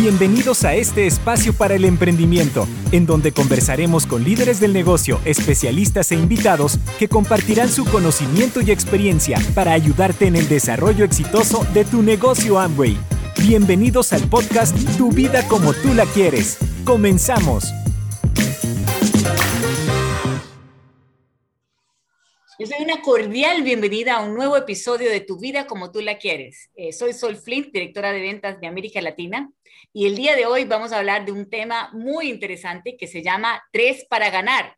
Bienvenidos 0.00 0.62
a 0.62 0.76
este 0.76 1.08
espacio 1.08 1.52
para 1.52 1.74
el 1.74 1.84
emprendimiento, 1.84 2.68
en 2.92 3.04
donde 3.04 3.32
conversaremos 3.32 4.06
con 4.06 4.22
líderes 4.22 4.60
del 4.60 4.72
negocio, 4.72 5.20
especialistas 5.24 6.12
e 6.12 6.14
invitados 6.14 6.78
que 7.00 7.08
compartirán 7.08 7.68
su 7.68 7.84
conocimiento 7.84 8.60
y 8.60 8.70
experiencia 8.70 9.40
para 9.56 9.72
ayudarte 9.72 10.28
en 10.28 10.36
el 10.36 10.48
desarrollo 10.48 11.04
exitoso 11.04 11.66
de 11.74 11.84
tu 11.84 12.04
negocio 12.04 12.60
Amway. 12.60 12.96
Bienvenidos 13.40 14.12
al 14.12 14.22
podcast 14.30 14.76
Tu 14.96 15.10
vida 15.10 15.48
como 15.48 15.74
tú 15.74 15.92
la 15.92 16.06
quieres. 16.06 16.58
Comenzamos. 16.84 17.64
Les 22.60 22.70
doy 22.70 22.82
una 22.82 23.02
cordial 23.02 23.62
bienvenida 23.62 24.16
a 24.16 24.20
un 24.20 24.34
nuevo 24.34 24.56
episodio 24.56 25.10
de 25.10 25.20
Tu 25.20 25.38
vida 25.38 25.68
como 25.68 25.92
tú 25.92 26.00
la 26.00 26.18
quieres. 26.18 26.70
Eh, 26.74 26.92
soy 26.92 27.12
Sol 27.12 27.36
Flint, 27.36 27.72
directora 27.72 28.12
de 28.12 28.20
ventas 28.20 28.60
de 28.60 28.66
América 28.66 29.00
Latina, 29.00 29.48
y 29.92 30.06
el 30.06 30.16
día 30.16 30.36
de 30.36 30.46
hoy 30.46 30.64
vamos 30.64 30.92
a 30.92 30.98
hablar 30.98 31.24
de 31.24 31.32
un 31.32 31.48
tema 31.48 31.90
muy 31.92 32.28
interesante 32.28 32.96
que 32.96 33.06
se 33.06 33.22
llama 33.22 33.62
Tres 33.72 34.06
para 34.08 34.30
ganar. 34.30 34.76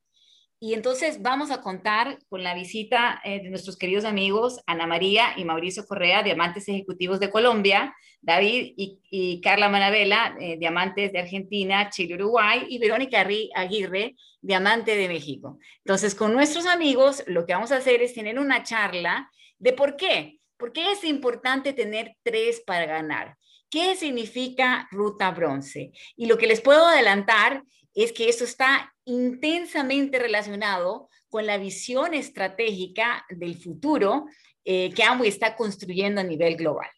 Y 0.63 0.75
entonces 0.75 1.23
vamos 1.23 1.51
a 1.51 1.63
contar 1.63 2.19
con 2.29 2.43
la 2.43 2.55
visita 2.55 3.21
eh, 3.25 3.43
de 3.43 3.49
nuestros 3.49 3.79
queridos 3.79 4.05
amigos 4.05 4.61
Ana 4.67 4.87
María 4.87 5.33
y 5.37 5.45
Mauricio 5.47 5.87
Correa, 5.87 6.23
diamantes 6.23 6.69
ejecutivos 6.69 7.19
de 7.19 7.31
Colombia, 7.31 7.95
David 8.21 8.75
y, 8.77 9.41
Carla 9.41 9.71
Manabela, 9.71 10.37
eh, 10.39 10.59
diamantes 10.59 11.13
de 11.13 11.21
Argentina, 11.21 11.89
Chile, 11.89 12.17
Uruguay, 12.17 12.67
y 12.69 12.79
Verónica 12.79 13.27
Aguirre, 13.55 14.17
diamante 14.43 14.97
de 14.97 15.09
México. 15.09 15.59
Entonces, 15.79 16.15
con 16.15 16.35
nuestros 16.35 16.67
amigos, 16.67 17.25
lo 17.27 17.47
que 17.47 17.55
vamos 17.55 17.73
a 17.73 17.77
hacer 17.77 18.03
es 18.03 18.13
tener 18.13 18.39
una 18.39 18.63
charla 18.63 19.31
de 19.59 19.73
por 19.73 19.97
qué. 19.97 20.41
¿Por 20.59 20.73
qué 20.73 20.93
es 20.93 21.05
importante 21.05 21.73
tener 21.73 22.17
tres 22.23 22.63
para 22.67 22.85
ganar? 22.85 23.39
¿Qué 23.71 23.95
significa 23.95 24.89
ruta 24.91 25.31
bronce? 25.31 25.93
Y 26.17 26.27
lo 26.27 26.37
que 26.37 26.49
les 26.49 26.61
puedo 26.61 26.87
adelantar 26.87 27.63
es 27.95 28.13
que 28.13 28.29
eso 28.29 28.45
está 28.45 28.93
intensamente 29.05 30.19
relacionado 30.19 31.09
con 31.29 31.47
la 31.47 31.57
visión 31.57 32.13
estratégica 32.13 33.25
del 33.31 33.57
futuro 33.57 34.27
eh, 34.65 34.91
que 34.95 35.05
Amway 35.05 35.29
está 35.29 35.57
construyendo 35.57 36.21
a 36.21 36.25
nivel 36.25 36.57
global. 36.57 36.91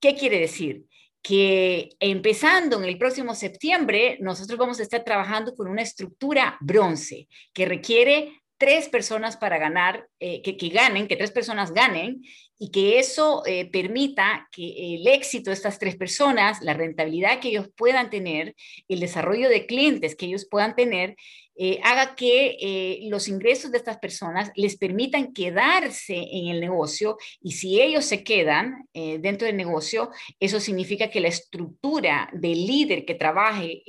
¿Qué 0.00 0.14
quiere 0.14 0.40
decir? 0.40 0.84
Que 1.22 1.90
empezando 2.00 2.78
en 2.78 2.84
el 2.84 2.98
próximo 2.98 3.34
septiembre, 3.34 4.18
nosotros 4.20 4.58
vamos 4.58 4.80
a 4.80 4.82
estar 4.82 5.04
trabajando 5.04 5.54
con 5.54 5.68
una 5.68 5.82
estructura 5.82 6.56
bronce 6.60 7.28
que 7.52 7.66
requiere 7.66 8.42
tres 8.58 8.88
personas 8.88 9.36
para 9.36 9.58
ganar, 9.58 10.08
eh, 10.20 10.42
que, 10.42 10.68
ganen, 10.68 11.06
que 11.06 11.16
tres 11.16 11.30
personas 11.30 11.72
ganen, 11.72 12.22
y 12.58 12.70
que 12.70 12.98
eso 12.98 13.42
eh, 13.46 13.68
permita 13.70 14.48
que 14.52 14.94
el 14.94 15.06
éxito 15.06 15.50
de 15.50 15.54
estas 15.54 15.78
tres 15.78 15.96
personas, 15.96 16.62
la 16.62 16.74
rentabilidad 16.74 17.40
que 17.40 17.48
ellos 17.48 17.68
puedan 17.76 18.10
tener, 18.10 18.54
el 18.88 19.00
desarrollo 19.00 19.48
de 19.48 19.66
clientes 19.66 20.14
que 20.14 20.26
ellos 20.26 20.46
puedan 20.48 20.74
tener, 20.76 21.16
eh, 21.56 21.78
haga 21.84 22.16
que 22.16 22.56
eh, 22.60 22.98
los 23.08 23.28
ingresos 23.28 23.70
de 23.70 23.78
estas 23.78 23.98
personas 23.98 24.50
les 24.56 24.76
permitan 24.76 25.32
quedarse 25.32 26.16
en 26.16 26.48
el 26.48 26.60
negocio 26.60 27.16
y 27.40 27.52
si 27.52 27.80
ellos 27.80 28.04
se 28.04 28.24
quedan 28.24 28.88
eh, 28.92 29.18
dentro 29.18 29.46
del 29.46 29.56
negocio, 29.56 30.10
eso 30.40 30.58
significa 30.58 31.10
que 31.10 31.20
la 31.20 31.28
estructura 31.28 32.28
del 32.32 32.66
líder 32.66 33.04
que 33.04 33.14
trabaje 33.14 33.82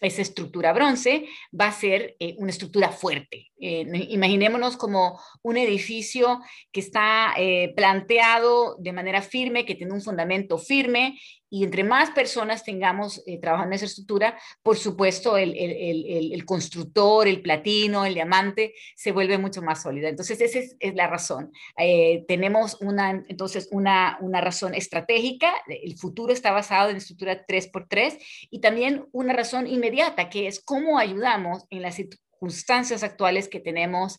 esa 0.00 0.22
estructura 0.22 0.72
bronce 0.72 1.26
va 1.58 1.68
a 1.68 1.72
ser 1.72 2.16
una 2.38 2.50
estructura 2.50 2.90
fuerte. 2.90 3.50
imaginémonos 3.58 4.76
como 4.76 5.18
un 5.42 5.56
edificio 5.56 6.40
que 6.72 6.80
está 6.80 7.34
planteado 7.74 8.76
de 8.78 8.92
manera 8.92 9.22
firme, 9.22 9.64
que 9.64 9.74
tiene 9.74 9.94
un 9.94 10.02
fundamento 10.02 10.58
firme 10.58 11.18
y 11.56 11.64
entre 11.64 11.84
más 11.84 12.10
personas 12.10 12.64
tengamos 12.64 13.22
eh, 13.24 13.40
trabajando 13.40 13.72
en 13.72 13.76
esa 13.76 13.86
estructura, 13.86 14.38
por 14.62 14.76
supuesto, 14.76 15.38
el, 15.38 15.56
el, 15.56 16.30
el, 16.30 16.44
constructor, 16.44 17.26
el 17.26 17.40
platino, 17.40 18.04
el 18.04 18.12
diamante, 18.12 18.74
se 18.94 19.10
vuelve 19.10 19.38
mucho 19.38 19.62
más 19.62 19.80
sólida. 19.80 20.10
Entonces, 20.10 20.38
esa 20.42 20.58
es, 20.58 20.94
la 20.94 21.06
razón. 21.06 21.50
Eh, 21.78 22.26
tenemos 22.28 22.76
una, 22.82 23.24
entonces, 23.30 23.68
una, 23.70 24.18
una 24.20 24.42
razón 24.42 24.74
estratégica, 24.74 25.50
el 25.66 25.96
futuro 25.96 26.30
está 26.30 26.50
basado 26.52 26.90
en 26.90 26.98
estructura 26.98 27.46
3x3, 27.46 28.18
y 28.50 28.60
también 28.60 29.06
una 29.12 29.32
razón 29.32 29.66
inmediata, 29.66 30.28
que 30.28 30.48
es 30.48 30.62
cómo 30.62 30.98
ayudamos 30.98 31.64
en 31.70 31.80
las 31.80 31.94
circunstancias 31.94 33.02
actuales 33.02 33.48
que 33.48 33.60
tenemos 33.60 34.18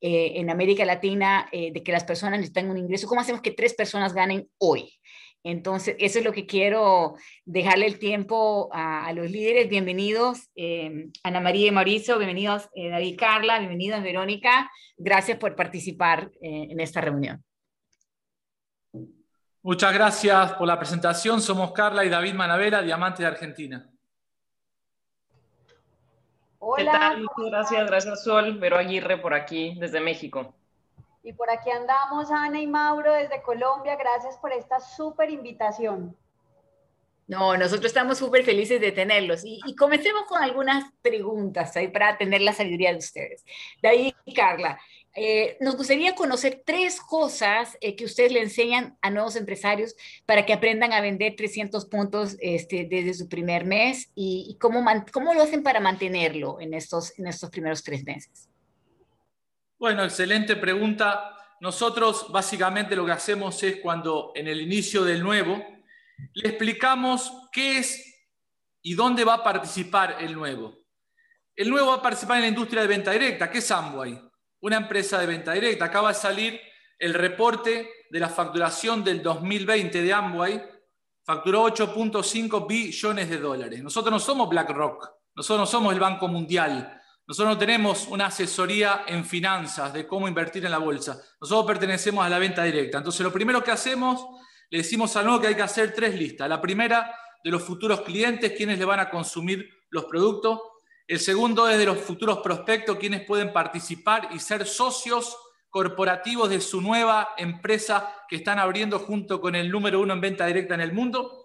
eh, 0.00 0.32
en 0.36 0.48
América 0.48 0.86
Latina, 0.86 1.50
de 1.52 1.82
que 1.82 1.92
las 1.92 2.04
personas 2.04 2.38
necesitan 2.38 2.70
un 2.70 2.78
ingreso, 2.78 3.06
¿cómo 3.06 3.20
hacemos 3.20 3.42
que 3.42 3.50
tres 3.50 3.74
personas 3.74 4.14
ganen 4.14 4.48
hoy? 4.56 4.97
Entonces, 5.44 5.96
eso 5.98 6.18
es 6.18 6.24
lo 6.24 6.32
que 6.32 6.46
quiero 6.46 7.14
dejarle 7.44 7.86
el 7.86 7.98
tiempo 7.98 8.68
a, 8.72 9.12
los 9.12 9.30
líderes. 9.30 9.68
Bienvenidos, 9.68 10.50
eh, 10.56 11.10
Ana 11.22 11.40
María 11.40 11.68
y 11.68 11.70
Mauricio, 11.70 12.18
bienvenidos 12.18 12.68
eh, 12.74 12.90
David 12.90 13.06
y 13.06 13.16
Carla, 13.16 13.58
bienvenidos 13.58 14.02
Verónica. 14.02 14.70
Gracias 14.96 15.38
por 15.38 15.54
participar 15.54 16.30
eh, 16.42 16.68
en 16.70 16.80
esta 16.80 17.00
reunión. 17.00 17.42
Muchas 19.62 19.92
gracias 19.92 20.52
por 20.54 20.66
la 20.66 20.78
presentación. 20.78 21.40
Somos 21.40 21.72
Carla 21.72 22.04
y 22.04 22.08
David 22.08 22.34
Manavera, 22.34 22.82
Diamantes 22.82 23.20
de 23.20 23.26
Argentina. 23.26 23.90
Hola. 26.58 26.92
¿Qué 26.92 26.98
tal? 26.98 27.20
Muchas 27.20 27.50
gracias, 27.50 27.86
gracias 27.86 28.24
Sol, 28.24 28.58
Vero 28.58 28.76
Aguirre 28.76 29.18
por 29.18 29.34
aquí 29.34 29.76
desde 29.78 30.00
México. 30.00 30.54
Y 31.28 31.34
por 31.34 31.50
aquí 31.50 31.68
andamos, 31.70 32.30
Ana 32.30 32.58
y 32.58 32.66
Mauro, 32.66 33.12
desde 33.12 33.42
Colombia. 33.42 33.96
Gracias 33.96 34.38
por 34.38 34.50
esta 34.50 34.80
súper 34.80 35.28
invitación. 35.28 36.16
No, 37.26 37.54
nosotros 37.58 37.84
estamos 37.84 38.16
súper 38.16 38.44
felices 38.44 38.80
de 38.80 38.92
tenerlos. 38.92 39.42
Y, 39.44 39.76
comencemos 39.76 40.22
con 40.22 40.42
algunas 40.42 40.90
preguntas 41.02 41.76
ahí 41.76 41.88
para 41.88 42.16
tener 42.16 42.40
la 42.40 42.54
sabiduría 42.54 42.92
de 42.92 42.96
ustedes. 42.96 43.44
David 43.82 44.14
y 44.24 44.32
Carla, 44.32 44.80
eh, 45.14 45.58
nos 45.60 45.76
gustaría 45.76 46.14
conocer 46.14 46.62
tres 46.64 46.98
cosas 46.98 47.76
eh, 47.82 47.94
que 47.94 48.06
ustedes 48.06 48.32
le 48.32 48.40
enseñan 48.40 48.96
a 49.02 49.10
nuevos 49.10 49.36
empresarios 49.36 49.96
para 50.24 50.46
que 50.46 50.54
aprendan 50.54 50.94
a 50.94 51.02
vender 51.02 51.36
300 51.36 51.84
puntos 51.90 52.38
este, 52.40 52.86
desde 52.88 53.12
su 53.12 53.28
primer 53.28 53.66
mes 53.66 54.10
y, 54.14 54.56
cómo, 54.58 54.82
cómo, 55.12 55.34
lo 55.34 55.42
hacen 55.42 55.62
para 55.62 55.80
mantenerlo 55.80 56.58
en 56.58 56.72
estos, 56.72 57.18
en 57.18 57.26
estos 57.26 57.50
primeros 57.50 57.84
tres 57.84 58.02
meses. 58.02 58.48
Bueno, 59.78 60.02
excelente 60.02 60.56
pregunta. 60.56 61.36
Nosotros 61.60 62.26
básicamente 62.32 62.96
lo 62.96 63.06
que 63.06 63.12
hacemos 63.12 63.62
es 63.62 63.76
cuando 63.76 64.32
en 64.34 64.48
el 64.48 64.60
inicio 64.60 65.04
del 65.04 65.22
nuevo 65.22 65.64
le 66.34 66.48
explicamos 66.48 67.32
qué 67.52 67.78
es 67.78 68.26
y 68.82 68.94
dónde 68.94 69.22
va 69.22 69.34
a 69.34 69.44
participar 69.44 70.16
el 70.18 70.34
nuevo. 70.34 70.76
El 71.54 71.70
nuevo 71.70 71.90
va 71.90 71.94
a 71.94 72.02
participar 72.02 72.38
en 72.38 72.42
la 72.42 72.48
industria 72.48 72.82
de 72.82 72.88
venta 72.88 73.12
directa, 73.12 73.48
que 73.48 73.58
es 73.58 73.70
Amway, 73.70 74.20
una 74.62 74.78
empresa 74.78 75.20
de 75.20 75.26
venta 75.26 75.52
directa. 75.52 75.84
Acaba 75.84 76.08
de 76.08 76.14
salir 76.14 76.60
el 76.98 77.14
reporte 77.14 77.88
de 78.10 78.18
la 78.18 78.28
facturación 78.28 79.04
del 79.04 79.22
2020 79.22 80.02
de 80.02 80.12
Amway. 80.12 80.60
Facturó 81.22 81.68
8.5 81.68 82.66
billones 82.66 83.30
de 83.30 83.38
dólares. 83.38 83.80
Nosotros 83.80 84.10
no 84.10 84.18
somos 84.18 84.48
BlackRock, 84.48 85.08
nosotros 85.36 85.60
no 85.60 85.66
somos 85.66 85.92
el 85.92 86.00
Banco 86.00 86.26
Mundial, 86.26 86.97
nosotros 87.28 87.56
no 87.56 87.58
tenemos 87.58 88.08
una 88.08 88.26
asesoría 88.26 89.04
en 89.06 89.22
finanzas 89.22 89.92
de 89.92 90.06
cómo 90.06 90.26
invertir 90.26 90.64
en 90.64 90.70
la 90.70 90.78
bolsa. 90.78 91.20
Nosotros 91.38 91.66
pertenecemos 91.66 92.24
a 92.24 92.28
la 92.30 92.38
venta 92.38 92.64
directa. 92.64 92.96
Entonces, 92.96 93.20
lo 93.20 93.30
primero 93.30 93.62
que 93.62 93.70
hacemos, 93.70 94.26
le 94.70 94.78
decimos 94.78 95.14
al 95.14 95.26
nuevo 95.26 95.38
que 95.38 95.48
hay 95.48 95.54
que 95.54 95.60
hacer 95.60 95.92
tres 95.92 96.14
listas. 96.14 96.48
La 96.48 96.58
primera, 96.58 97.14
de 97.44 97.50
los 97.50 97.62
futuros 97.62 98.00
clientes, 98.00 98.54
quienes 98.56 98.78
le 98.78 98.86
van 98.86 99.00
a 99.00 99.10
consumir 99.10 99.68
los 99.90 100.06
productos. 100.06 100.58
El 101.06 101.20
segundo 101.20 101.68
es 101.68 101.76
de 101.76 101.84
los 101.84 101.98
futuros 101.98 102.38
prospectos, 102.38 102.96
quienes 102.96 103.26
pueden 103.26 103.52
participar 103.52 104.30
y 104.32 104.38
ser 104.38 104.66
socios 104.66 105.36
corporativos 105.68 106.48
de 106.48 106.62
su 106.62 106.80
nueva 106.80 107.34
empresa 107.36 108.10
que 108.26 108.36
están 108.36 108.58
abriendo 108.58 109.00
junto 109.00 109.38
con 109.38 109.54
el 109.54 109.70
número 109.70 110.00
uno 110.00 110.14
en 110.14 110.22
venta 110.22 110.46
directa 110.46 110.76
en 110.76 110.80
el 110.80 110.94
mundo. 110.94 111.37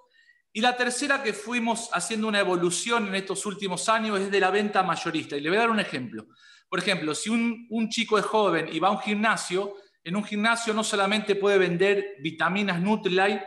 Y 0.55 0.61
la 0.61 0.77
tercera 0.77 1.23
que 1.23 1.33
fuimos 1.33 1.89
haciendo 1.93 2.27
una 2.27 2.39
evolución 2.39 3.07
en 3.07 3.15
estos 3.15 3.43
últimos 3.47 3.89
años 3.89 4.19
es 4.19 4.29
de 4.29 4.39
la 4.39 4.51
venta 4.51 4.83
mayorista. 4.83 5.35
Y 5.35 5.41
le 5.41 5.49
voy 5.49 5.57
a 5.57 5.61
dar 5.61 5.71
un 5.71 5.79
ejemplo. 5.79 6.27
Por 6.69 6.77
ejemplo, 6.77 7.15
si 7.15 7.31
un, 7.31 7.89
chico 7.89 8.19
es 8.19 8.25
joven 8.25 8.69
y 8.71 8.79
va 8.79 8.89
a 8.89 8.91
un 8.91 8.99
gimnasio, 8.99 9.73
en 10.03 10.15
un 10.15 10.23
gimnasio 10.23 10.71
no 10.75 10.83
solamente 10.83 11.35
puede 11.35 11.57
vender 11.57 12.17
vitaminas 12.19 12.79
Nutrilite 12.79 13.43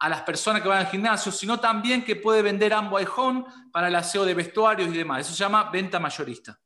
a 0.00 0.08
las 0.08 0.22
personas 0.22 0.60
que 0.60 0.68
van 0.68 0.78
al 0.78 0.86
gimnasio, 0.88 1.30
sino 1.30 1.60
también 1.60 2.04
que 2.04 2.16
puede 2.16 2.42
vender 2.42 2.72
Amway 2.72 3.06
Home 3.16 3.44
para 3.72 3.86
el 3.86 3.94
aseo 3.94 4.24
de 4.24 4.34
vestuarios 4.34 4.88
y 4.88 4.98
demás. 4.98 5.20
Eso 5.20 5.34
se 5.34 5.44
llama 5.44 5.70
venta 5.70 6.00
mayorista. 6.00 6.58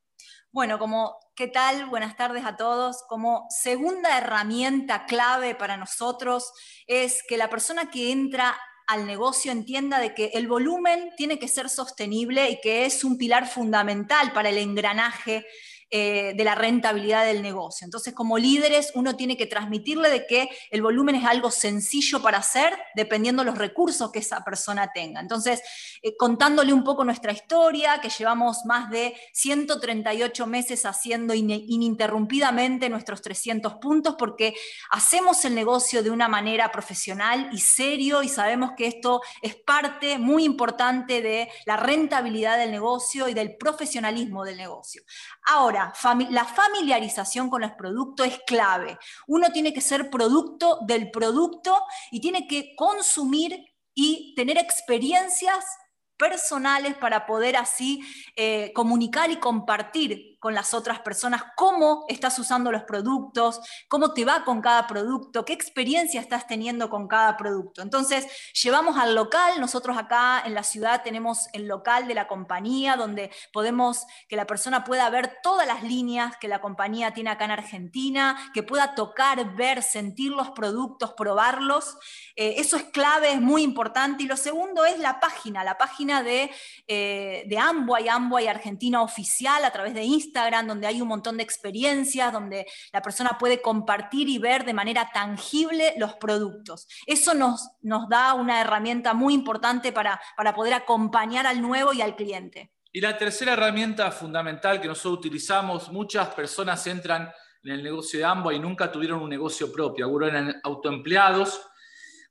Bueno, 0.50 0.78
como, 0.78 1.18
¿qué 1.34 1.48
tal? 1.48 1.86
Buenas 1.86 2.16
tardes 2.16 2.44
a 2.46 2.56
todos. 2.56 3.04
Como 3.08 3.46
segunda 3.50 4.16
herramienta 4.16 5.04
clave 5.04 5.54
para 5.54 5.76
nosotros 5.76 6.52
es 6.86 7.22
que 7.26 7.38
la 7.38 7.48
persona 7.48 7.90
que 7.90 8.12
entra 8.12 8.54
al 8.86 9.06
negocio 9.06 9.52
entienda 9.52 9.98
de 9.98 10.14
que 10.14 10.30
el 10.34 10.48
volumen 10.48 11.10
tiene 11.16 11.38
que 11.38 11.48
ser 11.48 11.68
sostenible 11.68 12.50
y 12.50 12.60
que 12.60 12.84
es 12.84 13.04
un 13.04 13.18
pilar 13.18 13.48
fundamental 13.48 14.32
para 14.32 14.48
el 14.48 14.58
engranaje 14.58 15.46
eh, 15.94 16.32
de 16.34 16.44
la 16.44 16.54
rentabilidad 16.54 17.26
del 17.26 17.42
negocio. 17.42 17.84
Entonces, 17.84 18.14
como 18.14 18.38
líderes, 18.38 18.92
uno 18.94 19.14
tiene 19.14 19.36
que 19.36 19.44
transmitirle 19.44 20.08
de 20.08 20.26
que 20.26 20.48
el 20.70 20.80
volumen 20.80 21.16
es 21.16 21.26
algo 21.26 21.50
sencillo 21.50 22.22
para 22.22 22.38
hacer, 22.38 22.72
dependiendo 22.94 23.44
de 23.44 23.50
los 23.50 23.58
recursos 23.58 24.10
que 24.10 24.20
esa 24.20 24.42
persona 24.42 24.90
tenga. 24.94 25.20
Entonces, 25.20 25.60
eh, 26.00 26.16
contándole 26.16 26.72
un 26.72 26.82
poco 26.82 27.04
nuestra 27.04 27.32
historia, 27.32 28.00
que 28.00 28.08
llevamos 28.08 28.64
más 28.64 28.88
de 28.88 29.14
138 29.34 30.46
meses 30.46 30.86
haciendo 30.86 31.34
ininterrumpidamente 31.34 32.88
nuestros 32.88 33.20
300 33.20 33.74
puntos, 33.74 34.14
porque 34.18 34.54
hacemos 34.92 35.44
el 35.44 35.54
negocio 35.54 36.02
de 36.02 36.10
una 36.10 36.26
manera 36.26 36.72
profesional 36.72 37.50
y 37.52 37.58
serio 37.58 38.22
y 38.22 38.30
sabemos 38.30 38.70
que 38.78 38.86
esto 38.86 39.20
es 39.42 39.56
parte 39.56 40.16
muy 40.16 40.44
importante 40.44 41.20
de 41.20 41.50
la 41.66 41.76
rentabilidad 41.76 42.56
del 42.56 42.70
negocio 42.70 43.28
y 43.28 43.34
del 43.34 43.58
profesionalismo 43.58 44.42
del 44.42 44.56
negocio. 44.56 45.02
Ahora, 45.44 45.81
la 46.30 46.44
familiarización 46.44 47.48
con 47.48 47.62
los 47.62 47.72
productos 47.72 48.26
es 48.26 48.40
clave. 48.46 48.98
Uno 49.26 49.50
tiene 49.52 49.72
que 49.72 49.80
ser 49.80 50.10
producto 50.10 50.78
del 50.86 51.10
producto 51.10 51.76
y 52.10 52.20
tiene 52.20 52.46
que 52.46 52.74
consumir 52.76 53.64
y 53.94 54.34
tener 54.34 54.58
experiencias 54.58 55.64
personales 56.16 56.94
para 56.94 57.26
poder 57.26 57.56
así 57.56 58.00
eh, 58.36 58.72
comunicar 58.74 59.30
y 59.30 59.36
compartir 59.36 60.31
con 60.42 60.56
las 60.56 60.74
otras 60.74 60.98
personas, 60.98 61.44
cómo 61.54 62.04
estás 62.08 62.36
usando 62.36 62.72
los 62.72 62.82
productos, 62.82 63.60
cómo 63.86 64.12
te 64.12 64.24
va 64.24 64.44
con 64.44 64.60
cada 64.60 64.88
producto, 64.88 65.44
qué 65.44 65.52
experiencia 65.52 66.20
estás 66.20 66.48
teniendo 66.48 66.90
con 66.90 67.06
cada 67.06 67.36
producto. 67.36 67.80
Entonces, 67.80 68.26
llevamos 68.60 68.98
al 68.98 69.14
local, 69.14 69.60
nosotros 69.60 69.96
acá 69.96 70.42
en 70.44 70.54
la 70.54 70.64
ciudad 70.64 71.04
tenemos 71.04 71.46
el 71.52 71.68
local 71.68 72.08
de 72.08 72.14
la 72.14 72.26
compañía, 72.26 72.96
donde 72.96 73.30
podemos 73.52 74.04
que 74.28 74.34
la 74.34 74.44
persona 74.44 74.82
pueda 74.82 75.08
ver 75.10 75.36
todas 75.44 75.64
las 75.64 75.84
líneas 75.84 76.36
que 76.38 76.48
la 76.48 76.60
compañía 76.60 77.14
tiene 77.14 77.30
acá 77.30 77.44
en 77.44 77.52
Argentina, 77.52 78.50
que 78.52 78.64
pueda 78.64 78.96
tocar, 78.96 79.54
ver, 79.54 79.80
sentir 79.80 80.32
los 80.32 80.50
productos, 80.50 81.12
probarlos. 81.12 81.96
Eh, 82.34 82.54
eso 82.56 82.76
es 82.76 82.82
clave, 82.82 83.30
es 83.30 83.40
muy 83.40 83.62
importante. 83.62 84.24
Y 84.24 84.26
lo 84.26 84.36
segundo 84.36 84.84
es 84.86 84.98
la 84.98 85.20
página, 85.20 85.62
la 85.62 85.78
página 85.78 86.24
de, 86.24 86.50
eh, 86.88 87.44
de 87.46 87.58
Amway, 87.58 88.08
Amway 88.08 88.48
Argentina 88.48 89.02
Oficial, 89.02 89.64
a 89.64 89.70
través 89.70 89.94
de 89.94 90.02
Instagram 90.02 90.31
Instagram, 90.32 90.66
donde 90.66 90.86
hay 90.86 91.02
un 91.02 91.08
montón 91.08 91.36
de 91.36 91.42
experiencias, 91.42 92.32
donde 92.32 92.66
la 92.92 93.02
persona 93.02 93.36
puede 93.38 93.60
compartir 93.60 94.28
y 94.28 94.38
ver 94.38 94.64
de 94.64 94.72
manera 94.72 95.10
tangible 95.12 95.92
los 95.98 96.14
productos. 96.14 96.88
Eso 97.06 97.34
nos, 97.34 97.68
nos 97.82 98.08
da 98.08 98.32
una 98.32 98.62
herramienta 98.62 99.12
muy 99.12 99.34
importante 99.34 99.92
para, 99.92 100.20
para 100.36 100.54
poder 100.54 100.72
acompañar 100.72 101.46
al 101.46 101.60
nuevo 101.60 101.92
y 101.92 102.00
al 102.00 102.16
cliente. 102.16 102.72
Y 102.90 103.00
la 103.00 103.16
tercera 103.16 103.52
herramienta 103.52 104.10
fundamental 104.10 104.80
que 104.80 104.88
nosotros 104.88 105.18
utilizamos, 105.18 105.90
muchas 105.90 106.28
personas 106.28 106.86
entran 106.86 107.30
en 107.62 107.72
el 107.72 107.82
negocio 107.82 108.18
de 108.18 108.24
ambos 108.24 108.54
y 108.54 108.58
nunca 108.58 108.90
tuvieron 108.90 109.20
un 109.20 109.28
negocio 109.28 109.70
propio. 109.70 110.06
Algunos 110.06 110.30
eran 110.30 110.60
autoempleados, 110.64 111.60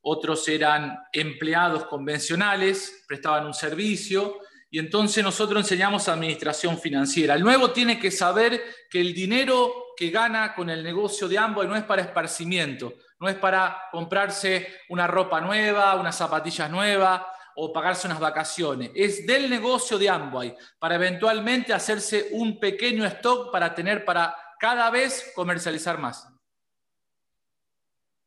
otros 0.01 0.47
eran 0.47 0.97
empleados 1.13 1.85
convencionales, 1.85 3.03
prestaban 3.07 3.45
un 3.45 3.53
servicio 3.53 4.39
y 4.73 4.79
entonces 4.79 5.21
nosotros 5.21 5.63
enseñamos 5.63 6.07
administración 6.07 6.79
financiera. 6.79 7.35
El 7.35 7.43
nuevo 7.43 7.71
tiene 7.71 7.99
que 7.99 8.09
saber 8.09 8.63
que 8.89 9.01
el 9.01 9.13
dinero 9.13 9.87
que 9.97 10.09
gana 10.09 10.55
con 10.55 10.69
el 10.69 10.81
negocio 10.81 11.27
de 11.27 11.37
ambos 11.37 11.67
no 11.67 11.75
es 11.75 11.83
para 11.83 12.03
esparcimiento, 12.03 12.93
no 13.19 13.27
es 13.27 13.35
para 13.35 13.89
comprarse 13.91 14.65
una 14.87 15.07
ropa 15.07 15.41
nueva, 15.41 15.95
unas 15.99 16.17
zapatillas 16.17 16.71
nuevas 16.71 17.21
o 17.57 17.73
pagarse 17.73 18.07
unas 18.07 18.21
vacaciones. 18.21 18.91
Es 18.95 19.27
del 19.27 19.49
negocio 19.49 19.97
de 19.99 20.07
Amway 20.07 20.55
para 20.79 20.95
eventualmente 20.95 21.73
hacerse 21.73 22.29
un 22.31 22.57
pequeño 22.57 23.05
stock 23.07 23.51
para 23.51 23.75
tener 23.75 24.05
para 24.05 24.33
cada 24.57 24.89
vez 24.89 25.33
comercializar 25.35 25.99
más. 25.99 26.29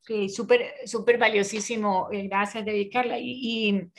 Sí, 0.02 0.28
súper 0.28 0.74
súper 0.84 1.16
valiosísimo. 1.16 2.10
Eh, 2.12 2.28
gracias, 2.28 2.66
David 2.66 2.90
Carla. 2.92 3.18
y 3.18 3.90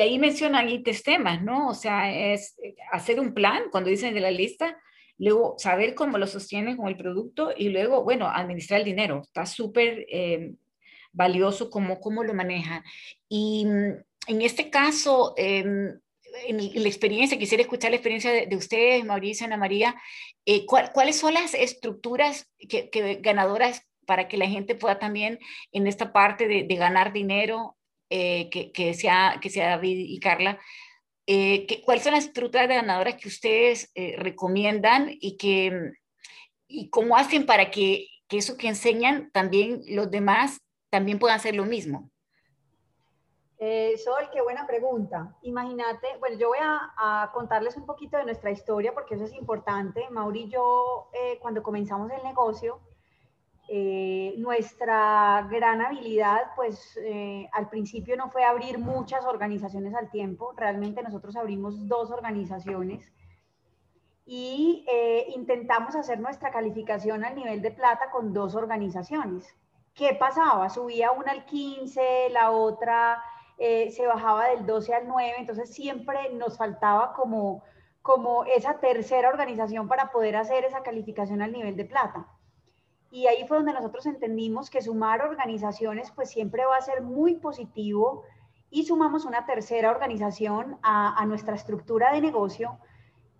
ahí 0.00 0.18
mencionan 0.18 0.68
ahí 0.68 0.82
temas, 0.82 1.42
¿no? 1.42 1.68
O 1.68 1.74
sea, 1.74 2.12
es 2.32 2.56
eh, 2.62 2.76
hacer 2.92 3.18
un 3.18 3.34
plan, 3.34 3.64
cuando 3.70 3.90
dicen 3.90 4.14
de 4.14 4.20
la 4.20 4.30
lista, 4.30 4.78
luego 5.18 5.56
saber 5.58 5.94
cómo 5.94 6.18
lo 6.18 6.26
sostienen 6.26 6.76
con 6.76 6.88
el 6.88 6.96
producto 6.96 7.52
y 7.56 7.68
luego, 7.68 8.04
bueno, 8.04 8.28
administrar 8.28 8.80
el 8.80 8.86
dinero. 8.86 9.22
Está 9.22 9.46
súper 9.46 10.06
eh, 10.10 10.54
valioso 11.12 11.68
cómo, 11.68 12.00
cómo 12.00 12.22
lo 12.24 12.32
maneja. 12.32 12.84
Y 13.28 13.66
mm, 13.66 13.92
en 14.28 14.42
este 14.42 14.70
caso, 14.70 15.34
em, 15.36 15.98
en 16.46 16.82
la 16.82 16.88
experiencia, 16.88 17.38
quisiera 17.38 17.62
escuchar 17.62 17.90
la 17.90 17.96
experiencia 17.96 18.46
de, 18.46 18.56
ustedes, 18.56 19.04
Mauricio, 19.04 19.46
Ana 19.46 19.56
María, 19.56 19.96
eh, 20.46 20.64
¿cuáles 20.64 21.16
son 21.16 21.34
las 21.34 21.54
estructuras 21.54 22.48
que, 22.68 23.18
ganadoras 23.20 23.84
para 24.06 24.28
que 24.28 24.36
la 24.36 24.46
gente 24.46 24.76
pueda 24.76 24.98
también 25.00 25.40
en 25.72 25.88
esta 25.88 26.12
parte 26.12 26.46
de, 26.46 26.62
de 26.64 26.74
ganar 26.76 27.12
dinero 27.12 27.76
eh, 28.12 28.50
que, 28.50 28.72
que, 28.72 28.92
sea, 28.92 29.38
que 29.40 29.50
sea 29.50 29.70
David 29.70 29.98
y 29.98 30.18
Carla, 30.18 30.58
eh, 31.28 31.80
¿cuáles 31.84 32.02
son 32.02 32.12
las 32.12 32.32
de 32.32 32.66
ganadoras 32.66 33.14
que 33.14 33.28
ustedes 33.28 33.92
eh, 33.94 34.16
recomiendan 34.18 35.08
y, 35.20 35.36
que, 35.36 35.92
y 36.66 36.90
cómo 36.90 37.16
hacen 37.16 37.46
para 37.46 37.70
que, 37.70 38.08
que, 38.26 38.38
eso 38.38 38.56
que 38.56 38.66
enseñan 38.66 39.30
también 39.30 39.82
los 39.86 40.10
demás 40.10 40.58
también 40.90 41.20
puedan 41.20 41.36
hacer 41.36 41.54
lo 41.54 41.64
mismo? 41.64 42.10
Sol, 43.58 44.28
qué 44.32 44.40
buena 44.40 44.66
pregunta. 44.66 45.36
Imagínate, 45.42 46.08
bueno, 46.18 46.36
yo 46.36 46.48
voy 46.48 46.58
a, 46.60 46.92
a, 46.96 47.30
contarles 47.32 47.76
un 47.76 47.86
poquito 47.86 48.16
de 48.16 48.24
nuestra 48.24 48.50
historia 48.50 48.92
porque 48.92 49.14
eso 49.14 49.24
es 49.24 49.34
importante. 49.34 50.08
Mauri 50.10 50.44
y 50.44 50.48
yo, 50.48 51.10
cuando 51.40 51.62
comenzamos 51.62 52.10
el 52.10 52.24
negocio, 52.24 52.80
eh, 53.72 54.34
nuestra 54.36 55.46
gran 55.48 55.80
habilidad, 55.80 56.40
pues 56.56 56.98
eh, 57.04 57.48
al 57.52 57.68
principio 57.68 58.16
no 58.16 58.28
fue 58.28 58.42
abrir 58.42 58.80
muchas 58.80 59.24
organizaciones 59.24 59.94
al 59.94 60.10
tiempo, 60.10 60.52
realmente 60.56 61.04
nosotros 61.04 61.36
abrimos 61.36 61.86
dos 61.86 62.10
organizaciones 62.10 63.12
y 64.26 64.84
eh, 64.90 65.26
intentamos 65.36 65.94
hacer 65.94 66.18
nuestra 66.18 66.50
calificación 66.50 67.24
al 67.24 67.36
nivel 67.36 67.62
de 67.62 67.70
plata 67.70 68.10
con 68.10 68.32
dos 68.32 68.56
organizaciones. 68.56 69.54
¿Qué 69.94 70.16
pasaba? 70.18 70.68
Subía 70.68 71.12
una 71.12 71.30
al 71.30 71.44
15, 71.44 72.30
la 72.30 72.50
otra 72.50 73.22
se 73.56 74.04
bajaba 74.04 74.48
del 74.48 74.66
12 74.66 74.94
al 74.94 75.06
9, 75.06 75.34
entonces 75.38 75.72
siempre 75.72 76.30
nos 76.34 76.58
faltaba 76.58 77.12
como, 77.12 77.62
como 78.02 78.44
esa 78.46 78.80
tercera 78.80 79.28
organización 79.28 79.86
para 79.86 80.10
poder 80.10 80.34
hacer 80.34 80.64
esa 80.64 80.82
calificación 80.82 81.40
al 81.40 81.52
nivel 81.52 81.76
de 81.76 81.84
plata. 81.84 82.26
Y 83.10 83.26
ahí 83.26 83.44
fue 83.46 83.56
donde 83.56 83.72
nosotros 83.72 84.06
entendimos 84.06 84.70
que 84.70 84.82
sumar 84.82 85.22
organizaciones 85.22 86.12
pues 86.12 86.30
siempre 86.30 86.64
va 86.64 86.76
a 86.76 86.82
ser 86.82 87.02
muy 87.02 87.34
positivo 87.34 88.24
y 88.70 88.84
sumamos 88.84 89.24
una 89.24 89.46
tercera 89.46 89.90
organización 89.90 90.78
a, 90.82 91.24
nuestra 91.26 91.56
estructura 91.56 92.12
de 92.12 92.20
negocio 92.20 92.78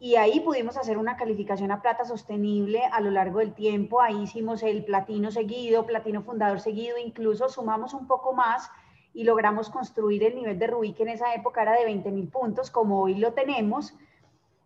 y 0.00 0.16
ahí 0.16 0.40
pudimos 0.40 0.76
hacer 0.76 0.98
una 0.98 1.16
calificación 1.16 1.70
a 1.70 1.82
plata 1.82 2.04
sostenible 2.04 2.82
a 2.90 3.00
lo 3.00 3.10
largo 3.10 3.38
del 3.38 3.54
tiempo. 3.54 4.00
Ahí 4.00 4.22
hicimos 4.22 4.62
el 4.62 4.84
platino 4.84 5.30
seguido, 5.30 5.86
platino 5.86 6.22
fundador 6.22 6.58
seguido, 6.58 6.98
incluso 6.98 7.48
sumamos 7.48 7.94
un 7.94 8.06
poco 8.06 8.32
más 8.32 8.70
y 9.12 9.24
logramos 9.24 9.70
construir 9.70 10.24
el 10.24 10.34
nivel 10.34 10.58
de 10.58 10.66
Rubí 10.66 10.94
que 10.94 11.02
en 11.02 11.10
esa 11.10 11.34
época 11.34 11.62
era 11.62 11.72
de 11.72 11.84
20 11.84 12.10
mil 12.10 12.28
puntos, 12.28 12.70
como 12.70 13.02
hoy 13.02 13.14
lo 13.16 13.34
tenemos 13.34 13.94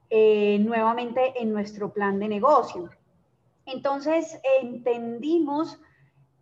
eh, 0.08 0.58
nuevamente 0.60 1.40
en 1.42 1.52
nuestro 1.52 1.92
plan 1.92 2.18
de 2.20 2.28
negocio. 2.28 2.90
Entonces 3.66 4.40
entendimos 4.60 5.80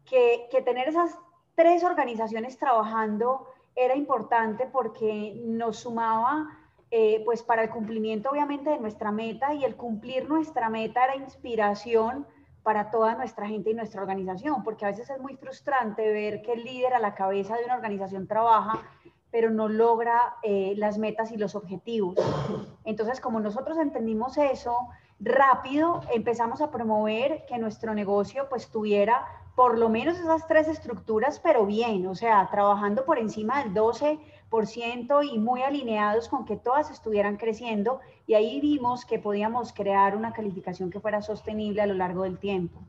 que, 0.05 0.49
tener 0.65 0.89
esas 0.89 1.17
tres 1.55 1.85
organizaciones 1.85 2.59
trabajando 2.59 3.47
era 3.75 3.95
importante 3.97 4.67
porque 4.67 5.41
nos 5.45 5.79
sumaba 5.79 6.49
eh, 6.91 7.23
pues 7.25 7.43
para 7.43 7.63
el 7.63 7.71
cumplimiento 7.71 8.31
obviamente 8.31 8.71
de 8.71 8.79
nuestra 8.79 9.11
meta 9.13 9.55
y 9.55 9.65
el 9.65 9.77
cumplir 9.77 10.29
nuestra 10.29 10.69
meta 10.69 11.05
era 11.05 11.17
inspiración 11.17 12.27
para 12.63 12.91
toda 12.91 13.15
nuestra 13.15 13.49
gente 13.49 13.71
y 13.71 13.75
nuestra 13.75 14.03
organización, 14.03 14.63
porque 14.63 14.85
a 14.85 14.89
veces 14.89 15.11
es 15.11 15.19
muy 15.19 15.37
frustrante 15.37 16.13
ver 16.13 16.43
que 16.43 16.53
el 16.53 16.65
líder 16.65 16.95
a 16.95 17.01
la 17.01 17.15
cabeza 17.15 17.57
de 17.57 17.65
una 17.65 17.75
organización 17.75 18.29
trabaja, 18.29 18.83
pero 19.31 19.51
no 19.51 19.69
logra 19.69 20.37
eh, 20.43 20.75
las 20.77 20.99
metas 20.99 21.33
y 21.33 21.37
los 21.37 21.55
objetivos. 21.55 22.17
Entonces, 22.85 23.21
como 23.21 23.41
nosotros 23.41 23.79
entendimos 23.79 24.37
eso, 24.39 24.77
rápido 25.23 26.01
empezamos 26.13 26.61
a 26.61 26.71
promover 26.71 27.45
que 27.47 27.59
nuestro 27.59 27.95
negocio 27.95 28.49
pues 28.49 28.69
tuviera 28.69 29.25
por 29.55 29.79
lo 29.79 29.89
menos 29.89 30.19
esas 30.19 30.47
tres 30.49 30.67
estructuras, 30.67 31.39
pero 31.39 31.67
bien, 31.67 32.07
o 32.07 32.15
sea, 32.15 32.49
trabajando 32.51 33.05
por 33.05 33.19
encima 33.19 33.63
del 33.63 33.75
12% 33.75 34.19
y 35.31 35.39
muy 35.39 35.63
alineados 35.63 36.29
con 36.29 36.45
que 36.45 36.57
todas 36.57 36.91
estuvieran 36.91 37.37
creciendo 37.37 38.01
y 38.27 38.35
ahí 38.35 38.61
vimos 38.61 39.05
que 39.05 39.19
podíamos 39.19 39.73
crear 39.73 40.17
una 40.17 40.33
calificación 40.33 40.91
que 40.91 41.01
fuera 41.01 41.23
sostenible 41.23 41.83
a 41.83 41.87
lo 41.87 41.95
largo 41.95 42.25
del 42.25 42.39
tiempo. 42.39 42.81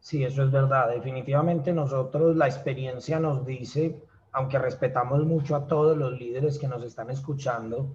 Sí, 0.00 0.24
eso 0.24 0.42
es 0.42 0.50
verdad. 0.50 0.88
Definitivamente 0.88 1.72
nosotros 1.72 2.34
la 2.34 2.46
experiencia 2.46 3.20
nos 3.20 3.44
dice, 3.44 4.02
aunque 4.32 4.58
respetamos 4.58 5.24
mucho 5.26 5.54
a 5.54 5.66
todos 5.66 5.96
los 5.96 6.18
líderes 6.18 6.58
que 6.58 6.68
nos 6.68 6.82
están 6.82 7.10
escuchando, 7.10 7.92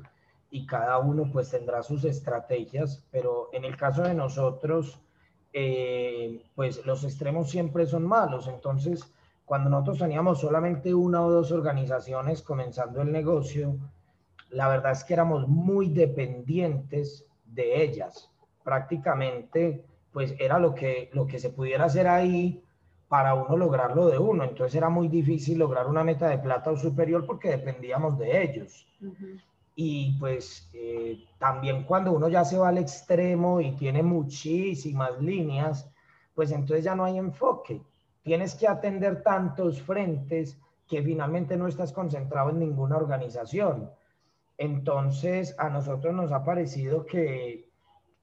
y 0.56 0.66
cada 0.66 1.00
uno 1.00 1.30
pues 1.34 1.52
tendrá 1.52 1.84
sus 1.84 2.06
estrategias, 2.06 3.06
pero 3.12 3.50
en 3.52 3.66
el 3.66 3.76
caso 3.76 4.04
de 4.04 4.14
nosotros, 4.14 4.98
eh, 5.52 6.46
pues 6.56 6.86
los 6.86 7.04
extremos 7.04 7.50
siempre 7.50 7.86
son 7.86 8.06
malos. 8.06 8.48
Entonces, 8.48 9.04
cuando 9.44 9.70
nosotros 9.70 10.00
teníamos 10.00 10.40
solamente 10.40 10.94
una 10.94 11.22
o 11.22 11.30
dos 11.30 11.52
organizaciones 11.52 12.42
comenzando 12.42 13.02
el 13.02 13.12
negocio, 13.12 13.76
la 14.50 14.70
verdad 14.70 14.94
es 14.94 15.04
que 15.04 15.16
éramos 15.16 15.46
muy 15.46 15.90
dependientes 15.90 17.26
de 17.44 17.84
ellas. 17.84 18.32
Prácticamente, 18.64 19.84
pues 20.14 20.36
era 20.40 20.58
lo 20.58 20.74
que, 20.74 21.10
lo 21.12 21.28
que 21.28 21.38
se 21.38 21.50
pudiera 21.50 21.84
hacer 21.84 22.08
ahí 22.08 22.64
para 23.10 23.34
uno 23.34 23.58
lograrlo 23.58 24.08
de 24.08 24.20
uno. 24.20 24.46
Entonces 24.46 24.76
era 24.76 24.88
muy 24.88 25.10
difícil 25.10 25.60
lograr 25.60 25.88
una 25.88 26.06
meta 26.06 26.30
de 26.30 26.38
plata 26.38 26.72
o 26.72 26.78
superior 26.78 27.26
porque 27.26 27.50
dependíamos 27.50 28.18
de 28.18 28.42
ellos. 28.42 28.88
Y 29.76 30.18
pues 30.20 30.70
eh, 30.74 31.26
también 31.38 31.84
cuando 31.84 32.14
uno 32.14 32.30
ya 32.30 32.46
se 32.46 32.58
va 32.58 32.70
al 32.70 32.78
extremo 32.78 33.60
y 33.60 33.76
tiene 33.76 34.02
muchísimas 34.02 35.20
líneas, 35.22 35.90
pues 36.34 36.52
entonces 36.52 36.86
ya 36.86 36.96
no 36.96 37.04
hay 37.04 37.18
enfoque. 37.18 37.82
Tienes 38.24 38.56
que 38.56 38.68
atender 38.68 39.22
tantos 39.22 39.82
frentes 39.82 40.58
que 40.88 41.02
finalmente 41.02 41.58
no 41.58 41.68
estás 41.68 41.92
concentrado 41.92 42.50
en 42.52 42.60
ninguna 42.60 42.98
organización. 42.98 43.92
Entonces 44.58 45.56
a 45.58 45.70
nosotros 45.70 46.14
nos 46.14 46.32
ha 46.32 46.44
parecido 46.44 47.06
que 47.06 47.70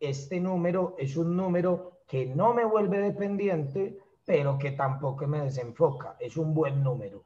este 0.00 0.40
número 0.40 0.94
es 0.98 1.16
un 1.16 1.36
número 1.36 2.00
que 2.06 2.26
no 2.26 2.54
me 2.54 2.64
vuelve 2.64 2.98
dependiente, 2.98 3.98
pero 4.24 4.58
que 4.58 4.72
tampoco 4.72 5.26
me 5.26 5.40
desenfoca. 5.42 6.16
Es 6.18 6.36
un 6.36 6.54
buen 6.54 6.82
número. 6.82 7.24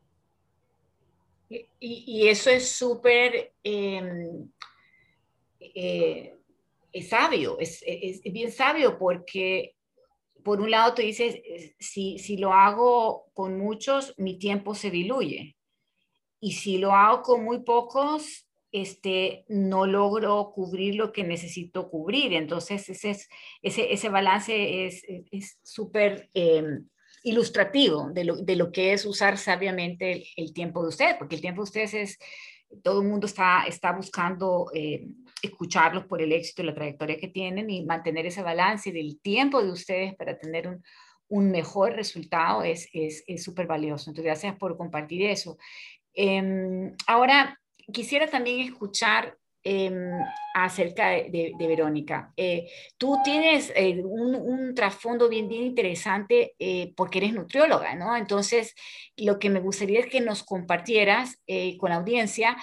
Y, 1.48 2.28
eso 2.28 2.50
es 2.50 2.68
súper 2.70 3.52
em, 3.62 4.50
eh, 5.60 6.34
sabio, 7.08 7.58
es, 7.60 7.82
bien 8.24 8.50
sabio 8.50 8.98
porque 8.98 9.76
por 10.42 10.60
un 10.60 10.70
lado 10.70 10.94
tú 10.94 11.02
dices, 11.02 11.40
si, 11.78 12.18
si 12.18 12.36
lo 12.36 12.52
hago 12.52 13.26
con 13.32 13.58
muchos, 13.58 14.14
mi 14.16 14.38
tiempo 14.38 14.74
se 14.74 14.90
diluye. 14.90 15.56
Y 16.40 16.52
si 16.52 16.78
lo 16.78 16.92
hago 16.92 17.22
con 17.22 17.44
muy 17.44 17.60
pocos, 17.60 18.46
este, 18.70 19.44
no 19.48 19.86
logro 19.86 20.52
cubrir 20.54 20.94
lo 20.94 21.10
que 21.12 21.24
necesito 21.24 21.90
cubrir. 21.90 22.32
Entonces, 22.34 22.88
ese, 22.88 23.16
ese, 23.62 23.92
ese 23.92 24.08
balance 24.08 24.86
es 24.86 25.58
súper 25.64 26.30
em, 26.34 26.86
ilustrativo 27.26 28.10
de 28.12 28.24
lo, 28.24 28.36
de 28.36 28.54
lo, 28.54 28.70
que 28.70 28.92
es 28.92 29.04
usar 29.04 29.36
sabiamente 29.36 30.28
el, 30.36 30.52
tiempo 30.52 30.80
de 30.82 30.88
ustedes, 30.90 31.16
porque 31.16 31.34
el 31.34 31.40
tiempo 31.40 31.62
de 31.62 31.64
ustedes 31.64 31.94
es, 31.94 32.18
todo 32.84 33.02
el 33.02 33.08
mundo 33.08 33.26
está, 33.26 33.64
está 33.66 33.90
buscando 33.92 34.70
eh, 34.72 35.08
escucharlos 35.42 36.04
por 36.04 36.22
el 36.22 36.30
éxito 36.30 36.62
y 36.62 36.66
la 36.66 36.74
trayectoria 36.74 37.18
que 37.18 37.26
tienen 37.26 37.68
y 37.68 37.84
mantener 37.84 38.26
ese 38.26 38.42
balance 38.42 38.92
del 38.92 39.20
tiempo 39.20 39.60
de 39.60 39.72
ustedes 39.72 40.14
para 40.14 40.38
tener 40.38 40.68
un, 40.68 40.84
un 41.28 41.50
mejor 41.50 41.94
resultado 41.94 42.62
es 42.62 42.88
súper 43.38 43.64
es, 43.64 43.68
valioso. 43.68 44.10
Entonces, 44.10 44.24
gracias 44.24 44.56
por 44.56 44.76
compartir 44.76 45.22
eso. 45.22 45.58
Eh, 46.14 46.92
ahora, 47.08 47.58
quisiera 47.92 48.28
también 48.28 48.60
escuchar 48.60 49.36
Em, 49.68 50.12
acerca 50.54 51.08
de, 51.08 51.52
Verónica. 51.58 52.32
Eh, 52.36 52.70
tú 52.96 53.16
tienes 53.24 53.72
eh, 53.74 54.00
un, 54.00 54.76
trasfondo 54.76 55.28
bien, 55.28 55.50
interesante 55.50 56.54
eh, 56.56 56.94
porque 56.96 57.18
eres 57.18 57.32
nutrióloga, 57.32 57.96
¿no? 57.96 58.16
Entonces, 58.16 58.76
lo 59.16 59.40
que 59.40 59.50
me 59.50 59.58
gustaría 59.58 59.98
es 59.98 60.06
que 60.06 60.20
nos 60.20 60.44
compartieras 60.44 61.42
con 61.78 61.90
la 61.90 61.96
audiencia 61.96 62.56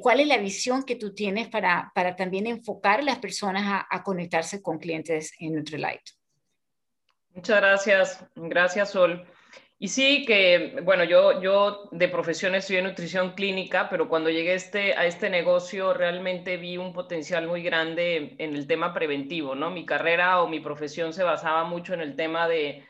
cuál 0.00 0.20
es 0.20 0.28
la 0.28 0.38
visión 0.38 0.84
que 0.84 0.94
tú 0.94 1.12
tienes 1.12 1.48
para, 1.48 1.92
también 2.16 2.46
enfocar 2.46 3.00
a 3.00 3.02
las 3.02 3.18
personas 3.18 3.64
a, 3.66 3.86
a 3.90 4.04
conectarse 4.04 4.62
con 4.62 4.78
clientes 4.78 5.32
en 5.40 5.56
Nutrilite. 5.56 6.12
Muchas 7.30 7.56
gracias. 7.56 8.24
Gracias, 8.36 8.90
Sol. 8.90 9.26
Y 9.80 9.88
sí, 9.88 10.24
que 10.26 10.80
bueno, 10.82 11.04
yo, 11.04 11.40
yo 11.40 11.88
de 11.92 12.08
profesión 12.08 12.56
estudié 12.56 12.82
nutrición 12.82 13.34
clínica, 13.34 13.88
pero 13.88 14.08
cuando 14.08 14.28
llegué 14.28 14.54
este, 14.54 14.94
a 14.94 15.06
este 15.06 15.30
negocio 15.30 15.94
realmente 15.94 16.56
vi 16.56 16.76
un 16.76 16.92
potencial 16.92 17.46
muy 17.46 17.62
grande 17.62 18.34
en 18.38 18.56
el 18.56 18.66
tema 18.66 18.92
preventivo, 18.92 19.54
¿no? 19.54 19.70
Mi 19.70 19.86
carrera 19.86 20.42
o 20.42 20.48
mi 20.48 20.58
profesión 20.58 21.12
se 21.12 21.22
basaba 21.22 21.62
mucho 21.62 21.94
en 21.94 22.00
el 22.00 22.16
tema 22.16 22.48
de 22.48 22.88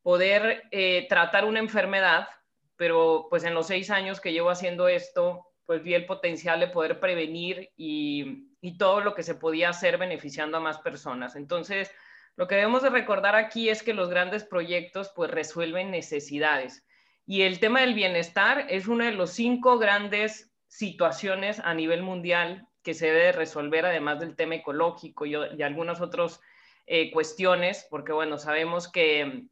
poder 0.00 0.62
eh, 0.70 1.06
tratar 1.10 1.44
una 1.44 1.58
enfermedad, 1.58 2.28
pero 2.76 3.26
pues 3.28 3.44
en 3.44 3.52
los 3.52 3.66
seis 3.66 3.90
años 3.90 4.18
que 4.18 4.32
llevo 4.32 4.48
haciendo 4.48 4.88
esto, 4.88 5.46
pues 5.66 5.82
vi 5.82 5.92
el 5.92 6.06
potencial 6.06 6.58
de 6.58 6.68
poder 6.68 7.00
prevenir 7.00 7.70
y, 7.76 8.48
y 8.62 8.78
todo 8.78 9.02
lo 9.02 9.14
que 9.14 9.22
se 9.22 9.34
podía 9.34 9.68
hacer 9.68 9.98
beneficiando 9.98 10.56
a 10.56 10.60
más 10.60 10.78
personas. 10.78 11.36
Entonces, 11.36 11.92
lo 12.36 12.46
que 12.46 12.54
debemos 12.54 12.82
de 12.82 12.90
recordar 12.90 13.34
aquí 13.36 13.68
es 13.68 13.82
que 13.82 13.94
los 13.94 14.08
grandes 14.08 14.44
proyectos 14.44 15.12
pues 15.14 15.30
resuelven 15.30 15.90
necesidades. 15.90 16.86
Y 17.26 17.42
el 17.42 17.60
tema 17.60 17.80
del 17.80 17.94
bienestar 17.94 18.66
es 18.70 18.88
una 18.88 19.06
de 19.06 19.12
los 19.12 19.30
cinco 19.30 19.78
grandes 19.78 20.50
situaciones 20.68 21.60
a 21.60 21.74
nivel 21.74 22.02
mundial 22.02 22.66
que 22.82 22.94
se 22.94 23.06
debe 23.06 23.32
resolver 23.32 23.84
además 23.84 24.20
del 24.20 24.36
tema 24.36 24.54
ecológico 24.54 25.26
y, 25.26 25.34
algunas 25.34 26.00
otras 26.00 26.40
eh, 26.86 27.10
cuestiones, 27.10 27.86
porque 27.90 28.12
bueno, 28.12 28.38
sabemos 28.38 28.88
que 28.88 29.44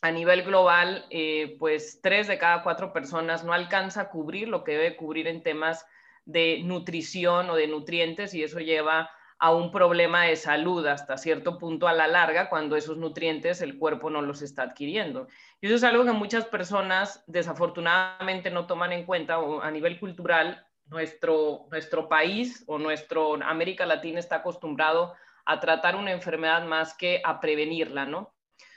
a 0.00 0.10
nivel 0.10 0.42
global, 0.42 1.06
eh, 1.10 1.56
pues 1.58 2.00
tres 2.02 2.26
de 2.26 2.38
cada 2.38 2.62
cuatro 2.62 2.92
personas 2.92 3.44
no 3.44 3.52
alcanza 3.52 4.02
a 4.02 4.10
cubrir 4.10 4.48
lo 4.48 4.64
que 4.64 4.72
debe 4.72 4.96
cubrir 4.96 5.28
en 5.28 5.42
temas 5.42 5.86
de 6.24 6.60
nutrición 6.64 7.50
o 7.50 7.54
de 7.54 7.68
nutrientes 7.68 8.34
y 8.34 8.42
eso 8.42 8.58
lleva 8.58 9.10
a 9.38 9.54
un 9.54 9.70
problema 9.70 10.24
de 10.24 10.36
salud 10.36 10.86
hasta 10.86 11.16
cierto 11.16 11.58
punto 11.58 11.88
a 11.88 11.92
la 11.92 12.06
larga 12.06 12.48
cuando 12.48 12.76
esos 12.76 12.96
nutrientes 12.96 13.60
el 13.60 13.78
cuerpo 13.78 14.10
no 14.10 14.22
los 14.22 14.42
está 14.42 14.62
adquiriendo. 14.62 15.28
Y 15.60 15.66
eso 15.66 15.76
es 15.76 15.84
algo 15.84 16.04
que 16.04 16.12
muchas 16.12 16.44
personas 16.46 17.24
desafortunadamente 17.26 18.50
no 18.50 18.66
toman 18.66 18.92
en 18.92 19.04
cuenta 19.04 19.38
o 19.38 19.60
a 19.60 19.70
nivel 19.70 19.98
cultural. 19.98 20.66
Nuestro, 20.86 21.66
nuestro 21.70 22.08
país 22.08 22.62
o 22.66 22.78
nuestro 22.78 23.34
América 23.42 23.86
Latina 23.86 24.20
está 24.20 24.36
acostumbrado 24.36 25.14
a 25.46 25.58
tratar 25.58 25.96
una 25.96 26.12
enfermedad 26.12 26.64
más 26.66 26.94
que 26.94 27.22
a 27.24 27.40
prevenirla, 27.40 28.04
¿no? 28.04 28.34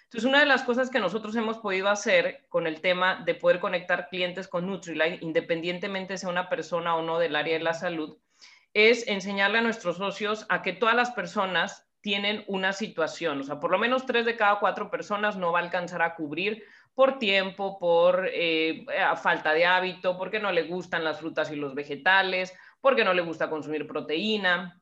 Entonces, 0.08 0.30
una 0.30 0.40
de 0.40 0.46
las 0.46 0.64
cosas 0.64 0.90
que 0.90 1.02
nosotros 1.02 1.36
hemos 1.36 1.58
podido 1.58 1.90
hacer 1.90 2.46
con 2.48 2.66
el 2.66 2.80
tema 2.80 3.24
de 3.26 3.36
poder 3.36 3.60
conectar 3.60 4.08
clientes 4.08 4.48
con 4.48 4.66
Nutrilite, 4.66 5.20
independientemente 5.20 6.18
sea 6.18 6.30
una 6.30 6.48
persona 6.48 6.96
o 6.96 7.02
no 7.02 7.20
del 7.20 7.36
área 7.36 7.58
de 7.58 7.64
la 7.64 7.74
salud, 7.74 8.18
es 8.78 9.08
enseñarle 9.08 9.58
a 9.58 9.62
nuestros 9.62 9.98
socios 9.98 10.46
a 10.50 10.62
que 10.62 10.72
todas 10.72 10.96
las 10.96 11.10
personas 11.10 11.90
tienen 12.00 12.44
una 12.46 12.74
situación, 12.74 13.42
o 13.42 13.44
sea, 13.44 13.60
por 13.60 13.72
lo 13.72 13.80
menos 13.80 14.06
tres 14.06 14.24
de 14.24 14.38
cada 14.38 14.60
cuatro 14.60 14.92
personas 14.92 15.36
no 15.36 15.52
va 15.52 15.60
a 15.60 15.64
alcanzar 15.64 16.04
a 16.04 16.14
cubrir 16.14 16.64
por 16.94 17.18
tiempo, 17.18 17.80
por 17.80 18.30
eh, 18.32 18.86
falta 19.20 19.54
de 19.54 19.66
hábito, 19.66 20.16
porque 20.16 20.40
no 20.40 20.52
le 20.52 20.64
gustan 20.64 21.04
las 21.04 21.20
frutas 21.20 21.52
y 21.52 21.56
los 21.56 21.74
vegetales, 21.74 22.54
porque 22.80 23.04
no 23.04 23.16
le 23.16 23.24
gusta 23.24 23.50
consumir 23.50 23.88
proteína, 23.88 24.80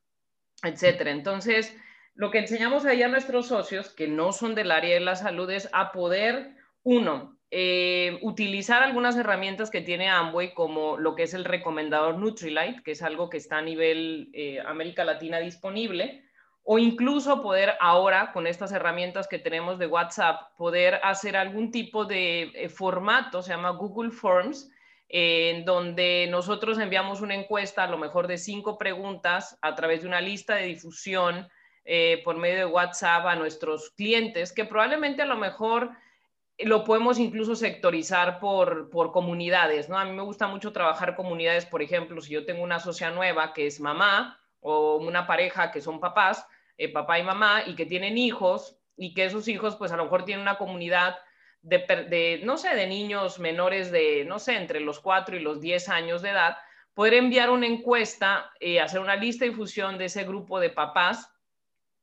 etcétera. 0.62 1.12
Entonces, 1.12 1.74
lo 2.16 2.32
que 2.32 2.40
enseñamos 2.40 2.86
ahí 2.86 3.02
a 3.02 3.08
nuestros 3.08 3.48
socios, 3.48 3.90
que 3.90 4.10
no 4.10 4.34
son 4.34 4.56
del 4.56 4.72
área 4.72 4.94
de 4.94 5.00
la 5.00 5.16
salud, 5.16 5.50
es 5.50 5.70
a 5.72 5.94
poder, 5.94 6.56
uno, 6.84 7.35
eh, 7.58 8.20
utilizar 8.22 8.84
algunas 8.84 9.16
herramientas 9.16 9.70
que 9.70 9.80
tiene 9.80 10.10
Amway, 10.10 10.54
como 10.54 10.98
lo 10.98 11.16
que 11.16 11.24
es 11.24 11.34
el 11.34 11.46
recomendador 11.46 12.18
Nutrilite, 12.18 12.84
que 12.84 12.92
es 12.92 13.02
algo 13.02 13.30
que 13.30 13.38
está 13.38 13.60
a 13.60 13.62
nivel 13.62 14.30
eh, 14.34 14.60
América 14.60 15.06
Latina 15.06 15.40
disponible, 15.40 16.26
o 16.64 16.80
incluso 16.80 17.42
poder 17.42 17.76
ahora, 17.80 18.34
con 18.34 18.46
estas 18.46 18.74
herramientas 18.74 19.30
que 19.30 19.40
tenemos 19.40 19.80
de 19.80 19.88
WhatsApp, 19.88 20.52
poder 20.58 21.00
hacer 21.02 21.38
algún 21.38 21.72
tipo 21.72 22.04
de 22.04 22.52
eh, 22.56 22.68
formato, 22.68 23.42
se 23.42 23.52
llama 23.52 23.70
Google 23.70 24.12
Forms, 24.12 24.70
en 25.08 25.64
donde 25.64 26.28
nosotros 26.30 26.78
enviamos 26.78 27.22
una 27.22 27.36
encuesta, 27.36 27.86
a 27.86 27.90
lo 27.90 27.98
mejor 27.98 28.28
de 28.28 28.38
cinco 28.38 28.78
preguntas, 28.78 29.58
a 29.62 29.76
través 29.76 30.02
de 30.02 30.10
una 30.10 30.20
lista 30.20 30.56
de 30.56 30.66
difusión 30.66 31.48
por 32.26 32.36
medio 32.36 32.58
de 32.58 32.66
WhatsApp 32.66 33.28
a 33.28 33.36
nuestros 33.36 33.92
clientes, 33.92 34.52
que 34.52 34.66
probablemente 34.66 35.22
a 35.22 35.28
lo 35.28 35.38
mejor 35.38 35.92
lo 36.60 36.84
podemos 36.84 37.20
incluso 37.20 37.56
sectorizar 37.56 38.40
por, 38.40 38.90
comunidades, 39.12 39.90
¿no? 39.90 39.98
A 39.98 40.06
mí 40.06 40.12
me 40.12 40.22
gusta 40.22 40.48
mucho 40.48 40.72
trabajar 40.72 41.16
comunidades, 41.16 41.66
por 41.66 41.82
ejemplo, 41.82 42.22
si 42.22 42.34
yo 42.34 42.46
tengo 42.46 42.64
una 42.64 42.80
socia 42.80 43.12
nueva 43.12 43.54
que 43.54 43.68
es 43.68 43.80
mamá 43.80 44.40
o 44.62 44.96
una 44.96 45.28
pareja 45.28 45.72
que 45.72 45.82
son 45.82 46.00
papás, 46.00 46.48
eh, 46.78 46.92
papá 46.92 47.20
y 47.20 47.24
mamá, 47.24 47.64
y 47.66 47.76
que 47.76 47.86
tienen 47.86 48.18
hijos, 48.18 48.78
y 48.98 49.14
que 49.14 49.26
esos 49.26 49.48
hijos, 49.48 49.76
pues 49.76 49.92
a 49.92 49.98
lo 49.98 50.06
mejor 50.06 50.24
tienen 50.24 50.42
una 50.42 50.58
comunidad 50.58 51.18
de, 51.62 52.42
no 52.44 52.58
sé, 52.58 52.76
de 52.76 52.88
niños 52.88 53.40
menores 53.40 53.92
de, 53.92 54.24
no 54.26 54.40
sé, 54.40 54.56
entre 54.56 54.80
los 54.80 55.00
4 55.00 55.36
y 55.36 55.40
los 55.40 55.60
10 55.60 55.90
años 55.90 56.22
de 56.22 56.30
edad, 56.30 56.58
poder 56.94 57.16
enviar 57.16 57.50
una 57.50 57.66
encuesta, 57.66 58.52
eh, 58.60 58.80
hacer 58.80 59.02
una 59.02 59.16
lista 59.16 59.44
de 59.44 59.52
difusión 59.52 59.98
de 59.98 60.06
ese 60.06 60.24
grupo 60.24 60.60
de 60.60 60.70
papás, 60.70 61.34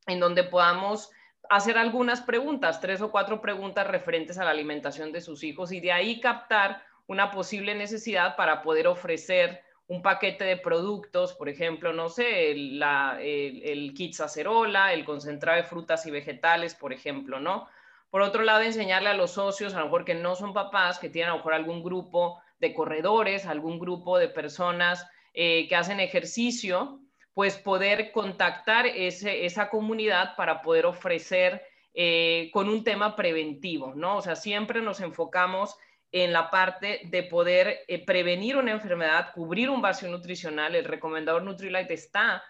en 0.06 0.21
donde 0.21 0.42
podamos 0.44 1.11
hacer 1.56 1.76
algunas 1.76 2.23
preguntas, 2.23 2.80
tres 2.80 3.02
o 3.02 3.11
cuatro 3.11 3.42
preguntas 3.42 3.87
referentes 3.87 4.38
a 4.38 4.44
la 4.44 4.50
alimentación 4.50 5.12
de 5.12 5.21
sus 5.21 5.44
hijos 5.44 5.71
y 5.71 5.80
de 5.80 5.92
ahí 5.92 6.18
captar 6.18 6.82
una 7.06 7.30
posible 7.30 7.75
necesidad 7.75 8.37
para 8.37 8.62
poder 8.62 8.87
ofrecer 8.87 9.62
un 9.87 10.00
paquete 10.00 10.44
de 10.44 10.56
productos, 10.56 11.35
por 11.35 11.50
ejemplo, 11.50 11.92
no 11.92 12.09
sé, 12.09 12.52
el, 12.52 12.82
el, 12.82 13.62
el 13.62 13.92
kit 13.94 14.18
acerola, 14.18 14.94
el 14.94 15.04
concentrado 15.04 15.59
de 15.59 15.64
frutas 15.64 16.06
y 16.06 16.11
vegetales, 16.11 16.75
por 16.75 16.94
ejemplo, 16.94 17.38
¿no? 17.38 17.68
Por 18.09 18.23
otro 18.23 18.42
lado, 18.42 18.62
enseñarle 18.62 19.11
a 19.11 19.14
los 19.14 19.32
socios, 19.32 19.75
a 19.75 19.80
lo 19.80 19.87
mejor 19.87 20.06
que 20.06 20.14
no 20.14 20.35
son 20.35 20.54
papás, 20.54 20.99
que 20.99 21.11
tienen 21.11 21.28
a 21.28 21.32
lo 21.32 21.38
mejor 21.38 21.52
algún 21.52 21.82
grupo 21.82 22.40
de 22.61 22.73
corredores, 22.73 23.44
algún 23.44 23.78
grupo 23.78 24.16
de 24.16 24.28
personas 24.28 25.06
eh, 25.35 25.68
que 25.68 25.76
hacen 25.76 26.00
ejercicio, 26.00 27.01
pues 27.34 27.56
poder 27.56 28.12
contactar 28.12 28.86
ese, 28.86 29.46
esa 29.46 29.70
comunidad 29.70 30.36
para 30.36 30.60
poder 30.62 30.86
ofrecer 30.86 31.62
eh, 31.94 32.50
con 32.52 32.68
un 32.68 32.84
tema 32.84 33.16
preventivo, 33.16 33.94
¿no? 33.94 34.16
O 34.16 34.22
sea, 34.22 34.36
siempre 34.36 34.80
nos 34.80 35.00
enfocamos 35.00 35.76
en 36.10 36.32
la 36.32 36.50
parte 36.50 37.00
de 37.04 37.22
poder 37.22 37.80
eh, 37.88 38.04
prevenir 38.04 38.56
una 38.56 38.72
enfermedad, 38.72 39.32
cubrir 39.34 39.70
un 39.70 39.80
vacío 39.80 40.10
nutricional. 40.10 40.74
El 40.74 40.84
recomendador 40.84 41.42
Nutrilite 41.42 41.94
está 41.94 42.42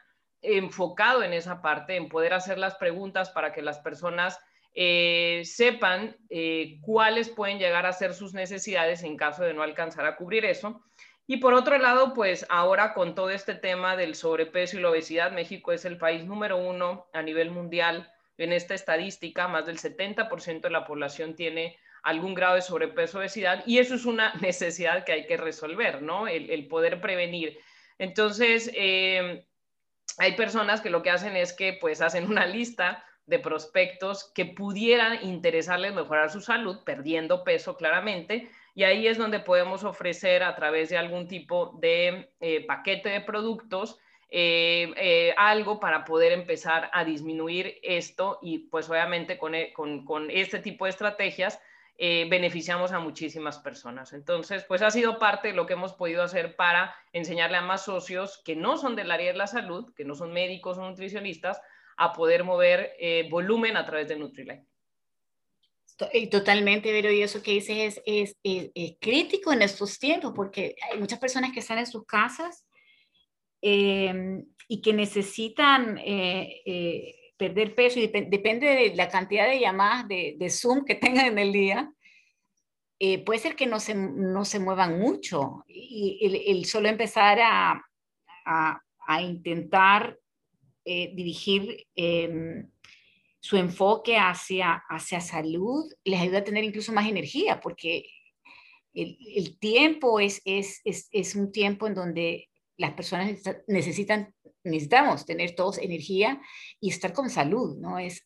enfocado 0.43 1.23
en 1.23 1.33
esa 1.33 1.63
parte, 1.63 1.97
en 1.97 2.09
poder 2.09 2.35
hacer 2.35 2.59
las 2.59 2.75
preguntas 2.75 3.31
para 3.31 3.53
que 3.53 3.63
las 3.63 3.79
personas 3.79 4.41
eh, 4.75 5.43
sepan 5.45 6.17
cuáles 6.81 7.29
pueden 7.29 7.59
llegar 7.59 7.85
a 7.85 7.93
ser 7.93 8.15
sus 8.15 8.35
necesidades 8.35 9.03
en 9.05 9.17
caso 9.17 9.45
de 9.45 9.55
no 9.55 9.63
alcanzar 9.63 10.07
a 10.07 10.17
cubrir 10.17 10.45
eso. 10.45 10.83
Y 11.27 11.37
por 11.37 11.55
otro 11.55 11.79
lado, 11.79 12.15
pues 12.15 12.45
ahora 12.49 12.95
con 12.95 13.15
todo 13.15 13.31
este 13.31 13.55
tema 13.55 13.97
del 13.97 14.15
sobrepeso 14.15 14.77
y 14.77 14.83
la 14.83 14.91
obesidad, 14.91 15.33
México 15.33 15.73
es 15.73 15.85
el 15.85 15.97
país 15.97 16.25
número 16.25 16.57
uno 16.57 17.07
a 17.13 17.23
nivel 17.23 17.51
mundial 17.51 18.13
en 18.39 18.53
esta 18.53 18.75
estadística, 18.75 19.47
más 19.49 19.67
del 19.67 19.79
70% 19.79 20.63
de 20.63 20.71
la 20.71 20.85
población 20.85 21.35
tiene 21.35 21.79
algún 22.03 22.35
grado 22.35 22.57
de 22.57 22.63
sobrepeso 22.63 23.19
obesidad 23.19 23.63
y 23.67 23.79
eso 23.79 23.95
es 23.95 24.05
una 24.05 24.35
necesidad 24.41 25.05
que 25.05 25.13
hay 25.13 25.27
que 25.27 25.37
resolver, 25.37 26.03
¿no? 26.03 26.27
El, 26.27 26.67
poder 26.67 27.01
prevenir. 27.01 27.59
Entonces, 27.99 28.71
eh, 28.75 29.47
hay 30.19 30.33
personas 30.35 30.81
que 30.81 30.91
lo 30.91 31.03
que 31.03 31.11
hacen 31.11 31.37
es 31.37 31.53
que 31.53 31.79
pues 31.81 32.01
hacen 32.01 32.27
una 32.27 32.47
lista 32.47 33.05
de 33.27 33.39
prospectos 33.39 34.33
que 34.35 34.47
pudieran 34.47 35.25
interesarles 35.25 35.95
mejorar 35.95 36.31
su 36.31 36.41
salud, 36.41 36.83
perdiendo 36.85 37.45
peso 37.45 37.77
claramente, 37.77 38.51
y 38.75 38.85
ahí 38.85 39.07
es 39.07 39.19
donde 39.19 39.41
podemos 39.41 39.85
ofrecer 39.85 40.43
a 40.43 40.55
través 40.55 40.89
de 40.89 40.97
algún 40.97 41.29
tipo 41.29 41.77
de 41.81 42.33
eh, 42.41 42.65
paquete 42.67 43.11
de 43.11 43.21
productos 43.21 43.99
eh, 44.31 44.93
eh, 44.97 45.35
algo 45.37 45.79
para 45.79 46.05
poder 46.05 46.33
empezar 46.33 46.89
a 46.95 47.05
disminuir 47.05 47.79
esto 47.83 48.39
y 48.41 48.71
pues 48.71 48.89
obviamente 48.89 49.37
con, 49.37 49.55
con, 50.05 50.31
este 50.31 50.59
tipo 50.59 50.87
de 50.87 50.91
estrategias 50.91 51.61
beneficiamos 51.99 52.91
a 52.91 52.99
muchísimas 52.99 53.61
personas. 53.61 54.13
Entonces, 54.13 54.65
pues 54.65 54.83
ha 54.83 54.91
sido 54.91 55.21
parte 55.21 55.49
de 55.49 55.55
lo 55.55 55.67
que 55.67 55.75
hemos 55.75 55.93
podido 55.93 56.25
hacer 56.25 56.57
para 56.57 56.97
enseñarle 57.13 57.59
a 57.59 57.61
más 57.61 57.85
socios 57.85 58.43
que 58.45 58.57
no 58.57 58.77
son 58.77 58.97
del 58.97 59.13
área 59.13 59.31
de 59.31 59.39
la 59.39 59.47
salud, 59.47 59.93
que 59.95 60.05
no 60.05 60.17
son 60.17 60.33
médicos 60.33 60.79
o 60.79 60.89
nutricionistas, 60.89 61.61
a 61.97 62.13
poder 62.13 62.43
mover 62.43 62.97
volumen 63.31 63.77
a 63.77 63.85
través 63.85 64.09
de 64.09 64.17
Nutrilite. 64.17 64.72
Totalmente, 66.31 66.93
Vero, 66.93 67.11
y 67.11 67.23
eso 67.23 67.43
que 67.43 67.53
dices 67.53 68.01
es, 68.07 68.37
es, 68.43 68.97
crítico 69.01 69.53
en 69.53 69.63
estos 69.63 69.99
tiempos, 69.99 70.33
porque 70.35 70.75
hay 70.91 70.99
muchas 70.99 71.19
personas 71.19 71.53
que 71.53 71.61
están 71.61 71.79
en 71.79 71.87
sus 71.87 72.05
casas 72.07 72.67
em, 73.61 74.45
y 74.69 74.81
que 74.81 74.93
necesitan 74.93 75.99
eh, 75.99 76.63
eh, 76.65 77.15
perder 77.37 77.75
peso 77.75 77.99
y 78.01 78.07
depende 78.07 78.67
de 78.67 78.95
la 78.95 79.09
cantidad 79.09 79.49
de 79.49 79.61
llamadas 79.61 80.09
de, 80.09 80.37
de 80.39 80.51
Zoom 80.51 80.85
que 80.85 80.95
tengan 80.95 81.27
en 81.27 81.39
el 81.39 81.53
día. 81.53 81.93
puede 83.27 83.41
ser 83.41 83.57
que 83.57 83.67
no 83.67 83.81
se, 83.81 83.95
no 83.95 84.45
se 84.45 84.59
muevan 84.59 84.99
mucho 84.99 85.65
y 85.67 86.45
el, 86.47 86.65
solo 86.67 86.89
empezar 86.89 87.41
a, 87.41 87.83
a, 88.45 88.81
a 89.07 89.23
intentar 89.23 90.17
eh, 90.85 91.13
dirigir 91.15 91.87
em, 91.95 92.69
su 93.43 93.57
enfoque 93.57 94.17
hacia, 94.17 94.85
hacia 94.89 95.21
salud, 95.21 95.93
les 96.05 96.21
ayuda 96.21 96.39
a 96.39 96.45
tener 96.45 96.63
incluso 96.63 96.93
más 96.93 97.09
energía, 97.09 97.61
porque 97.61 98.07
el, 98.95 99.59
tiempo 99.59 100.21
es, 100.21 100.41
es, 100.45 100.81
es, 100.85 101.35
un 101.35 101.51
tiempo 101.51 101.89
en 101.89 101.95
donde 101.95 102.49
las 102.77 102.93
personas 102.93 103.43
necesitan, 103.67 104.33
necesitamos 104.63 105.27
tener 105.27 105.57
todos 105.57 105.79
energía 105.79 106.41
y 106.79 106.91
estar 106.91 107.13
con 107.13 107.31
salud, 107.31 107.77
¿no? 107.79 107.99
Es, 107.99 108.25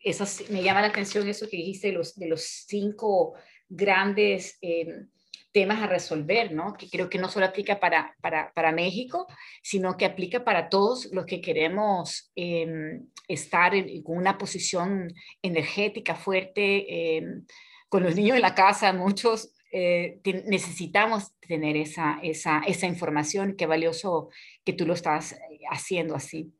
eso 0.00 0.24
me 0.50 0.62
llama 0.62 0.80
la 0.80 0.88
atención 0.88 1.28
eso 1.28 1.46
que 1.46 1.58
dijiste 1.58 1.88
de 1.88 1.92
los, 1.92 2.14
de 2.16 2.28
los 2.28 2.42
cinco 2.42 3.34
grandes... 3.68 4.56
Em, 4.62 5.10
temas 5.52 5.82
a 5.82 5.86
resolver, 5.86 6.52
¿no? 6.52 6.74
Que 6.74 6.88
creo 6.88 7.08
que 7.08 7.18
no 7.18 7.28
solo 7.28 7.46
aplica 7.46 7.80
para, 7.80 8.14
para, 8.20 8.52
para 8.52 8.72
México, 8.72 9.26
sino 9.62 9.96
que 9.96 10.04
aplica 10.04 10.44
para 10.44 10.68
todos 10.68 11.08
los 11.12 11.26
que 11.26 11.40
queremos 11.40 12.30
em, 12.34 13.06
estar 13.28 13.74
en, 13.74 14.02
con 14.02 14.18
una 14.18 14.38
posición 14.38 15.12
energética 15.42 16.14
fuerte, 16.14 17.16
em, 17.16 17.44
con 17.88 18.02
los 18.02 18.14
niños 18.14 18.36
en 18.36 18.42
la 18.42 18.54
casa, 18.54 18.92
muchos 18.92 19.54
eh, 19.72 20.20
necesitamos 20.46 21.32
tener 21.40 21.76
esa, 21.76 22.18
esa, 22.22 22.60
esa 22.66 22.86
información, 22.86 23.54
qué 23.56 23.66
valioso 23.66 24.28
que 24.64 24.72
tú 24.72 24.86
lo 24.86 24.94
estás 24.94 25.38
haciendo 25.70 26.14
así. 26.14 26.52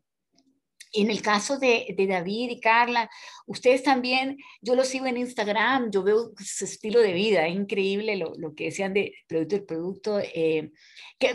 En 0.92 1.10
el 1.10 1.22
caso 1.22 1.58
de, 1.58 1.94
David 1.96 2.50
y 2.50 2.60
Carla, 2.60 3.10
ustedes 3.46 3.82
también, 3.82 4.38
yo 4.60 4.74
lo 4.74 4.84
sigo 4.84 5.06
en 5.06 5.16
Instagram, 5.16 5.90
yo 5.90 6.02
veo 6.02 6.32
su 6.38 6.64
estilo 6.64 7.00
de 7.00 7.12
vida, 7.12 7.46
es 7.46 7.54
increíble 7.54 8.16
lo, 8.16 8.54
que 8.54 8.66
decían 8.66 8.94
de 8.94 9.14
producto 9.26 9.56
y 9.56 9.60
producto. 9.60 10.20
Eh, 10.20 10.70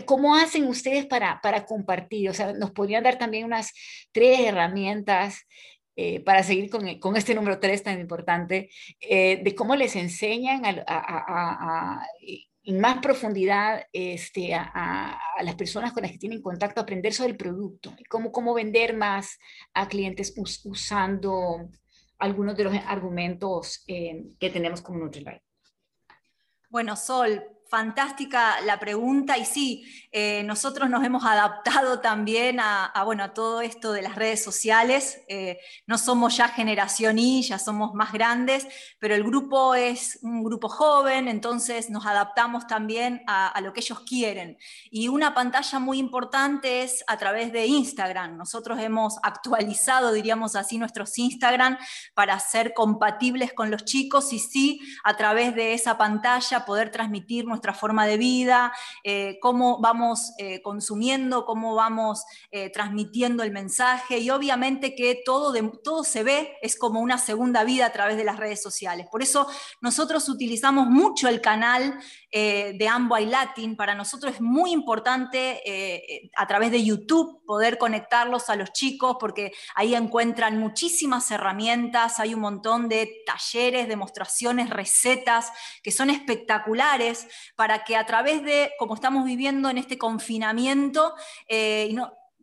¿Cómo 0.06 0.36
hacen 0.36 0.66
ustedes 0.66 1.06
para, 1.06 1.40
para 1.40 1.66
compartir? 1.66 2.30
O 2.30 2.34
sea, 2.34 2.52
nos 2.52 2.72
podrían 2.72 3.04
dar 3.04 3.18
también 3.18 3.44
unas 3.44 3.72
tres 4.12 4.40
herramientas 4.40 5.46
eh, 5.96 6.20
para 6.20 6.42
seguir 6.42 6.70
con, 6.70 6.98
con, 6.98 7.16
este 7.16 7.36
número 7.36 7.60
tres 7.60 7.84
tan 7.84 8.00
importante, 8.00 8.68
eh, 9.00 9.40
de 9.44 9.54
cómo 9.54 9.76
les 9.76 9.94
enseñan 9.94 10.62
a, 10.66 12.04
más 12.72 12.98
profundidad 12.98 13.86
este, 13.92 14.54
a, 14.54 15.18
las 15.42 15.54
personas 15.54 15.92
con 15.92 16.02
las 16.02 16.12
que 16.12 16.18
tienen 16.18 16.40
contacto, 16.40 16.80
aprender 16.80 17.12
sobre 17.12 17.32
el 17.32 17.36
producto, 17.36 17.94
cómo, 18.08 18.32
cómo 18.32 18.54
vender 18.54 18.96
más 18.96 19.38
a 19.74 19.88
clientes 19.88 20.34
usando 20.64 21.68
algunos 22.18 22.56
de 22.56 22.64
los 22.64 22.74
argumentos 22.86 23.84
eh, 23.86 24.24
que 24.38 24.50
tenemos 24.50 24.80
como 24.80 24.98
Nutrilite. 24.98 25.42
Bueno, 26.70 26.96
Sol, 26.96 27.44
fantástica 27.74 28.60
la 28.60 28.78
pregunta 28.78 29.36
y 29.36 29.44
sí, 29.44 29.84
eh, 30.12 30.44
nosotros 30.44 30.88
nos 30.88 31.02
hemos 31.02 31.24
adaptado 31.24 31.98
también 31.98 32.60
a, 32.60 32.92
bueno, 33.04 33.24
a 33.24 33.34
todo 33.34 33.62
esto 33.62 33.90
de 33.90 34.00
las 34.00 34.14
redes 34.14 34.44
sociales. 34.44 35.20
Eh, 35.26 35.58
no 35.88 35.98
somos 35.98 36.36
ya 36.36 36.46
generación 36.46 37.18
Y, 37.18 37.42
ya 37.42 37.58
somos 37.58 37.92
más 37.92 38.12
grandes, 38.12 38.68
pero 39.00 39.16
el 39.16 39.24
grupo 39.24 39.74
es 39.74 40.20
un 40.22 40.44
grupo 40.44 40.68
joven, 40.68 41.26
entonces 41.26 41.90
nos 41.90 42.06
adaptamos 42.06 42.68
también 42.68 43.24
a, 43.26 43.60
lo 43.60 43.72
que 43.72 43.80
ellos 43.80 44.02
quieren. 44.08 44.56
Y 44.88 45.08
una 45.08 45.34
pantalla 45.34 45.80
muy 45.80 45.98
importante 45.98 46.84
es 46.84 47.02
a 47.08 47.16
través 47.16 47.52
de 47.52 47.66
Instagram. 47.66 48.36
Nosotros 48.36 48.78
hemos 48.78 49.18
actualizado, 49.24 50.12
diríamos 50.12 50.54
así, 50.54 50.78
nuestros 50.78 51.18
Instagram 51.18 51.76
para 52.14 52.38
ser 52.38 52.72
compatibles 52.72 53.52
con 53.52 53.72
los 53.72 53.84
chicos 53.84 54.32
y 54.32 54.38
sí, 54.38 54.80
a 55.02 55.16
través 55.16 55.56
de 55.56 55.74
esa 55.74 55.98
pantalla 55.98 56.64
poder 56.64 56.92
transmitir 56.92 57.46
nuestra 57.64 57.80
forma 57.80 58.06
de 58.06 58.18
vida, 58.18 58.72
eh, 59.04 59.38
cómo 59.40 59.80
vamos 59.80 60.32
eh, 60.36 60.60
consumiendo, 60.60 61.46
cómo 61.46 61.74
vamos 61.74 62.24
eh, 62.50 62.70
transmitiendo 62.70 63.42
el 63.42 63.52
mensaje 63.52 64.18
y 64.18 64.28
obviamente 64.28 64.94
que 64.94 65.22
todo, 65.24 65.54
todo 65.82 66.04
se 66.04 66.22
ve, 66.22 66.58
es 66.60 66.76
como 66.76 67.00
una 67.00 67.16
segunda 67.16 67.64
vida 67.64 67.86
a 67.86 67.92
través 67.92 68.18
de 68.18 68.24
las 68.24 68.36
redes 68.36 68.62
sociales. 68.62 69.06
Por 69.10 69.22
eso 69.22 69.46
nosotros 69.80 70.28
utilizamos 70.28 70.88
mucho 70.88 71.28
el 71.28 71.40
canal 71.40 71.98
de 72.32 72.88
Amway 72.90 73.26
Latin. 73.26 73.76
Para 73.76 73.94
nosotros 73.94 74.34
es 74.34 74.40
muy 74.40 74.72
importante 74.72 75.62
a 76.36 76.46
través 76.48 76.72
de 76.72 76.82
YouTube 76.82 77.44
poder 77.46 77.78
conectarlos 77.78 78.50
a 78.50 78.56
los 78.56 78.72
chicos 78.72 79.18
porque 79.20 79.52
ahí 79.76 79.94
encuentran 79.94 80.58
muchísimas 80.58 81.30
herramientas, 81.30 82.18
hay 82.18 82.34
un 82.34 82.40
montón 82.40 82.88
de 82.88 83.22
talleres, 83.24 83.86
demostraciones, 83.86 84.68
recetas 84.68 85.52
que 85.80 85.92
son 85.92 86.10
espectaculares 86.10 87.28
para 87.56 87.84
que 87.84 87.96
a 87.96 88.06
través 88.06 88.42
de, 88.42 88.72
como 88.78 88.94
estamos 88.94 89.24
viviendo 89.24 89.70
en 89.70 89.78
este 89.78 89.98
confinamiento, 89.98 91.14
eh, 91.48 91.88
eh, 91.90 91.96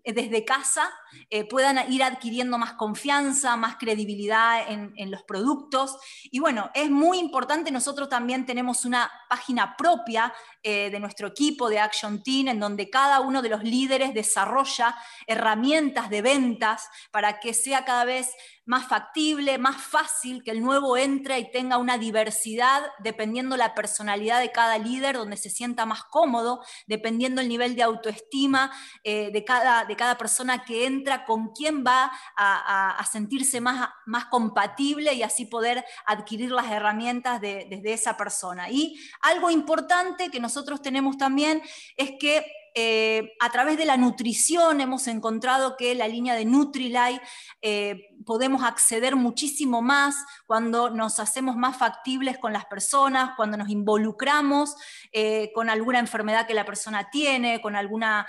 desde 0.05 0.45
casa 0.45 0.89
eh, 1.29 1.47
puedan 1.47 1.91
ir 1.91 2.03
adquiriendo 2.03 2.57
más 2.57 2.73
confianza, 2.73 3.55
más 3.57 3.75
credibilidad 3.77 4.69
en, 4.69 5.11
los 5.11 5.23
productos. 5.23 5.97
Y 6.31 6.39
bueno, 6.39 6.69
es 6.73 6.89
muy 6.89 7.19
importante, 7.19 7.71
nosotros 7.71 8.07
también 8.07 8.45
tenemos 8.45 8.85
una 8.85 9.11
página 9.29 9.75
propia 9.75 10.33
eh, 10.63 10.89
de 10.89 10.99
nuestro 10.99 11.27
equipo 11.27 11.69
de 11.69 11.79
Action 11.79 12.23
Team, 12.23 12.47
en 12.49 12.59
donde 12.59 12.89
cada 12.89 13.19
uno 13.19 13.41
de 13.41 13.49
los 13.49 13.63
líderes 13.63 14.13
desarrolla 14.13 14.95
herramientas 15.27 16.09
de 16.09 16.21
ventas 16.21 16.87
para 17.11 17.39
que 17.39 17.53
sea 17.53 17.83
cada 17.83 18.05
vez 18.05 18.31
más 18.65 18.87
factible, 18.87 19.57
más 19.57 19.81
fácil, 19.81 20.43
que 20.43 20.51
el 20.51 20.61
nuevo 20.61 20.95
entre 20.95 21.39
y 21.39 21.51
tenga 21.51 21.77
una 21.77 21.97
diversidad 21.97 22.83
dependiendo 22.99 23.57
la 23.57 23.73
personalidad 23.73 24.39
de 24.39 24.51
cada 24.51 24.77
líder, 24.77 25.17
donde 25.17 25.35
se 25.35 25.49
sienta 25.49 25.85
más 25.85 26.03
cómodo, 26.03 26.63
dependiendo 26.85 27.41
el 27.41 27.49
nivel 27.49 27.75
de 27.75 27.83
autoestima 27.83 28.71
de 29.03 29.43
cada 29.45 29.85
de 29.91 29.97
cada 29.97 30.17
persona 30.17 30.63
que 30.63 30.85
entra, 30.85 31.25
con 31.25 31.49
quién 31.49 31.83
va 31.85 32.09
a, 32.37 33.05
sentirse 33.11 33.59
más, 33.59 33.89
más 34.05 34.25
compatible 34.25 35.13
y 35.13 35.21
así 35.21 35.45
poder 35.45 35.83
adquirir 36.05 36.49
las 36.51 36.71
herramientas 36.71 37.41
desde 37.41 37.93
esa 37.93 38.15
persona. 38.15 38.69
Y 38.69 38.97
algo 39.21 39.49
importante 39.49 40.29
que 40.29 40.39
nosotros 40.39 40.81
tenemos 40.81 41.17
también 41.17 41.61
es 41.97 42.13
que 42.19 42.45
eh, 42.73 43.33
a 43.39 43.49
través 43.49 43.77
de 43.77 43.85
la 43.85 43.97
nutrición 43.97 44.79
hemos 44.79 45.07
encontrado 45.07 45.75
que 45.75 45.93
la 45.93 46.07
línea 46.07 46.35
de 46.35 46.45
Nutrilite 46.45 47.21
eh, 47.61 48.07
podemos 48.25 48.63
acceder 48.63 49.15
muchísimo 49.15 49.81
más 49.81 50.15
cuando 50.45 50.89
nos 50.89 51.19
hacemos 51.19 51.57
más 51.57 51.77
factibles 51.77 52.37
con 52.37 52.53
las 52.53 52.65
personas, 52.65 53.31
cuando 53.35 53.57
nos 53.57 53.69
involucramos 53.69 54.75
eh, 55.11 55.51
con 55.53 55.69
alguna 55.69 55.99
enfermedad 55.99 56.47
que 56.47 56.53
la 56.53 56.65
persona 56.65 57.09
tiene, 57.09 57.61
con 57.61 57.75
alguna 57.75 58.25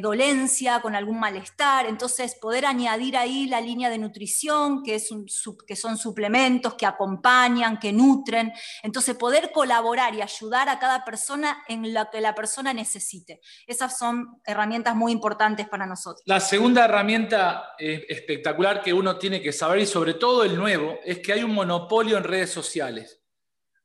dolencia, 0.00 0.80
con 0.80 0.94
algún 0.94 1.20
malestar. 1.20 1.86
Entonces, 1.86 2.34
poder 2.34 2.66
añadir 2.66 3.16
ahí 3.16 3.46
la 3.46 3.60
línea 3.60 3.88
de 3.88 3.98
nutrición, 3.98 4.82
que, 4.82 4.96
es 4.96 5.08
que 5.66 5.76
son 5.76 5.96
suplementos 5.96 6.74
que 6.74 6.86
acompañan, 6.86 7.78
que 7.78 7.92
nutren. 7.92 8.52
Entonces, 8.82 9.16
poder 9.16 9.52
colaborar 9.52 10.14
y 10.14 10.22
ayudar 10.22 10.68
a 10.68 10.78
cada 10.78 11.04
persona 11.04 11.62
en 11.68 11.94
lo 11.94 12.10
que 12.10 12.20
la 12.20 12.34
persona 12.34 12.74
necesite. 12.74 13.40
Esa 13.66 13.85
son 13.90 14.40
herramientas 14.44 14.94
muy 14.94 15.12
importantes 15.12 15.68
para 15.68 15.86
nosotros. 15.86 16.22
La 16.26 16.40
segunda 16.40 16.84
herramienta 16.84 17.74
eh, 17.78 18.06
espectacular 18.08 18.82
que 18.82 18.92
uno 18.92 19.18
tiene 19.18 19.40
que 19.42 19.52
saber, 19.52 19.80
y 19.80 19.86
sobre 19.86 20.14
todo 20.14 20.44
el 20.44 20.56
nuevo, 20.56 20.98
es 21.04 21.18
que 21.20 21.32
hay 21.32 21.42
un 21.42 21.54
monopolio 21.54 22.16
en 22.16 22.24
redes 22.24 22.50
sociales. 22.50 23.22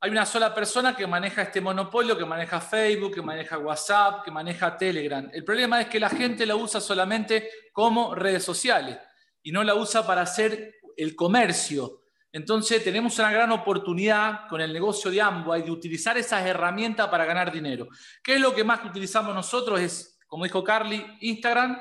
Hay 0.03 0.09
una 0.09 0.25
sola 0.25 0.55
persona 0.55 0.95
que 0.95 1.05
maneja 1.05 1.43
este 1.43 1.61
monopolio, 1.61 2.17
que 2.17 2.25
maneja 2.25 2.59
Facebook, 2.59 3.13
que 3.13 3.21
maneja 3.21 3.59
WhatsApp, 3.59 4.23
que 4.25 4.31
maneja 4.31 4.75
Telegram. 4.75 5.29
El 5.31 5.43
problema 5.43 5.79
es 5.79 5.87
que 5.87 5.99
la 5.99 6.09
gente 6.09 6.45
la 6.47 6.55
usa 6.55 6.81
solamente 6.81 7.49
como 7.71 8.15
redes 8.15 8.43
sociales 8.43 8.97
y 9.43 9.51
no 9.51 9.63
la 9.63 9.75
usa 9.75 10.05
para 10.05 10.21
hacer 10.21 10.75
el 10.97 11.15
comercio. 11.15 12.00
Entonces 12.33 12.81
tenemos 12.83 13.19
una 13.19 13.31
gran 13.31 13.51
oportunidad 13.51 14.47
con 14.47 14.61
el 14.61 14.71
negocio 14.71 15.11
de 15.11 15.21
Amway 15.21 15.63
de 15.63 15.71
utilizar 15.71 16.17
esas 16.17 16.45
herramientas 16.45 17.09
para 17.09 17.25
ganar 17.25 17.51
dinero. 17.51 17.89
¿Qué 18.23 18.35
es 18.35 18.41
lo 18.41 18.55
que 18.55 18.63
más 18.63 18.85
utilizamos 18.85 19.35
nosotros? 19.35 19.79
Es, 19.81 20.19
como 20.27 20.45
dijo 20.45 20.63
Carly, 20.63 21.05
Instagram, 21.19 21.77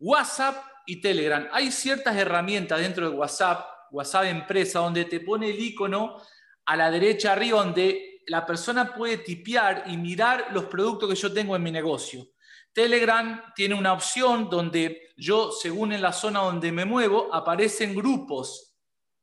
WhatsApp 0.00 0.56
y 0.86 1.00
Telegram. 1.00 1.48
Hay 1.52 1.70
ciertas 1.70 2.16
herramientas 2.16 2.80
dentro 2.80 3.08
de 3.08 3.16
WhatsApp, 3.16 3.64
WhatsApp 3.92 4.24
Empresa, 4.24 4.80
donde 4.80 5.04
te 5.04 5.20
pone 5.20 5.50
el 5.50 5.60
icono 5.60 6.20
a 6.66 6.76
la 6.76 6.90
derecha 6.90 7.32
arriba, 7.32 7.62
donde 7.62 8.22
la 8.26 8.44
persona 8.44 8.94
puede 8.94 9.18
tipear 9.18 9.84
y 9.86 9.96
mirar 9.96 10.48
los 10.50 10.64
productos 10.64 11.08
que 11.08 11.14
yo 11.14 11.32
tengo 11.32 11.54
en 11.54 11.62
mi 11.62 11.70
negocio. 11.70 12.26
Telegram 12.72 13.52
tiene 13.54 13.76
una 13.76 13.92
opción 13.92 14.50
donde 14.50 15.12
yo, 15.16 15.52
según 15.52 15.92
en 15.92 16.02
la 16.02 16.12
zona 16.12 16.40
donde 16.40 16.72
me 16.72 16.84
muevo, 16.84 17.32
aparecen 17.32 17.94
grupos 17.94 18.73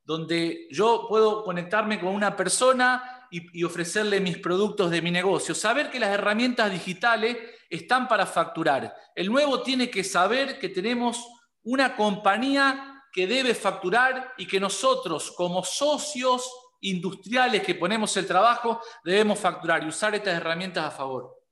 donde 0.04 0.66
yo 0.70 1.06
puedo 1.08 1.44
conectarme 1.44 2.00
con 2.00 2.10
una 2.14 2.36
persona 2.36 3.26
y, 3.30 3.64
ofrecerle 3.64 4.20
mis 4.20 4.38
productos 4.38 4.90
de 4.90 5.00
mi 5.00 5.10
negocio. 5.10 5.54
Saber 5.54 5.90
que 5.90 6.00
las 6.00 6.10
herramientas 6.10 6.70
digitales 6.70 7.36
están 7.70 8.06
para 8.06 8.26
facturar. 8.26 8.94
El 9.14 9.28
nuevo 9.28 9.62
tiene 9.62 9.90
que 9.90 10.04
saber 10.04 10.58
que 10.58 10.68
tenemos 10.68 11.26
una 11.62 11.96
compañía 11.96 13.04
que 13.12 13.26
debe 13.26 13.54
facturar 13.54 14.34
y 14.36 14.46
que 14.46 14.60
nosotros 14.60 15.32
como 15.32 15.64
socios 15.64 16.50
industriales 16.80 17.62
que 17.62 17.74
ponemos 17.74 18.16
el 18.16 18.26
trabajo 18.26 18.80
debemos 19.04 19.38
facturar 19.38 19.82
y 19.82 19.88
usar 19.88 20.14
estas 20.14 20.34
herramientas 20.34 20.84
a 20.84 20.90
favor. 20.90 21.42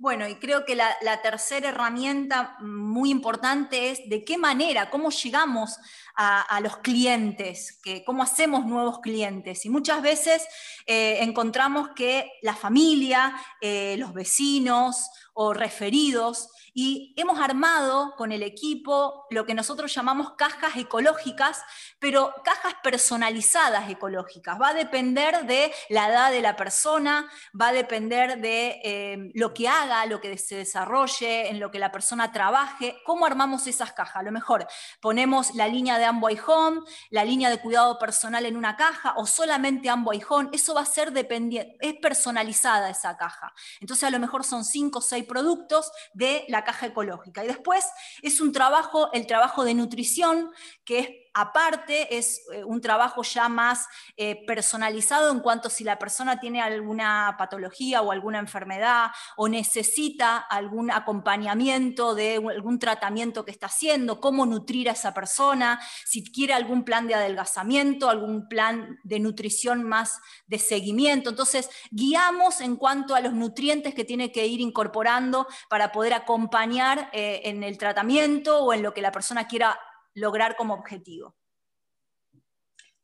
Bueno, 0.00 0.26
y 0.26 0.36
creo 0.36 0.64
que 0.64 0.76
la, 0.76 0.96
tercera 1.22 1.68
herramienta 1.68 2.56
muy 2.60 3.10
importante 3.10 3.90
es 3.90 4.08
de 4.08 4.24
qué 4.24 4.38
manera, 4.38 4.88
cómo 4.88 5.10
llegamos 5.10 5.76
a, 6.22 6.60
los 6.60 6.76
clientes, 6.78 7.80
que, 7.82 8.04
cómo 8.04 8.22
hacemos 8.22 8.66
nuevos 8.66 9.00
clientes. 9.00 9.64
Y 9.64 9.70
muchas 9.70 10.02
veces 10.02 10.46
eh, 10.86 11.18
encontramos 11.22 11.90
que 11.96 12.30
la 12.42 12.54
familia, 12.54 13.34
eh, 13.62 13.96
los 13.98 14.12
vecinos 14.12 15.08
o 15.32 15.54
referidos 15.54 16.50
y 16.74 17.14
hemos 17.16 17.40
armado 17.40 18.14
con 18.16 18.32
el 18.32 18.42
equipo 18.42 19.26
lo 19.30 19.44
que 19.44 19.54
nosotros 19.54 19.92
llamamos 19.92 20.32
cajas 20.34 20.76
ecológicas, 20.76 21.62
pero 21.98 22.34
cajas 22.44 22.74
personalizadas 22.82 23.90
ecológicas. 23.90 24.60
Va 24.60 24.68
a 24.68 24.74
depender 24.74 25.46
de 25.46 25.72
la 25.88 26.08
edad 26.08 26.30
de 26.30 26.42
la 26.42 26.56
persona, 26.56 27.28
va 27.58 27.68
a 27.68 27.72
depender 27.72 28.40
de 28.40 28.80
eh, 28.84 29.30
lo 29.34 29.52
que 29.52 29.68
haga, 29.68 30.06
lo 30.06 30.20
que 30.20 30.36
se 30.38 30.56
desarrolle, 30.56 31.48
en 31.48 31.60
lo 31.60 31.70
que 31.70 31.78
la 31.78 31.92
persona 31.92 32.32
trabaje. 32.32 32.96
¿Cómo 33.04 33.26
armamos 33.26 33.66
esas 33.66 33.92
cajas? 33.92 34.16
A 34.16 34.22
lo 34.22 34.32
mejor 34.32 34.66
ponemos 35.00 35.54
la 35.54 35.68
línea 35.68 35.98
de 35.98 36.04
Amboy 36.10 36.38
Home, 36.46 36.82
la 37.10 37.24
línea 37.24 37.50
de 37.50 37.58
cuidado 37.60 37.98
personal 37.98 38.44
en 38.44 38.56
una 38.56 38.76
caja 38.76 39.14
o 39.16 39.26
solamente 39.26 39.88
Amboy 39.88 40.22
Home. 40.28 40.50
Eso 40.52 40.74
va 40.74 40.82
a 40.82 40.86
ser 40.86 41.12
dependiente, 41.12 41.76
es 41.80 41.94
personalizada 41.94 42.90
esa 42.90 43.16
caja. 43.16 43.52
Entonces 43.80 44.04
a 44.04 44.10
lo 44.10 44.18
mejor 44.18 44.44
son 44.44 44.64
cinco 44.64 44.98
o 44.98 45.02
seis 45.02 45.24
productos 45.24 45.90
de 46.12 46.44
la 46.48 46.64
caja 46.64 46.86
ecológica. 46.86 47.44
Y 47.44 47.48
después 47.48 47.84
es 48.22 48.40
un 48.40 48.52
trabajo, 48.52 49.10
el 49.12 49.26
trabajo 49.26 49.64
de 49.64 49.74
nutrición, 49.74 50.50
que 50.84 50.98
es 50.98 51.08
aparte, 51.34 52.16
es 52.16 52.42
eh, 52.52 52.64
un 52.64 52.80
trabajo 52.80 53.22
ya 53.22 53.48
más 53.48 53.86
eh, 54.16 54.44
personalizado 54.46 55.30
en 55.30 55.40
cuanto 55.40 55.70
si 55.70 55.84
la 55.84 55.98
persona 55.98 56.40
tiene 56.40 56.60
alguna 56.60 57.34
patología 57.38 58.02
o 58.02 58.12
alguna 58.12 58.38
enfermedad 58.38 59.10
o 59.36 59.48
necesita 59.48 60.36
algún 60.36 60.90
acompañamiento 60.90 62.14
de 62.14 62.36
algún 62.36 62.78
tratamiento 62.78 63.44
que 63.44 63.50
está 63.50 63.66
haciendo, 63.66 64.20
cómo 64.20 64.46
nutrir 64.46 64.88
a 64.88 64.92
esa 64.92 65.14
persona, 65.14 65.80
si 66.04 66.24
quiere 66.24 66.54
algún 66.54 66.84
plan 66.84 67.06
de 67.06 67.14
adelgazamiento, 67.14 68.08
algún 68.08 68.48
plan 68.48 68.98
de 69.04 69.20
nutrición 69.20 69.82
más 69.82 70.20
de 70.46 70.58
seguimiento. 70.58 71.30
Entonces, 71.30 71.70
guiamos 71.90 72.60
en 72.60 72.76
cuanto 72.76 73.14
a 73.14 73.20
los 73.20 73.32
nutrientes 73.32 73.94
que 73.94 74.04
tiene 74.04 74.32
que 74.32 74.46
ir 74.46 74.60
incorporando 74.60 75.46
para 75.68 75.92
poder 75.92 76.14
acompañar 76.14 77.10
eh, 77.12 77.42
en 77.44 77.62
el 77.62 77.78
tratamiento 77.78 78.60
o 78.60 78.72
en 78.72 78.82
lo 78.82 78.94
que 78.94 79.02
la 79.02 79.12
persona 79.12 79.46
quiera 79.46 79.78
lograr 80.14 80.56
como 80.56 80.74
objetivo. 80.74 81.34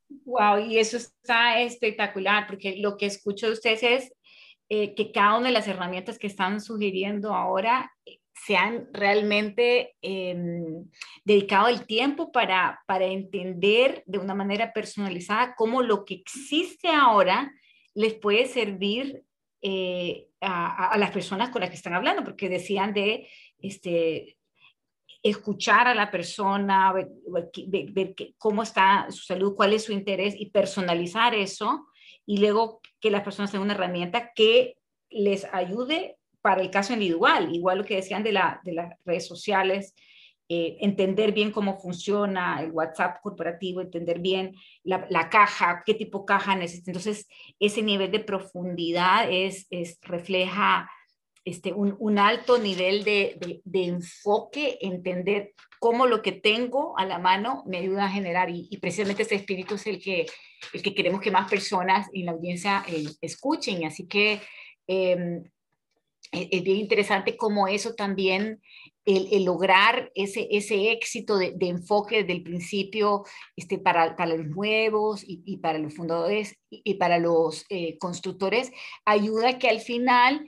Wow, 0.09 0.59
y 0.59 0.79
eso 0.79 0.97
está 0.97 1.61
espectacular, 1.61 2.47
porque 2.47 2.77
lo 2.77 2.97
que 2.97 3.07
escucho 3.07 3.47
de 3.47 3.53
ustedes 3.53 3.83
es 3.83 4.13
eh, 4.69 4.95
que 4.95 5.13
cada 5.13 5.37
una 5.37 5.49
de 5.49 5.53
las 5.53 5.69
herramientas 5.69 6.19
que 6.19 6.27
están 6.27 6.61
sugiriendo 6.61 7.35
ahora 7.35 7.93
eh, 8.05 8.19
se 8.35 8.57
han 8.57 8.89
realmente 8.93 9.97
em, 10.03 10.89
dedicado 11.25 11.69
el 11.69 11.87
tiempo 11.87 12.31
para, 12.33 12.83
para 12.87 13.07
entender 13.07 14.03
de 14.07 14.19
una 14.19 14.35
manera 14.35 14.73
personalizada 14.73 15.55
cómo 15.57 15.83
lo 15.83 16.05
que 16.05 16.15
existe 16.15 16.89
ahora 16.89 17.53
les 17.95 18.15
puede 18.15 18.47
servir 18.47 19.23
eh, 19.63 20.29
a, 20.41 20.89
a, 20.89 20.99
las 20.99 21.11
personas 21.13 21.51
con 21.51 21.61
las 21.61 21.71
que 21.71 21.77
están 21.77 21.95
hablando, 21.95 22.23
porque 22.25 22.49
decían 22.49 22.93
de 22.93 23.29
este, 23.59 24.36
escuchar 25.23 25.89
a 25.89 25.95
la 25.95 26.11
persona, 26.11 26.93
ver, 26.93 28.15
cómo 28.39 28.63
está 28.63 29.07
su 29.11 29.25
salud, 29.25 29.55
cuál 29.55 29.73
es 29.73 29.85
su 29.85 29.93
interés 29.93 30.35
y 30.39 30.51
personalizar 30.51 31.35
eso 31.35 31.87
y 32.25 32.39
luego 32.39 32.81
que 33.01 33.11
las 33.11 33.23
personas 33.23 33.51
tengan 33.51 33.67
una 33.67 33.75
herramienta 33.75 34.33
que 34.35 34.77
les 35.11 35.47
ayude 35.53 36.17
para 36.43 36.61
el 36.61 36.71
caso 36.71 36.93
individual, 36.93 37.55
igual 37.55 37.79
lo 37.79 37.85
que 37.85 37.97
decían 37.97 38.23
de, 38.23 38.33
la, 38.33 38.61
de 38.65 38.73
las 38.73 38.95
redes 39.05 39.27
sociales, 39.27 39.95
eh, 40.49 40.77
entender 40.81 41.33
bien 41.33 41.51
cómo 41.51 41.77
funciona 41.81 42.61
el 42.63 42.71
WhatsApp 42.71 43.21
corporativo, 43.21 43.81
entender 43.81 44.21
bien 44.21 44.55
la, 44.85 45.07
la, 45.11 45.29
caja, 45.29 45.83
qué 45.85 45.95
tipo 45.95 46.21
de 46.21 46.25
caja 46.27 46.55
necesita. 46.55 46.93
Entonces, 46.93 47.27
ese 47.59 47.83
nivel 47.83 48.13
de 48.13 48.21
profundidad 48.21 49.29
es, 49.29 49.67
es 49.71 49.99
refleja 50.03 50.89
este, 51.47 51.73
un, 51.73 52.19
alto 52.19 52.59
nivel 52.59 53.05
de, 53.05 53.39
enfoque, 53.73 54.79
entender 54.81 55.53
cómo 55.79 56.09
lo 56.09 56.21
que 56.21 56.33
tengo 56.33 56.99
a 56.99 57.07
la 57.07 57.21
mano 57.21 57.63
me 57.67 57.79
ayuda 57.79 58.07
a 58.07 58.11
generar 58.11 58.51
y, 58.51 58.77
precisamente 58.79 59.23
ese 59.23 59.37
espíritu 59.37 59.77
es 59.77 59.87
el 59.87 60.03
que, 60.03 60.27
el 60.73 60.83
que 60.83 60.93
queremos 60.93 61.21
que 61.21 61.31
más 61.31 61.49
personas 61.49 62.09
en 62.13 62.27
la 62.27 62.33
audiencia 62.33 62.85
eh, 62.89 63.05
escuchen. 63.21 63.85
Así 63.85 64.09
que 64.09 64.41
em, 64.89 65.45
es 66.33 66.65
bien 66.65 66.79
interesante 66.79 67.37
cómo 67.37 67.69
eso 67.69 67.95
también, 67.95 68.61
el, 69.05 69.45
lograr 69.45 70.11
ese, 70.17 70.49
ese 70.51 70.91
éxito 70.91 71.39
de, 71.39 71.55
enfoque 71.61 72.25
desde 72.25 72.33
el 72.33 72.43
principio 72.43 73.23
este, 73.55 73.79
para, 73.79 74.17
para 74.17 74.35
los 74.35 74.49
nuevos 74.49 75.23
y, 75.25 75.59
para 75.59 75.79
los 75.79 75.95
fundadores 75.95 76.59
y, 76.71 76.95
para 76.95 77.21
los 77.21 77.67
eh, 77.69 77.99
constructores, 77.99 78.73
ayuda 79.05 79.51
a 79.51 79.59
que 79.61 79.69
al 79.69 79.79
final 79.79 80.45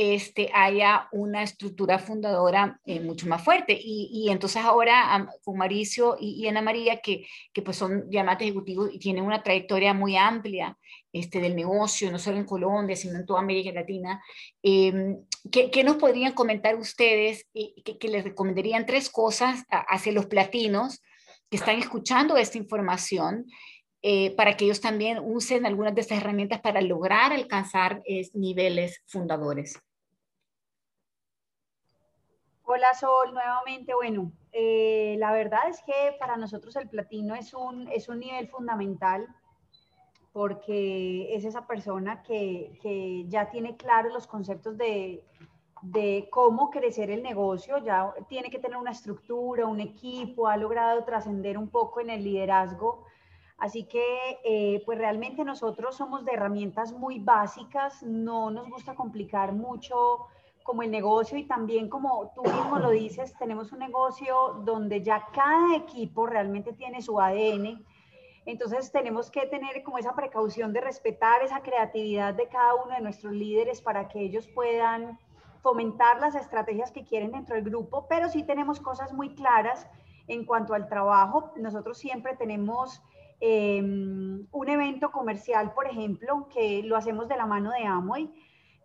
este, 0.00 0.50
haya 0.54 1.08
una 1.12 1.42
estructura 1.42 1.98
fundadora 1.98 2.80
eh, 2.86 3.00
mucho 3.00 3.26
más 3.26 3.44
fuerte. 3.44 3.78
Y, 3.78 4.30
entonces 4.30 4.62
ahora 4.62 5.28
con 5.44 5.58
Mauricio 5.58 6.16
y, 6.18 6.46
Ana 6.48 6.62
María, 6.62 7.00
que, 7.00 7.26
que 7.52 7.60
pues 7.60 7.76
son 7.76 8.10
llamados 8.10 8.40
ejecutivos 8.40 8.88
y 8.94 8.98
tienen 8.98 9.24
una 9.24 9.42
trayectoria 9.42 9.92
muy 9.92 10.16
amplia 10.16 10.78
este, 11.12 11.38
del 11.40 11.54
negocio, 11.54 12.10
no 12.10 12.18
solo 12.18 12.38
en 12.38 12.46
Colombia, 12.46 12.96
sino 12.96 13.18
en 13.18 13.26
toda 13.26 13.40
América 13.40 13.72
Latina, 13.72 14.22
em, 14.62 15.18
¿qué, 15.52 15.70
¿qué, 15.70 15.84
nos 15.84 15.96
podrían 15.96 16.32
comentar 16.32 16.76
ustedes 16.76 17.46
que, 17.52 17.98
que, 17.98 18.08
les 18.08 18.24
recomendarían 18.24 18.86
tres 18.86 19.10
cosas 19.10 19.64
hacia 19.68 20.12
los 20.12 20.26
platinos 20.26 21.02
que 21.50 21.58
están 21.58 21.78
escuchando 21.78 22.38
esta 22.38 22.56
información 22.56 23.44
eh, 24.00 24.34
para 24.34 24.56
que 24.56 24.64
ellos 24.64 24.80
también 24.80 25.18
usen 25.22 25.66
algunas 25.66 25.94
de 25.94 26.00
estas 26.00 26.18
herramientas 26.18 26.62
para 26.62 26.80
lograr 26.80 27.34
alcanzar 27.34 28.02
niveles 28.32 29.02
fundadores. 29.06 29.78
Hola 32.72 32.94
Sol, 32.94 33.34
nuevamente. 33.34 33.94
Bueno, 33.94 34.30
eh, 34.52 35.16
la 35.18 35.32
verdad 35.32 35.68
es 35.68 35.82
que 35.82 36.14
para 36.20 36.36
nosotros 36.36 36.76
el 36.76 36.88
platino 36.88 37.34
es 37.34 37.52
un, 37.52 37.88
es 37.88 38.08
un 38.08 38.20
nivel 38.20 38.46
fundamental 38.46 39.26
porque 40.32 41.34
es 41.34 41.44
esa 41.44 41.66
persona 41.66 42.22
que, 42.22 42.78
que 42.80 43.24
ya 43.26 43.50
tiene 43.50 43.76
claros 43.76 44.12
los 44.12 44.28
conceptos 44.28 44.78
de, 44.78 45.24
de 45.82 46.28
cómo 46.30 46.70
crecer 46.70 47.10
el 47.10 47.24
negocio, 47.24 47.78
ya 47.78 48.14
tiene 48.28 48.50
que 48.50 48.60
tener 48.60 48.76
una 48.76 48.92
estructura, 48.92 49.66
un 49.66 49.80
equipo, 49.80 50.46
ha 50.46 50.56
logrado 50.56 51.02
trascender 51.02 51.58
un 51.58 51.70
poco 51.70 51.98
en 51.98 52.10
el 52.10 52.22
liderazgo 52.22 53.04
Así 53.60 53.84
que, 53.84 54.40
eh, 54.42 54.82
pues 54.86 54.96
realmente 54.96 55.44
nosotros 55.44 55.94
somos 55.94 56.24
de 56.24 56.32
herramientas 56.32 56.92
muy 56.92 57.18
básicas, 57.18 58.02
no 58.02 58.50
nos 58.50 58.70
gusta 58.70 58.94
complicar 58.94 59.52
mucho 59.52 60.26
como 60.70 60.84
el 60.84 60.90
negocio 60.92 61.36
y 61.36 61.48
también 61.48 61.88
como 61.88 62.30
tú 62.32 62.44
mismo 62.44 62.78
lo 62.78 62.90
dices, 62.90 63.34
tenemos 63.40 63.72
un 63.72 63.80
negocio 63.80 64.62
donde 64.64 65.02
ya 65.02 65.26
cada 65.34 65.74
equipo 65.74 66.26
realmente 66.26 66.72
tiene 66.72 67.02
su 67.02 67.20
ADN. 67.20 67.84
Entonces 68.46 68.92
tenemos 68.92 69.32
que 69.32 69.46
tener 69.46 69.82
como 69.82 69.98
esa 69.98 70.14
precaución 70.14 70.72
de 70.72 70.80
respetar 70.80 71.42
esa 71.42 71.60
creatividad 71.60 72.34
de 72.34 72.46
cada 72.46 72.76
uno 72.76 72.94
de 72.94 73.00
nuestros 73.00 73.32
líderes 73.32 73.82
para 73.82 74.06
que 74.06 74.20
ellos 74.20 74.46
puedan 74.46 75.18
fomentar 75.60 76.20
las 76.20 76.36
estrategias 76.36 76.92
que 76.92 77.04
quieren 77.04 77.32
dentro 77.32 77.56
del 77.56 77.64
grupo, 77.64 78.06
pero 78.08 78.28
sí 78.28 78.44
tenemos 78.44 78.78
cosas 78.78 79.12
muy 79.12 79.34
claras 79.34 79.88
en 80.28 80.44
cuanto 80.44 80.72
al 80.72 80.88
trabajo. 80.88 81.50
Nosotros 81.56 81.98
siempre 81.98 82.36
tenemos 82.36 83.02
Em, 83.42 84.46
un 84.52 84.68
evento 84.68 85.10
comercial, 85.10 85.72
por 85.72 85.86
ejemplo, 85.86 86.46
que 86.52 86.82
lo 86.82 86.96
hacemos 86.96 87.26
de 87.26 87.38
la 87.38 87.46
mano 87.46 87.70
de 87.70 87.86
Amway, 87.86 88.30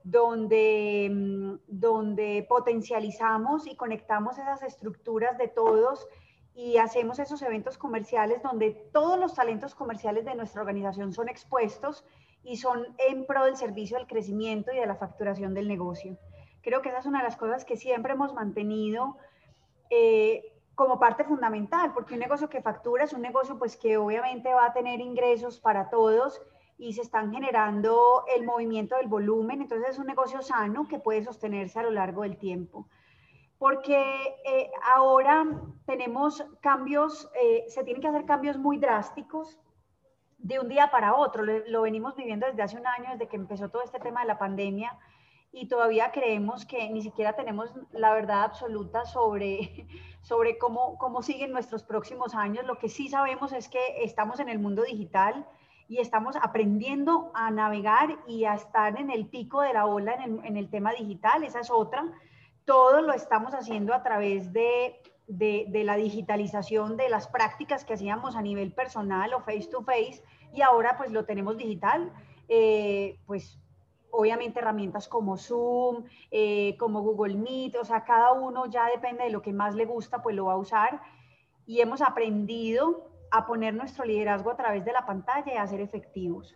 donde, 0.06 1.06
em, 1.06 1.58
donde 1.68 2.46
potencializamos 2.48 3.66
y 3.66 3.76
conectamos 3.76 4.38
esas 4.38 4.62
estructuras 4.62 5.36
de 5.40 5.48
todos 5.48 6.08
y 6.54 6.78
hacemos 6.78 7.18
esos 7.18 7.42
eventos 7.42 7.80
comerciales 7.80 8.44
donde 8.44 8.70
todos 8.94 9.20
los 9.20 9.34
talentos 9.34 9.74
comerciales 9.74 10.24
de 10.24 10.36
nuestra 10.36 10.62
organización 10.62 11.12
son 11.12 11.28
expuestos 11.28 12.06
y 12.44 12.58
son 12.58 12.86
en 13.00 13.26
pro 13.26 13.46
del 13.46 13.58
servicio, 13.58 13.98
del 13.98 14.06
crecimiento 14.06 14.72
y 14.72 14.78
de 14.78 14.86
la 14.86 14.96
facturación 14.96 15.56
del 15.56 15.68
negocio. 15.68 16.20
Creo 16.62 16.84
que 16.84 16.90
esa 16.90 17.00
es 17.00 17.08
una 17.08 17.20
de 17.20 17.26
las 17.26 17.36
cosas 17.36 17.66
que 17.66 17.76
siempre 17.76 18.14
hemos 18.14 18.32
mantenido. 18.34 19.18
Eh, 19.90 20.52
como 20.76 21.00
parte 21.00 21.24
fundamental, 21.24 21.94
porque 21.94 22.16
un 22.16 22.20
negocio 22.20 22.50
que 22.50 22.62
factura 22.62 23.06
es 23.06 23.14
un 23.14 23.22
negocio 23.22 23.58
pues 23.58 23.78
que 23.78 23.96
obviamente 23.96 24.54
va 24.54 24.66
a 24.66 24.74
tener 24.74 25.00
ingresos 25.00 25.58
para 25.58 25.90
todos 25.90 26.42
y 26.78 26.94
se 26.94 27.02
están 27.02 27.32
generando 27.32 28.26
el 28.36 28.46
movimiento 28.46 28.96
del 28.98 29.08
volumen, 29.08 29.62
entonces 29.62 29.92
es 29.92 30.00
un 30.00 30.08
negocio 30.08 30.42
sano 30.42 30.88
que 30.88 31.00
puede 31.00 31.24
sostenerse 31.24 31.80
a 31.80 31.84
lo 31.84 31.92
largo 31.92 32.24
del 32.24 32.38
tiempo. 32.38 32.88
Porque 33.58 33.98
eh, 34.46 34.70
ahora 34.94 35.46
tenemos 35.86 36.46
cambios, 36.62 37.30
eh, 37.42 37.66
se 37.70 37.84
tienen 37.84 38.02
que 38.02 38.10
hacer 38.10 38.26
cambios 38.26 38.58
muy 38.58 38.78
drásticos 38.78 39.58
de 40.38 40.60
un 40.60 40.68
día 40.68 40.92
para 40.92 41.16
otro. 41.16 41.44
lo 41.44 41.82
venimos 41.82 42.16
viviendo 42.16 42.46
desde 42.46 42.62
hace 42.62 42.78
un 42.78 42.86
año, 42.86 43.12
desde 43.12 43.28
que 43.28 43.38
empezó 43.38 43.70
todo 43.70 43.82
este 43.82 44.00
tema 44.00 44.22
de 44.22 44.28
la 44.28 44.38
pandemia 44.38 44.98
y 45.56 45.70
todavía 45.70 46.12
creemos 46.12 46.66
que 46.66 46.90
ni 46.90 47.02
siquiera 47.02 47.34
tenemos 47.34 47.74
la 47.94 48.14
verdad 48.14 48.44
absoluta 48.44 49.06
sobre, 49.06 49.88
sobre 50.22 50.58
cómo, 50.58 50.98
cómo 50.98 51.22
siguen 51.24 51.54
nuestros 51.54 51.84
próximos 51.84 52.36
años. 52.36 52.66
Lo 52.66 52.78
que 52.78 52.90
sí 52.90 53.08
sabemos 53.08 53.54
es 53.54 53.70
que 53.70 54.04
estamos 54.04 54.42
en 54.42 54.50
el 54.50 54.60
mundo 54.60 54.84
digital 54.84 55.48
y 55.88 56.00
estamos 56.00 56.36
aprendiendo 56.42 57.32
a 57.34 57.52
navegar 57.52 58.18
y 58.28 58.46
a 58.46 58.56
estar 58.56 59.00
en 59.00 59.12
el 59.12 59.28
pico 59.28 59.62
de 59.62 59.74
la 59.74 59.86
ola 59.86 60.14
en 60.14 60.22
el, 60.22 60.46
en 60.46 60.58
el 60.58 60.70
tema 60.70 60.94
digital. 60.94 61.44
Esa 61.44 61.60
es 61.60 61.70
otra. 61.70 62.06
Todo 62.66 63.02
lo 63.02 63.14
estamos 63.14 63.54
haciendo 63.54 63.94
a 63.94 64.02
través 64.02 64.52
de, 64.52 65.00
de, 65.28 65.84
la 65.84 65.96
digitalización 65.96 66.98
de 66.98 67.10
las 67.10 67.28
prácticas 67.28 67.86
que 67.86 67.94
hacíamos 67.94 68.36
a 68.36 68.42
nivel 68.42 68.72
personal 68.74 69.34
o 69.34 69.42
face 69.42 69.68
to 69.70 69.84
face 69.84 70.24
y 70.54 70.62
ahora 70.62 70.98
pues 70.98 71.12
lo 71.12 71.26
tenemos 71.26 71.58
digital. 71.58 72.12
Eh, 72.48 73.20
pues 73.26 73.60
obviamente 74.12 74.60
herramientas 74.60 75.08
como 75.08 75.38
Zoom, 75.38 76.06
eh, 76.32 76.78
como 76.78 77.02
Google 77.02 77.36
Meet, 77.36 77.76
o 77.76 77.86
sea, 77.86 78.04
cada 78.06 78.34
uno 78.34 78.66
ya 78.68 78.88
depende 78.88 79.26
de 79.26 79.30
lo 79.30 79.42
que 79.42 79.52
más 79.52 79.76
le 79.76 79.86
gusta, 79.86 80.22
pues 80.22 80.36
lo 80.36 80.46
va 80.46 80.54
a 80.54 80.58
usar. 80.58 81.02
Y 81.66 81.82
hemos 81.82 82.02
aprendido 82.02 83.10
a 83.32 83.46
poner 83.46 83.74
nuestro 83.74 84.06
liderazgo 84.06 84.52
a 84.52 84.58
través 84.58 84.86
de 84.86 84.94
la 84.94 85.06
pantalla 85.06 85.54
y 85.54 85.58
a 85.58 85.68
ser 85.68 85.82
efectivos. 85.82 86.56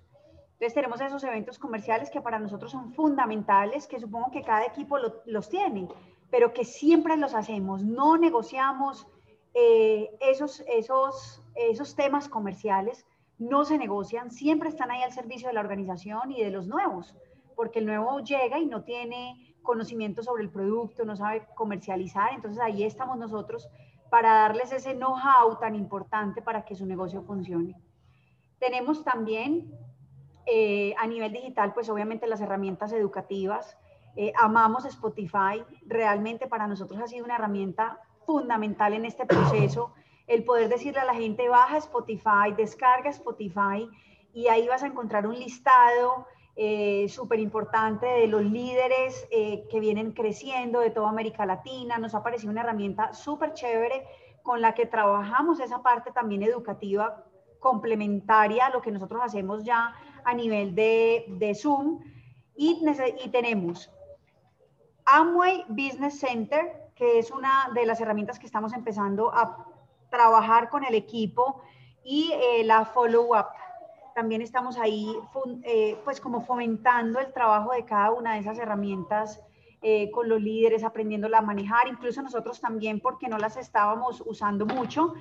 Entonces 0.53 0.73
tenemos 0.73 0.99
esos 1.01 1.23
eventos 1.23 1.57
comerciales 1.57 2.09
que 2.09 2.21
para 2.21 2.39
nosotros 2.39 2.71
son 2.71 2.93
fundamentales, 2.93 3.87
que 3.87 3.99
supongo 3.99 4.31
que 4.31 4.43
cada 4.43 4.65
equipo 4.65 4.97
los 5.25 5.49
tiene, 5.49 5.87
pero 6.29 6.53
que 6.53 6.65
siempre 6.65 7.15
los 7.17 7.33
hacemos, 7.33 7.83
no 7.83 8.17
negociamos 8.17 9.07
eh, 9.53 10.09
esos, 10.19 10.63
esos, 10.67 11.41
esos 11.55 11.95
temas 11.95 12.27
comerciales, 12.27 13.05
no 13.37 13.63
se 13.63 13.77
negocian, 13.77 14.31
siempre 14.31 14.67
están 14.67 14.91
ahí 14.91 15.01
al 15.01 15.13
servicio 15.13 15.47
de 15.47 15.53
la 15.53 15.61
organización 15.61 16.31
y 16.31 16.43
de 16.43 16.51
los 16.51 16.67
nuevos 16.67 17.15
porque 17.59 17.79
el 17.79 17.87
nuevo 17.87 18.21
llega 18.21 18.57
y 18.57 18.67
no 18.67 18.85
tiene 18.85 19.53
conocimiento 19.63 20.23
sobre 20.23 20.43
el 20.43 20.49
producto, 20.49 21.03
no 21.03 21.17
sabe 21.17 21.45
comercializar, 21.55 22.31
entonces 22.33 22.57
ahí 22.61 22.85
estamos 22.85 23.17
nosotros 23.17 23.67
para 24.09 24.33
darles 24.33 24.71
ese 24.71 24.93
know-how 24.93 25.57
tan 25.59 25.75
importante 25.75 26.41
para 26.41 26.65
que 26.65 26.75
su 26.75 26.85
negocio 26.85 27.21
funcione. 27.23 27.75
Tenemos 28.59 29.03
también 29.03 29.71
eh, 30.45 30.95
a 30.97 31.07
nivel 31.07 31.31
digital, 31.31 31.73
pues 31.73 31.89
obviamente 31.89 32.27
las 32.27 32.41
herramientas 32.41 32.91
educativas. 32.91 33.77
Eh, 34.15 34.33
amamos 34.35 34.85
Spotify, 34.85 35.63
realmente 35.85 36.47
para 36.47 36.67
nosotros 36.67 36.99
ha 36.99 37.07
sido 37.07 37.25
una 37.25 37.35
herramienta 37.35 37.99
fundamental 38.25 38.93
en 38.93 39.05
este 39.05 39.25
proceso, 39.25 39.93
el 40.27 40.43
poder 40.43 40.69
decirle 40.69 40.99
a 40.99 41.05
la 41.05 41.15
gente, 41.15 41.49
baja 41.49 41.77
Spotify, 41.77 42.53
descarga 42.55 43.09
Spotify 43.09 43.89
y 44.33 44.47
ahí 44.47 44.67
vas 44.67 44.83
a 44.83 44.87
encontrar 44.87 45.25
un 45.25 45.35
listado 45.39 46.27
eh, 46.61 47.07
súper 47.07 47.39
importante 47.39 48.05
de 48.05 48.27
los 48.27 48.43
líderes 48.43 49.25
eh, 49.31 49.65
que 49.69 49.79
vienen 49.79 50.11
creciendo 50.11 50.81
de 50.81 50.89
toda 50.89 51.07
América 51.07 51.45
Latina. 51.45 51.97
Nos 51.97 52.13
ha 52.15 52.21
parecido 52.21 52.51
una 52.51 52.59
herramienta 52.59 53.13
súper 53.13 53.53
chévere 53.53 54.05
con 54.43 54.59
la 54.59 54.73
que 54.73 54.85
trabajamos 54.85 55.61
esa 55.61 55.81
parte 55.81 56.11
también 56.11 56.43
educativa 56.43 57.23
complementaria 57.59 58.65
a 58.65 58.71
lo 58.71 58.81
que 58.81 58.91
nosotros 58.91 59.21
hacemos 59.23 59.63
ya 59.63 59.95
a 60.25 60.33
nivel 60.33 60.75
de, 60.75 61.23
de 61.29 61.55
Zoom. 61.55 62.03
Y, 62.57 62.85
y 63.23 63.29
tenemos 63.29 63.89
Amway 65.05 65.63
Business 65.69 66.19
Center, 66.19 66.91
que 66.93 67.19
es 67.19 67.31
una 67.31 67.69
de 67.73 67.85
las 67.85 68.01
herramientas 68.01 68.37
que 68.37 68.47
estamos 68.47 68.73
empezando 68.73 69.33
a 69.33 69.65
trabajar 70.09 70.69
con 70.69 70.83
el 70.83 70.95
equipo, 70.95 71.61
y 72.03 72.33
eh, 72.33 72.65
la 72.65 72.83
Follow 72.83 73.33
Up 73.33 73.47
también 74.19 74.41
estamos 74.41 74.77
ahí 74.77 75.15
eh, 75.63 75.97
pues 76.03 76.19
como 76.19 76.41
fomentando 76.41 77.21
el 77.21 77.31
trabajo 77.31 77.71
de 77.71 77.85
cada 77.85 78.11
una 78.11 78.33
de 78.33 78.41
esas 78.41 78.59
herramientas 78.59 79.41
eh, 79.81 80.11
con 80.11 80.27
los 80.27 80.41
líderes, 80.41 80.83
aprendiéndola 80.83 81.37
a 81.37 81.41
manejar, 81.41 81.87
incluso 81.87 82.21
nosotros 82.21 82.59
también 82.59 82.99
porque 82.99 83.29
no 83.29 83.37
las 83.37 83.55
estábamos 83.55 84.21
usando 84.25 84.65
mucho, 84.65 85.13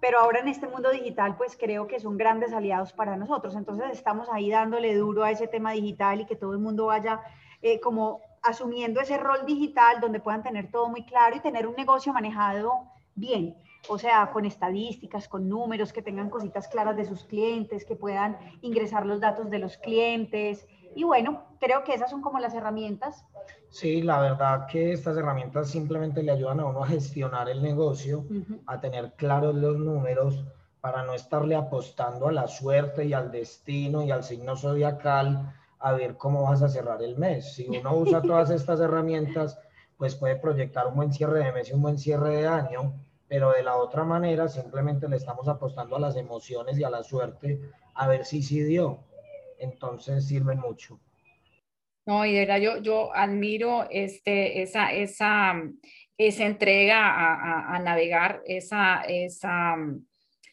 pero 0.00 0.18
ahora 0.18 0.40
en 0.40 0.48
este 0.48 0.66
mundo 0.66 0.90
digital 0.90 1.36
pues 1.36 1.56
creo 1.56 1.86
que 1.86 2.00
son 2.00 2.16
grandes 2.16 2.52
aliados 2.52 2.92
para 2.92 3.16
nosotros, 3.16 3.54
entonces 3.54 3.86
estamos 3.92 4.28
ahí 4.32 4.50
dándole 4.50 4.96
duro 4.96 5.22
a 5.22 5.30
ese 5.30 5.46
tema 5.46 5.70
digital 5.70 6.22
y 6.22 6.26
que 6.26 6.34
todo 6.34 6.52
el 6.52 6.58
mundo 6.58 6.86
vaya 6.86 7.20
eh, 7.62 7.78
como 7.78 8.20
asumiendo 8.42 9.00
ese 9.00 9.16
rol 9.16 9.46
digital 9.46 10.00
donde 10.00 10.18
puedan 10.18 10.42
tener 10.42 10.72
todo 10.72 10.88
muy 10.88 11.04
claro 11.04 11.36
y 11.36 11.40
tener 11.40 11.68
un 11.68 11.76
negocio 11.76 12.12
manejado 12.12 12.80
bien 13.14 13.54
o 13.88 13.98
sea, 13.98 14.30
con 14.32 14.44
estadísticas, 14.44 15.28
con 15.28 15.48
números, 15.48 15.92
que 15.92 16.02
tengan 16.02 16.30
cositas 16.30 16.68
claras 16.68 16.96
de 16.96 17.04
sus 17.04 17.24
clientes, 17.24 17.84
que 17.84 17.96
puedan 17.96 18.38
ingresar 18.60 19.06
los 19.06 19.20
datos 19.20 19.50
de 19.50 19.58
los 19.58 19.76
clientes, 19.78 20.66
Y 20.96 21.04
bueno, 21.04 21.44
creo 21.60 21.84
que 21.84 21.94
esas 21.94 22.10
son 22.10 22.20
como 22.20 22.40
las 22.40 22.52
herramientas. 22.52 23.24
Sí, 23.68 24.02
la 24.02 24.20
verdad 24.20 24.66
que 24.66 24.92
estas 24.92 25.16
herramientas 25.16 25.70
simplemente 25.70 26.20
le 26.20 26.32
ayudan 26.32 26.58
a 26.58 26.66
uno 26.66 26.82
a 26.82 26.88
gestionar 26.88 27.48
el 27.48 27.62
negocio, 27.62 28.24
a 28.66 28.80
tener 28.80 29.12
claros 29.12 29.54
los 29.54 29.76
números, 29.78 30.44
para 30.80 31.02
no 31.04 31.14
estarle 31.14 31.54
apostando 31.54 32.28
a 32.28 32.32
la 32.32 32.48
suerte 32.48 33.04
y 33.04 33.12
al 33.12 33.30
destino 33.30 34.02
y 34.02 34.10
al 34.10 34.24
signo 34.24 34.56
zodiacal 34.56 35.54
a 35.78 35.92
ver 35.92 36.16
cómo 36.16 36.42
vas 36.42 36.62
a 36.62 36.68
cerrar 36.68 37.02
el 37.02 37.16
mes. 37.16 37.54
Si 37.54 37.68
uno 37.68 37.94
usa 37.96 38.22
todas 38.22 38.50
estas 38.50 38.80
herramientas, 38.80 39.58
pues 39.96 40.14
puede 40.14 40.36
proyectar 40.36 40.86
un 40.86 40.96
buen 40.96 41.12
cierre 41.12 41.44
de 41.44 41.52
mes 41.52 41.68
y 41.68 41.74
un 41.74 41.82
buen 41.82 41.98
cierre 41.98 42.36
de 42.36 42.46
año, 42.46 42.94
pero 43.30 43.52
de 43.52 43.62
la 43.62 43.76
otra 43.76 44.02
manera 44.02 44.48
simplemente 44.48 45.08
le 45.08 45.14
estamos 45.14 45.46
apostando 45.46 45.94
a 45.94 46.00
las 46.00 46.16
emociones 46.16 46.76
y 46.76 46.82
a 46.82 46.90
la 46.90 47.04
suerte 47.04 47.60
a 47.94 48.08
ver 48.08 48.24
si 48.24 48.42
sí 48.42 48.60
dio. 48.64 49.04
Entonces 49.60 50.26
sirve 50.26 50.56
mucho. 50.56 50.98
No, 52.06 52.26
y 52.26 52.32
de 52.32 52.40
verdad 52.40 52.58
yo, 52.58 52.78
yo 52.78 53.14
admiro 53.14 53.86
este, 53.88 54.62
esa, 54.62 54.92
esa, 54.92 55.62
esa 56.18 56.44
entrega 56.44 57.06
a, 57.06 57.76
a, 57.76 57.78
navegar, 57.78 58.42
esa, 58.46 59.02
esa, 59.02 59.76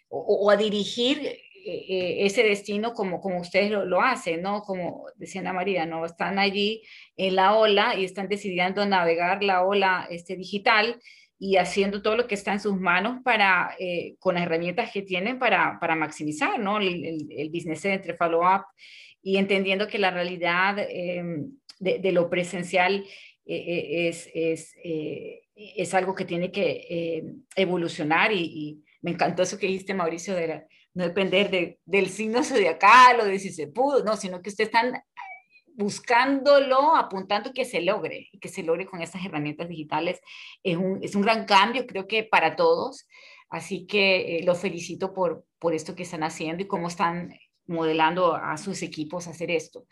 o, 0.09 0.51
a 0.51 0.55
dirigir 0.55 1.17
eh, 1.17 1.85
eh, 1.89 2.25
ese 2.27 2.43
destino 2.43 2.93
como, 2.93 3.19
como 3.21 3.39
ustedes 3.39 3.71
lo, 3.71 3.85
lo, 3.85 4.03
hacen, 4.03 4.43
¿no? 4.43 4.61
Como 4.61 5.07
decía 5.15 5.41
Ana 5.41 5.53
María, 5.53 5.87
¿no? 5.87 6.05
Están 6.05 6.37
allí 6.37 6.83
en 7.15 7.37
la 7.37 7.55
ola 7.55 7.95
y 7.95 8.05
están 8.05 8.27
decidiendo 8.27 8.85
navegar 8.85 9.43
la 9.43 9.63
ola 9.63 10.07
este, 10.11 10.35
digital 10.35 11.01
y 11.39 11.57
haciendo 11.57 12.01
todo 12.01 12.17
lo 12.17 12.27
que 12.27 12.35
está 12.35 12.53
en 12.53 12.59
sus 12.59 12.79
manos 12.79 13.21
para, 13.23 13.75
eh, 13.79 14.15
con 14.19 14.35
las 14.35 14.43
herramientas 14.43 14.91
que 14.91 15.03
tienen 15.03 15.37
para, 15.37 15.77
para 15.79 15.95
maximizar, 15.95 16.59
¿no? 16.59 16.79
El, 16.79 17.05
el, 17.05 17.27
el 17.29 17.49
business 17.49 17.81
center, 17.81 18.15
follow-up 18.17 18.63
y 19.21 19.37
entendiendo 19.37 19.87
que 19.87 19.99
la 19.99 20.11
realidad 20.11 20.77
em, 20.89 21.51
de, 21.79 22.11
lo 22.11 22.29
presencial 22.29 23.05
eh, 23.45 23.55
eh, 23.55 24.07
es, 24.07 24.29
es, 24.33 24.75
es, 25.55 25.93
algo 25.93 26.15
que 26.15 26.25
tiene 26.25 26.51
que 26.51 27.23
evolucionar 27.55 28.31
y, 28.31 28.83
me 28.99 29.11
encantó 29.11 29.43
eso 29.43 29.59
que 29.59 29.67
dijiste, 29.67 29.93
Mauricio, 29.93 30.33
de 30.33 30.63
no 30.95 31.03
depender 31.03 31.51
de, 31.51 31.79
del 31.85 32.09
signo 32.09 32.43
zodiacal 32.43 33.19
o 33.19 33.25
de 33.25 33.37
si 33.37 33.51
se 33.51 33.67
pudo, 33.67 34.03
no, 34.03 34.17
sino 34.17 34.41
que 34.41 34.49
ustedes 34.49 34.69
están 34.69 34.99
buscándolo, 35.77 36.95
apuntando 36.95 37.53
que 37.53 37.63
se 37.63 37.81
logre 37.81 38.29
y 38.31 38.39
que 38.39 38.49
se 38.49 38.63
logre 38.63 38.87
con 38.87 39.01
estas 39.01 39.23
herramientas 39.23 39.69
digitales. 39.69 40.19
Es 40.63 40.75
un, 40.75 40.99
es 41.03 41.15
un 41.15 41.21
gran 41.21 41.45
cambio, 41.45 41.85
creo 41.85 42.07
que 42.07 42.23
para 42.23 42.55
todos. 42.55 43.07
Así 43.49 43.85
que 43.85 44.39
eh, 44.39 44.43
los 44.43 44.59
felicito 44.59 45.13
por, 45.13 45.45
por 45.59 45.75
esto 45.75 45.95
que 45.95 46.03
están 46.03 46.23
haciendo 46.23 46.63
y 46.63 46.67
cómo 46.67 46.87
están 46.87 47.31
modelando 47.67 48.33
a 48.33 48.57
sus 48.57 48.81
equipos 48.81 49.27
hacer 49.27 49.51
esto. 49.51 49.85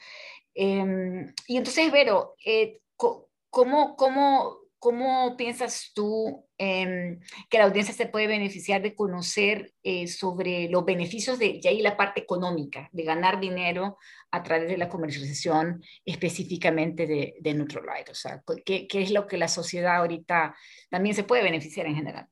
Em, 0.56 1.32
y 1.48 1.58
entonces, 1.58 1.91
Vero, 1.91 2.36
eh, 2.43 2.80
¿cómo, 2.95 3.95
cómo, 3.95 4.58
¿cómo 4.86 5.36
piensas 5.36 5.93
tú 5.95 6.45
em, 6.60 7.19
que 7.50 7.58
la 7.58 7.63
audiencia 7.63 7.91
se 7.91 8.06
puede 8.06 8.28
beneficiar 8.28 8.84
de 8.84 8.93
conocer 8.93 9.74
eh, 9.82 10.06
sobre 10.06 10.69
los 10.69 10.86
beneficios 10.86 11.39
de, 11.39 11.60
y 11.60 11.67
ahí 11.67 11.82
la 11.82 11.98
parte 11.98 12.21
económica, 12.21 12.88
de 12.91 13.02
ganar 13.02 13.39
dinero 13.39 13.98
a 14.30 14.43
través 14.43 14.69
de 14.69 14.78
la 14.78 14.88
comercialización 14.88 15.82
específicamente 16.06 17.08
de, 17.08 17.34
de? 17.39 17.62
O 18.12 18.13
sea, 18.13 18.43
¿qué, 18.63 18.86
¿qué, 18.88 19.02
es 19.02 19.10
lo 19.10 19.26
que 19.26 19.38
la 19.38 19.48
sociedad 19.48 19.95
ahorita 19.95 20.56
también 20.91 21.15
se 21.15 21.24
puede 21.24 21.41
beneficiar 21.41 21.88
en 21.88 21.95
general? 21.95 22.28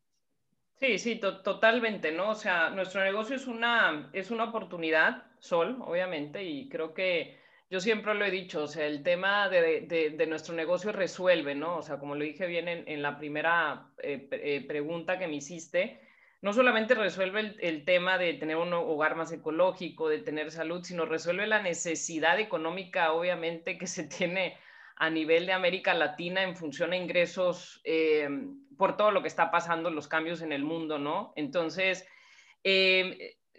Sí, 0.80 1.00
sí, 1.00 1.16
totalmente, 1.16 2.12
¿no? 2.12 2.30
O 2.30 2.36
sea, 2.36 2.70
nuestro 2.70 3.04
negocio 3.04 3.36
es 3.36 3.48
una, 3.48 4.12
es 4.14 4.30
una 4.30 4.44
oportunidad, 4.44 5.24
Sol, 5.40 5.80
obviamente, 5.82 6.44
y 6.44 6.70
creo 6.70 6.94
que 6.94 7.40
yo 7.74 7.80
siempre 7.80 8.14
lo 8.14 8.24
he 8.24 8.30
dicho, 8.30 8.66
o 8.66 8.68
sea, 8.68 8.86
el 8.86 9.02
tema 9.02 9.50
de, 9.50 10.26
nuestro 10.30 10.54
negocio 10.54 10.92
resuelve, 10.92 11.56
¿no? 11.56 11.78
O 11.78 11.82
sea, 11.82 11.98
como 11.98 12.14
lo 12.14 12.24
dije 12.24 12.46
bien 12.46 12.68
en, 12.68 13.02
la 13.02 13.18
primera 13.18 13.88
eh, 13.98 14.28
eh, 14.30 14.64
pregunta 14.68 15.18
que 15.18 15.28
me 15.28 15.38
hiciste, 15.38 16.00
no 16.44 16.54
solamente 16.54 16.94
resuelve 16.94 17.56
el, 17.60 17.84
tema 17.84 18.20
de 18.20 18.36
tener 18.36 18.58
un 18.58 18.74
hogar 18.74 19.16
más 19.16 19.32
ecológico, 19.32 20.08
de 20.08 20.20
tener 20.20 20.52
salud, 20.52 20.84
sino 20.84 21.08
resuelve 21.08 21.48
la 21.48 21.64
necesidad 21.64 22.40
económica, 22.40 23.12
obviamente, 23.12 23.80
que 23.80 23.88
se 23.88 24.04
tiene 24.04 24.56
a 24.96 25.10
nivel 25.10 25.48
de 25.48 25.54
América 25.54 25.96
Latina 25.96 26.44
en 26.44 26.56
función 26.56 26.94
a 26.94 26.98
ingresos 26.98 27.82
eh, 27.86 28.30
por 28.78 28.98
todo 28.98 29.10
lo 29.10 29.24
que 29.24 29.30
está 29.30 29.50
pasando, 29.50 29.90
los 29.90 30.08
cambios 30.08 30.44
en 30.44 30.52
el 30.52 30.64
mundo, 30.64 31.00
¿no? 31.00 31.34
Entonces, 31.36 32.08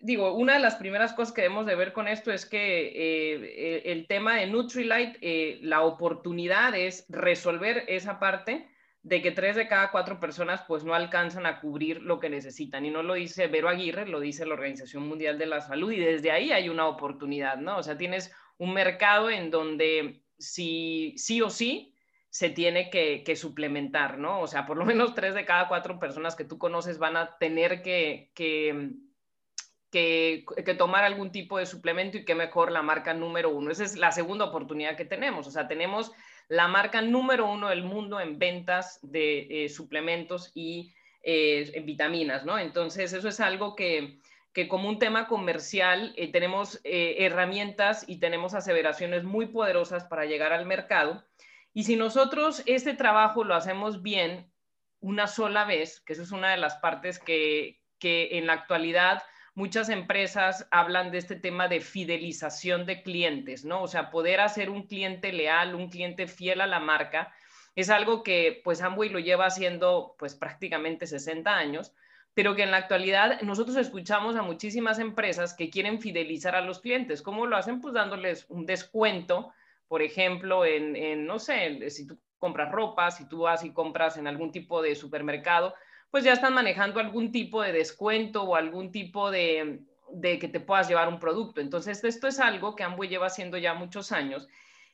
digo, 0.00 0.34
una 0.34 0.54
de 0.54 0.60
las 0.60 0.76
primeras 0.76 1.12
cosas 1.12 1.34
que 1.34 1.42
debemos 1.42 1.66
de 1.66 1.74
ver 1.74 1.92
con 1.92 2.08
esto 2.08 2.32
es 2.32 2.46
que 2.46 2.92
eh, 2.94 3.82
el 3.86 4.06
tema 4.06 4.36
de 4.36 4.46
Nutrilite, 4.46 5.18
eh, 5.20 5.58
la 5.62 5.82
oportunidad 5.82 6.74
es 6.74 7.06
resolver 7.08 7.84
esa 7.88 8.18
parte 8.18 8.68
de 9.02 9.20
que 9.20 9.30
tres 9.30 9.54
de 9.56 9.68
cada 9.68 9.90
cuatro 9.90 10.18
personas 10.18 10.62
pues 10.66 10.82
no 10.82 10.94
alcanzan 10.94 11.46
a 11.46 11.60
cubrir 11.60 12.02
lo 12.02 12.20
que 12.20 12.30
necesitan. 12.30 12.86
Y 12.86 12.90
no 12.90 13.02
lo 13.02 13.14
dice 13.14 13.46
Vero 13.48 13.68
Aguirre, 13.68 14.06
lo 14.06 14.20
dice 14.20 14.46
la 14.46 14.54
Organización 14.54 15.06
Mundial 15.06 15.38
de 15.38 15.46
la 15.46 15.60
Salud 15.60 15.92
y 15.92 16.00
desde 16.00 16.30
ahí 16.30 16.52
hay 16.52 16.68
una 16.68 16.86
oportunidad, 16.86 17.58
¿no? 17.58 17.78
O 17.78 17.82
sea, 17.82 17.98
tienes 17.98 18.32
un 18.56 18.72
mercado 18.72 19.30
en 19.30 19.50
donde 19.50 20.22
sí, 20.38 21.14
sí 21.16 21.42
o 21.42 21.50
sí 21.50 21.94
se 22.30 22.50
tiene 22.50 22.90
que, 22.90 23.22
que, 23.24 23.36
suplementar, 23.36 24.18
¿no? 24.18 24.40
O 24.40 24.46
sea, 24.46 24.66
por 24.66 24.76
lo 24.76 24.84
menos 24.84 25.14
tres 25.14 25.34
de 25.34 25.44
cada 25.44 25.68
cuatro 25.68 25.98
personas 26.00 26.34
que 26.34 26.44
tú 26.44 26.58
conoces 26.58 26.98
van 26.98 27.16
a 27.16 27.36
tener 27.38 27.82
que 27.82 28.32
que, 29.94 30.74
tomar 30.76 31.04
algún 31.04 31.30
tipo 31.30 31.58
de 31.58 31.66
suplemento 31.66 32.18
y 32.18 32.24
qué 32.24 32.34
mejor 32.34 32.72
la 32.72 32.82
marca 32.82 33.14
número 33.14 33.50
uno. 33.50 33.70
Esa 33.70 33.84
es 33.84 33.96
la 33.96 34.10
segunda 34.10 34.44
oportunidad 34.46 34.96
que 34.96 35.04
tenemos. 35.04 35.46
O 35.46 35.52
sea, 35.52 35.68
tenemos 35.68 36.10
la 36.48 36.66
marca 36.66 37.00
número 37.00 37.48
uno 37.48 37.68
del 37.68 37.84
mundo 37.84 38.18
en 38.18 38.40
ventas 38.40 38.98
de 39.02 39.46
eh, 39.48 39.68
suplementos 39.68 40.50
y 40.52 40.92
eh, 41.22 41.80
vitaminas, 41.84 42.44
¿no? 42.44 42.58
Entonces, 42.58 43.12
eso 43.12 43.28
es 43.28 43.38
algo 43.38 43.76
que, 43.76 44.18
que 44.52 44.66
como 44.66 44.88
un 44.88 44.98
tema 44.98 45.28
comercial 45.28 46.12
eh, 46.16 46.32
tenemos 46.32 46.80
herramientas 46.82 48.04
y 48.08 48.18
tenemos 48.18 48.54
aseveraciones 48.54 49.22
muy 49.22 49.46
poderosas 49.46 50.04
para 50.06 50.24
llegar 50.24 50.52
al 50.52 50.66
mercado. 50.66 51.24
Y 51.72 51.84
si 51.84 51.94
nosotros 51.94 52.64
este 52.66 52.94
trabajo 52.94 53.44
lo 53.44 53.54
hacemos 53.54 54.02
bien 54.02 54.50
una 54.98 55.28
sola 55.28 55.64
vez, 55.64 56.00
que 56.00 56.14
eso 56.14 56.22
es 56.22 56.32
una 56.32 56.50
de 56.50 56.56
las 56.56 56.74
partes 56.78 57.20
que, 57.20 57.80
que 58.00 58.38
en 58.38 58.48
la 58.48 58.54
actualidad 58.54 59.22
muchas 59.54 59.88
empresas 59.88 60.66
hablan 60.70 61.10
de 61.10 61.18
este 61.18 61.36
tema 61.36 61.68
de 61.68 61.80
fidelización 61.80 62.86
de 62.86 63.02
clientes, 63.02 63.64
¿no? 63.64 63.82
O 63.82 63.88
sea, 63.88 64.10
poder 64.10 64.40
hacer 64.40 64.70
un 64.70 64.86
cliente 64.86 65.32
leal, 65.32 65.74
un 65.74 65.88
cliente 65.88 66.26
fiel 66.26 66.60
a 66.60 66.66
la 66.66 66.80
marca, 66.80 67.32
es 67.76 67.90
algo 67.90 68.22
que 68.22 68.60
pues 68.62 68.82
Amway 68.82 69.08
lo 69.08 69.18
lleva 69.18 69.46
haciendo 69.46 70.14
pues 70.18 70.34
prácticamente 70.34 71.06
60 71.06 71.50
años, 71.56 71.92
pero 72.32 72.54
que 72.54 72.62
en 72.62 72.70
la 72.70 72.78
actualidad 72.78 73.40
nosotros 73.42 73.76
escuchamos 73.76 74.36
a 74.36 74.42
muchísimas 74.42 74.98
empresas 74.98 75.54
que 75.54 75.70
quieren 75.70 76.00
fidelizar 76.00 76.54
a 76.56 76.60
los 76.60 76.80
clientes. 76.80 77.22
¿Cómo 77.22 77.46
lo 77.46 77.56
hacen? 77.56 77.80
Pues 77.80 77.94
dándoles 77.94 78.46
un 78.48 78.66
descuento, 78.66 79.52
por 79.88 80.02
ejemplo, 80.02 80.64
en, 80.64 80.96
en 80.96 81.26
no 81.26 81.38
sé, 81.38 81.90
si 81.90 82.06
tú 82.06 82.18
compras 82.38 82.72
ropa, 82.72 83.10
si 83.10 83.28
tú 83.28 83.40
vas 83.40 83.64
y 83.64 83.72
compras 83.72 84.16
en 84.16 84.26
algún 84.26 84.52
tipo 84.52 84.82
de 84.82 84.94
supermercado, 84.94 85.74
pues 86.14 86.22
ya 86.22 86.34
están 86.34 86.54
manejando 86.54 87.00
algún 87.00 87.32
tipo 87.32 87.60
de 87.60 87.72
descuento 87.72 88.44
o 88.44 88.54
algún 88.54 88.92
tipo 88.92 89.32
de, 89.32 89.80
que 90.22 90.46
te 90.46 90.60
puedas 90.60 90.88
llevar 90.88 91.08
un 91.08 91.18
producto. 91.18 91.60
Entonces, 91.60 92.04
esto 92.04 92.28
es 92.28 92.38
algo 92.38 92.76
que 92.76 92.84
Amway 92.84 93.08
lleva 93.08 93.26
haciendo 93.26 93.58
ya 93.58 93.74
muchos 93.74 94.12
años 94.12 94.46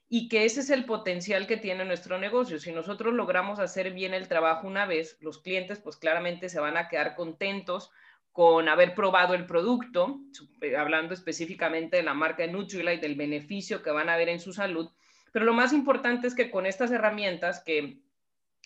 y 0.09 0.31
que 0.31 0.47
ese 0.47 0.61
es 0.61 0.71
el 0.71 0.87
potencial 0.87 1.47
que 1.47 1.59
tiene 1.59 1.85
nuestro 1.85 2.17
negocio. 2.19 2.59
Si 2.59 2.73
nosotros 2.73 3.13
logramos 3.13 3.59
hacer 3.59 3.93
bien 3.93 4.15
el 4.15 4.29
trabajo 4.29 4.67
una 4.67 4.87
vez, 4.87 5.19
los 5.21 5.43
clientes 5.43 5.79
pues 5.79 5.99
claramente 5.99 6.49
se 6.49 6.59
van 6.59 6.79
a 6.79 6.89
quedar 6.89 7.15
contentos 7.15 7.91
con 8.33 8.71
haber 8.71 8.95
probado 8.95 9.35
el 9.35 9.45
producto, 9.45 10.21
eh, 10.63 10.75
hablando 10.75 11.13
específicamente 11.13 11.99
de 11.99 12.03
la 12.03 12.15
marca 12.15 12.47
Nutrilite, 12.47 13.07
del 13.07 13.15
beneficio 13.15 13.83
que 13.83 13.91
van 13.91 14.09
a 14.09 14.17
ver 14.17 14.31
en 14.31 14.41
su 14.41 14.55
salud. 14.55 14.89
Pero 15.33 15.45
lo 15.45 15.53
más 15.53 15.75
importante 15.75 16.29
es 16.29 16.35
que 16.35 16.51
con 16.51 16.65
estas 16.65 16.91
herramientas 16.91 17.63
que 17.63 17.99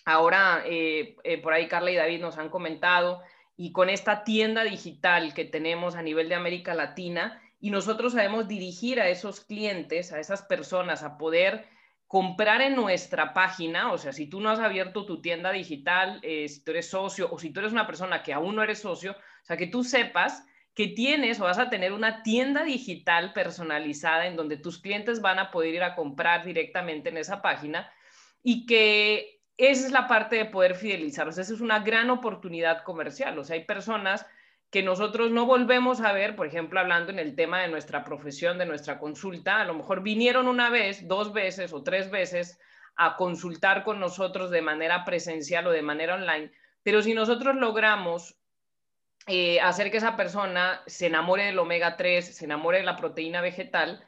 Ahora, 0.05 0.63
eh, 0.65 1.17
eh, 1.23 1.41
por 1.41 1.53
ahí 1.53 1.67
Carla 1.67 1.91
y 1.91 1.95
David 1.95 2.21
nos 2.21 2.37
han 2.37 2.49
comentado, 2.49 3.21
y 3.57 3.71
con 3.71 3.89
esta 3.89 4.23
tienda 4.23 4.63
digital 4.63 5.33
que 5.33 5.45
tenemos 5.45 5.95
a 5.95 6.01
nivel 6.01 6.29
de 6.29 6.35
América 6.35 6.75
Latina, 6.75 7.41
y 7.59 7.71
nosotros 7.71 8.13
sabemos 8.13 8.47
dirigir 8.47 8.99
a 9.01 9.09
esos 9.09 9.41
clientes, 9.41 10.13
a 10.13 10.19
esas 10.19 10.43
personas, 10.43 11.01
a 11.01 11.17
poder 11.17 11.67
comprar 12.07 12.61
en 12.61 12.75
nuestra 12.75 13.33
página, 13.33 13.91
o 13.91 13.97
sea, 13.97 14.13
si 14.13 14.27
tú 14.27 14.39
no 14.39 14.51
has 14.51 14.59
abierto 14.59 15.05
tu 15.05 15.21
tienda 15.21 15.51
digital, 15.51 16.19
eh, 16.21 16.47
si 16.47 16.63
tú 16.63 16.71
eres 16.71 16.89
socio 16.89 17.27
o 17.31 17.39
si 17.39 17.49
tú 17.51 17.61
eres 17.61 17.71
una 17.71 17.87
persona 17.87 18.21
que 18.21 18.33
aún 18.33 18.55
no 18.55 18.61
eres 18.61 18.79
socio, 18.79 19.13
o 19.13 19.45
sea, 19.45 19.57
que 19.57 19.67
tú 19.67 19.83
sepas 19.83 20.45
que 20.75 20.89
tienes 20.89 21.39
o 21.39 21.45
vas 21.45 21.57
a 21.57 21.69
tener 21.69 21.93
una 21.93 22.21
tienda 22.21 22.63
digital 22.63 23.33
personalizada 23.33 24.27
en 24.27 24.35
donde 24.35 24.57
tus 24.57 24.79
clientes 24.79 25.21
van 25.21 25.39
a 25.39 25.49
poder 25.49 25.73
ir 25.73 25.83
a 25.83 25.95
comprar 25.95 26.45
directamente 26.45 27.09
en 27.09 27.17
esa 27.17 27.41
página 27.41 27.89
y 28.43 28.65
que 28.65 29.34
esa 29.57 29.85
es 29.87 29.91
la 29.91 30.07
parte 30.07 30.35
de 30.35 30.45
poder 30.45 30.75
fidelizar. 30.75 31.27
O 31.27 31.31
sea, 31.31 31.43
esa 31.43 31.53
es 31.53 31.61
una 31.61 31.79
gran 31.79 32.09
oportunidad 32.09 32.83
comercial. 32.83 33.37
O 33.39 33.43
sea, 33.43 33.55
hay 33.55 33.63
personas 33.63 34.25
que 34.69 34.83
nosotros 34.83 35.31
no 35.31 35.45
volvemos 35.45 36.01
a 36.01 36.11
ver, 36.11 36.35
por 36.35 36.47
ejemplo, 36.47 36.79
hablando 36.79 37.11
en 37.11 37.19
el 37.19 37.35
tema 37.35 37.61
de 37.61 37.69
nuestra 37.69 38.03
profesión, 38.03 38.57
de 38.57 38.65
nuestra 38.65 38.99
consulta, 38.99 39.61
a 39.61 39.65
lo 39.65 39.73
mejor 39.73 40.01
vinieron 40.01 40.47
una 40.47 40.69
vez, 40.69 41.07
dos 41.07 41.31
veces 41.31 41.71
o 41.71 41.83
tres 41.83 42.11
veces 42.11 42.59
a 42.97 43.15
consultar 43.15 43.83
con 43.83 43.99
nosotros 43.99 44.51
de 44.51 44.61
manera 44.61 45.05
presencial 45.05 45.67
o 45.67 45.71
de 45.71 45.81
manera 45.81 46.15
online, 46.15 46.51
pero 46.83 47.01
si 47.01 47.13
nosotros 47.13 47.55
logramos 47.55 48.35
eh, 49.27 49.59
hacer 49.61 49.91
que 49.91 49.97
esa 49.97 50.15
persona 50.15 50.81
se 50.87 51.07
enamore 51.07 51.45
del 51.45 51.59
omega 51.59 51.97
3, 51.97 52.35
se 52.35 52.45
enamore 52.45 52.79
de 52.79 52.83
la 52.83 52.95
proteína 52.95 53.41
vegetal, 53.41 54.05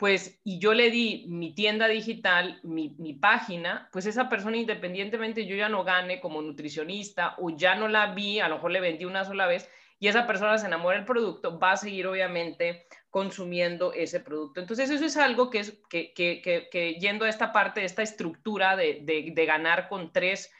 pues, 0.00 0.40
y 0.44 0.58
yo 0.58 0.72
le 0.72 0.90
di 0.90 1.26
mi 1.28 1.54
tienda 1.54 1.86
digital, 1.86 2.58
mi, 2.62 2.96
mi, 2.98 3.12
página, 3.12 3.90
pues 3.92 4.06
esa 4.06 4.30
persona 4.30 4.56
independientemente 4.56 5.44
yo 5.44 5.54
ya 5.56 5.68
no 5.68 5.84
gane 5.84 6.22
como 6.22 6.40
nutricionista 6.40 7.34
o 7.36 7.50
ya 7.50 7.74
no 7.74 7.86
la 7.86 8.14
vi, 8.14 8.40
a 8.40 8.48
lo 8.48 8.54
mejor 8.54 8.70
le 8.70 8.80
vendí 8.80 9.04
una 9.04 9.26
sola 9.26 9.46
vez, 9.46 9.70
y 9.98 10.08
esa 10.08 10.26
persona 10.26 10.56
se 10.56 10.68
enamora 10.68 10.96
del 10.96 11.04
producto, 11.04 11.58
va 11.58 11.72
a 11.72 11.76
seguir 11.76 12.06
obviamente 12.06 12.86
consumiendo 13.10 13.92
ese 13.92 14.20
producto. 14.20 14.58
Entonces 14.58 14.88
eso 14.88 15.04
es 15.04 15.18
algo 15.18 15.50
que 15.50 15.58
es 15.58 15.78
que, 15.90 16.14
que, 16.14 16.40
que, 16.40 16.94
yendo 16.94 17.26
a 17.26 17.28
esta 17.28 17.52
parte, 17.52 17.84
esta 17.84 18.00
estructura 18.00 18.76
de, 18.76 19.00
de, 19.02 19.32
de 19.34 19.44
ganar 19.44 19.90
con 19.90 20.14
tres, 20.14 20.50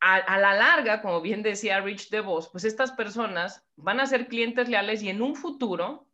a, 0.00 0.18
a, 0.18 0.38
la 0.38 0.54
larga, 0.54 1.02
como 1.02 1.20
bien 1.20 1.42
decía 1.42 1.80
Rich 1.80 2.10
DeVos, 2.10 2.48
pues 2.50 2.62
estas 2.62 2.92
personas 2.92 3.66
van 3.74 3.98
a 3.98 4.06
ser 4.06 4.28
clientes 4.28 4.68
leales 4.68 5.02
y 5.02 5.08
en 5.08 5.20
un 5.20 5.34
futuro, 5.34 6.06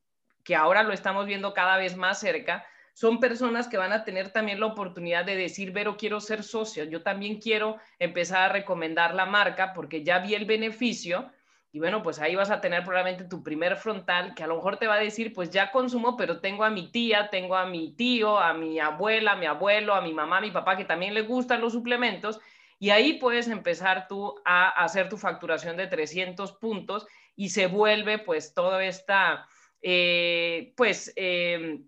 que 0.44 0.56
ahora 0.56 0.82
lo 0.82 0.94
estamos 0.94 1.26
viendo 1.26 1.52
cada 1.52 1.76
vez 1.76 1.94
más 1.94 2.18
cerca, 2.20 2.64
son 2.94 3.20
personas 3.20 3.68
que 3.68 3.78
van 3.78 3.92
a 3.92 4.04
tener 4.04 4.30
también 4.30 4.60
la 4.60 4.66
oportunidad 4.66 5.24
de 5.24 5.36
decir, 5.36 5.72
Vero, 5.72 5.96
quiero 5.96 6.20
ser 6.20 6.42
socio, 6.42 6.84
yo 6.84 7.02
también 7.02 7.40
quiero 7.40 7.76
empezar 7.98 8.42
a 8.42 8.52
recomendar 8.52 9.14
la 9.14 9.26
marca 9.26 9.72
porque 9.74 10.04
ya 10.04 10.18
vi 10.18 10.34
el 10.34 10.44
beneficio 10.44 11.30
y 11.72 11.78
bueno, 11.78 12.02
pues 12.02 12.18
ahí 12.18 12.34
vas 12.34 12.50
a 12.50 12.60
tener 12.60 12.82
probablemente 12.82 13.28
tu 13.28 13.44
primer 13.44 13.76
frontal 13.76 14.34
que 14.34 14.42
a 14.42 14.48
lo 14.48 14.56
mejor 14.56 14.76
te 14.76 14.88
va 14.88 14.94
a 14.94 15.00
decir, 15.00 15.32
pues 15.32 15.50
ya 15.50 15.70
consumo, 15.70 16.16
pero 16.16 16.40
tengo 16.40 16.64
a 16.64 16.70
mi 16.70 16.90
tía, 16.90 17.28
tengo 17.30 17.54
a 17.54 17.64
mi 17.66 17.94
tío, 17.94 18.38
a 18.38 18.52
mi 18.54 18.80
abuela, 18.80 19.32
a 19.32 19.36
mi 19.36 19.46
abuelo, 19.46 19.94
a 19.94 20.00
mi 20.00 20.12
mamá, 20.12 20.38
a 20.38 20.40
mi 20.40 20.50
papá, 20.50 20.76
que 20.76 20.84
también 20.84 21.14
le 21.14 21.22
gustan 21.22 21.60
los 21.60 21.72
suplementos. 21.72 22.40
Y 22.80 22.90
ahí 22.90 23.14
puedes 23.14 23.46
empezar 23.46 24.08
tú 24.08 24.34
a 24.44 24.68
hacer 24.68 25.08
tu 25.08 25.16
facturación 25.16 25.76
de 25.76 25.86
300 25.86 26.52
puntos 26.54 27.06
y 27.36 27.50
se 27.50 27.66
vuelve 27.66 28.18
pues 28.18 28.52
toda 28.52 28.84
esta, 28.84 29.46
eh, 29.80 30.72
pues... 30.76 31.12
Eh, 31.14 31.82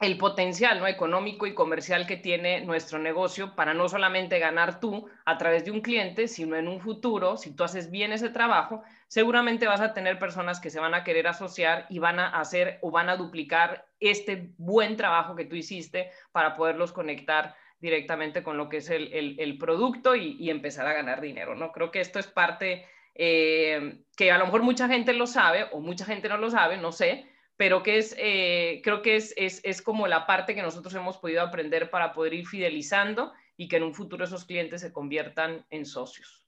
el 0.00 0.16
potencial 0.16 0.80
¿no? 0.80 0.86
económico 0.86 1.46
y 1.46 1.52
comercial 1.52 2.06
que 2.06 2.16
tiene 2.16 2.62
nuestro 2.62 2.98
negocio 2.98 3.54
para 3.54 3.74
no 3.74 3.86
solamente 3.86 4.38
ganar 4.38 4.80
tú 4.80 5.06
a 5.26 5.36
través 5.36 5.66
de 5.66 5.70
un 5.70 5.82
cliente, 5.82 6.26
sino 6.26 6.56
en 6.56 6.68
un 6.68 6.80
futuro, 6.80 7.36
si 7.36 7.54
tú 7.54 7.64
haces 7.64 7.90
bien 7.90 8.12
ese 8.12 8.30
trabajo, 8.30 8.82
seguramente 9.08 9.66
vas 9.66 9.82
a 9.82 9.92
tener 9.92 10.18
personas 10.18 10.58
que 10.58 10.70
se 10.70 10.80
van 10.80 10.94
a 10.94 11.04
querer 11.04 11.26
asociar 11.26 11.86
y 11.90 11.98
van 11.98 12.18
a 12.18 12.28
hacer 12.40 12.78
o 12.80 12.90
van 12.90 13.10
a 13.10 13.16
duplicar 13.16 13.86
este 14.00 14.50
buen 14.56 14.96
trabajo 14.96 15.36
que 15.36 15.44
tú 15.44 15.54
hiciste 15.54 16.10
para 16.32 16.56
poderlos 16.56 16.92
conectar 16.92 17.54
directamente 17.78 18.42
con 18.42 18.56
lo 18.56 18.70
que 18.70 18.78
es 18.78 18.88
el, 18.88 19.36
el, 19.38 19.58
producto 19.58 20.14
y, 20.14 20.48
empezar 20.50 20.86
a 20.86 20.92
ganar 20.92 21.20
dinero, 21.20 21.54
¿no? 21.54 21.72
Creo 21.72 21.90
que 21.90 22.00
esto 22.00 22.18
es 22.18 22.26
parte 22.26 22.86
eh, 23.14 24.00
que 24.16 24.30
a 24.30 24.38
lo 24.38 24.46
mejor 24.46 24.62
mucha 24.62 24.86
gente 24.86 25.14
lo 25.14 25.26
sabe 25.26 25.66
o 25.72 25.80
mucha 25.80 26.04
gente 26.04 26.28
no 26.28 26.36
lo 26.36 26.50
sabe, 26.50 26.76
no 26.76 26.92
sé, 26.92 27.29
pero 27.60 27.82
que 27.82 27.98
es, 27.98 28.16
eh, 28.16 28.80
creo 28.82 29.02
que 29.02 29.16
es, 29.16 29.34
es, 29.36 29.60
es, 29.64 29.82
como 29.82 30.06
la 30.06 30.26
parte 30.26 30.54
que 30.54 30.62
nosotros 30.62 30.94
hemos 30.94 31.18
podido 31.18 31.42
aprender 31.42 31.90
para 31.90 32.14
poder 32.14 32.32
ir 32.32 32.46
fidelizando 32.46 33.34
y 33.54 33.68
que 33.68 33.76
en 33.76 33.82
un 33.82 33.92
futuro 33.92 34.24
esos 34.24 34.46
clientes 34.46 34.80
se 34.80 34.94
conviertan 34.94 35.66
en 35.68 35.84
socios. 35.84 36.46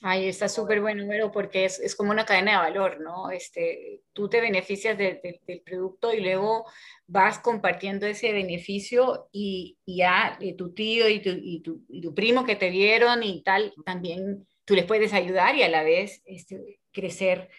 Ahí 0.00 0.26
está 0.26 0.48
súper 0.48 0.80
bueno, 0.80 1.02
número 1.02 1.30
porque 1.30 1.66
es, 1.66 1.78
es, 1.80 1.94
como 1.94 2.12
una 2.12 2.24
cadena 2.24 2.52
de 2.52 2.56
valor, 2.56 2.98
¿no? 3.02 3.30
Este, 3.30 4.04
tú 4.14 4.30
te 4.30 4.40
beneficias 4.40 4.96
de, 4.96 5.20
de, 5.22 5.38
del 5.46 5.60
producto 5.60 6.14
y 6.14 6.22
luego 6.22 6.64
vas 7.06 7.38
compartiendo 7.38 8.06
ese 8.06 8.32
beneficio 8.32 9.28
y, 9.32 9.76
y 9.84 9.98
ya 9.98 10.38
y 10.40 10.54
tu 10.54 10.72
tío 10.72 11.10
y 11.10 11.20
tu, 11.20 11.28
y, 11.28 11.60
tu, 11.60 11.84
y 11.90 12.00
tu, 12.00 12.14
primo 12.14 12.46
que 12.46 12.56
te 12.56 12.70
vieron 12.70 13.22
y 13.22 13.42
tal, 13.42 13.74
también 13.84 14.46
tú 14.64 14.74
les 14.74 14.86
puedes 14.86 15.12
ayudar 15.12 15.56
y 15.56 15.62
a 15.62 15.68
la 15.68 15.82
vez 15.82 16.22
este, 16.24 16.80
crecer 16.90 17.50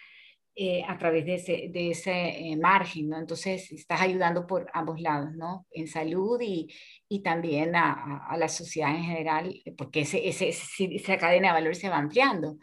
eh, 0.60 0.82
a 0.88 0.98
través 0.98 1.24
de 1.24 1.34
ese, 1.36 1.68
de 1.70 1.90
ese 1.90 2.10
eh, 2.10 2.56
margen, 2.56 3.10
¿no? 3.10 3.18
Entonces, 3.18 3.70
estás 3.70 4.00
ayudando 4.00 4.46
por 4.46 4.68
ambos 4.74 5.00
lados, 5.00 5.32
¿no? 5.34 5.66
En 5.70 5.86
salud 5.86 6.40
y, 6.42 6.66
y 7.08 7.22
también 7.22 7.76
a, 7.76 8.26
a, 8.28 8.36
la 8.36 8.48
sociedad 8.48 8.90
en 8.90 9.04
general, 9.04 9.54
porque 9.76 10.00
ese, 10.00 10.28
ese, 10.28 10.48
esa 10.48 11.16
cadena 11.16 11.48
de 11.48 11.54
valor 11.54 11.76
se 11.76 11.88
va 11.88 11.98
ampliando. 11.98 12.58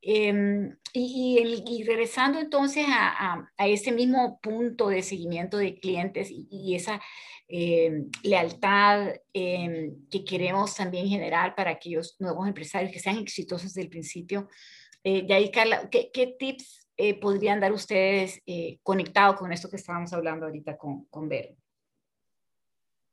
Eh, 0.00 0.32
y, 0.94 1.38
y, 1.38 1.64
y, 1.66 1.84
regresando 1.84 2.38
entonces 2.38 2.86
a, 2.88 3.08
a, 3.08 3.48
a, 3.58 3.68
ese 3.68 3.92
mismo 3.92 4.38
punto 4.42 4.88
de 4.88 5.02
seguimiento 5.02 5.58
de 5.58 5.78
clientes 5.78 6.30
y, 6.30 6.46
y 6.50 6.74
esa 6.76 7.00
eh, 7.48 8.04
lealtad 8.22 9.14
eh, 9.34 9.92
que 10.10 10.24
queremos 10.24 10.74
también 10.74 11.08
generar 11.08 11.54
para 11.54 11.72
aquellos 11.72 12.16
nuevos 12.18 12.48
empresarios 12.48 12.90
que 12.90 13.00
sean 13.00 13.18
exitosos 13.18 13.74
desde 13.74 13.82
el 13.82 13.90
principio. 13.90 14.48
Eh, 15.02 15.26
de 15.26 15.34
ahí, 15.34 15.50
Carla, 15.50 15.90
¿qué, 15.90 16.10
qué 16.12 16.34
tips 16.38 16.83
eh, 16.96 17.18
podrían 17.18 17.60
dar 17.60 17.72
ustedes 17.72 18.40
eh, 18.46 18.78
conectado 18.82 19.36
con 19.36 19.52
esto 19.52 19.68
que 19.68 19.76
estábamos 19.76 20.12
hablando 20.12 20.46
ahorita 20.46 20.76
con, 20.76 21.04
con 21.06 21.28
Vero? 21.28 21.54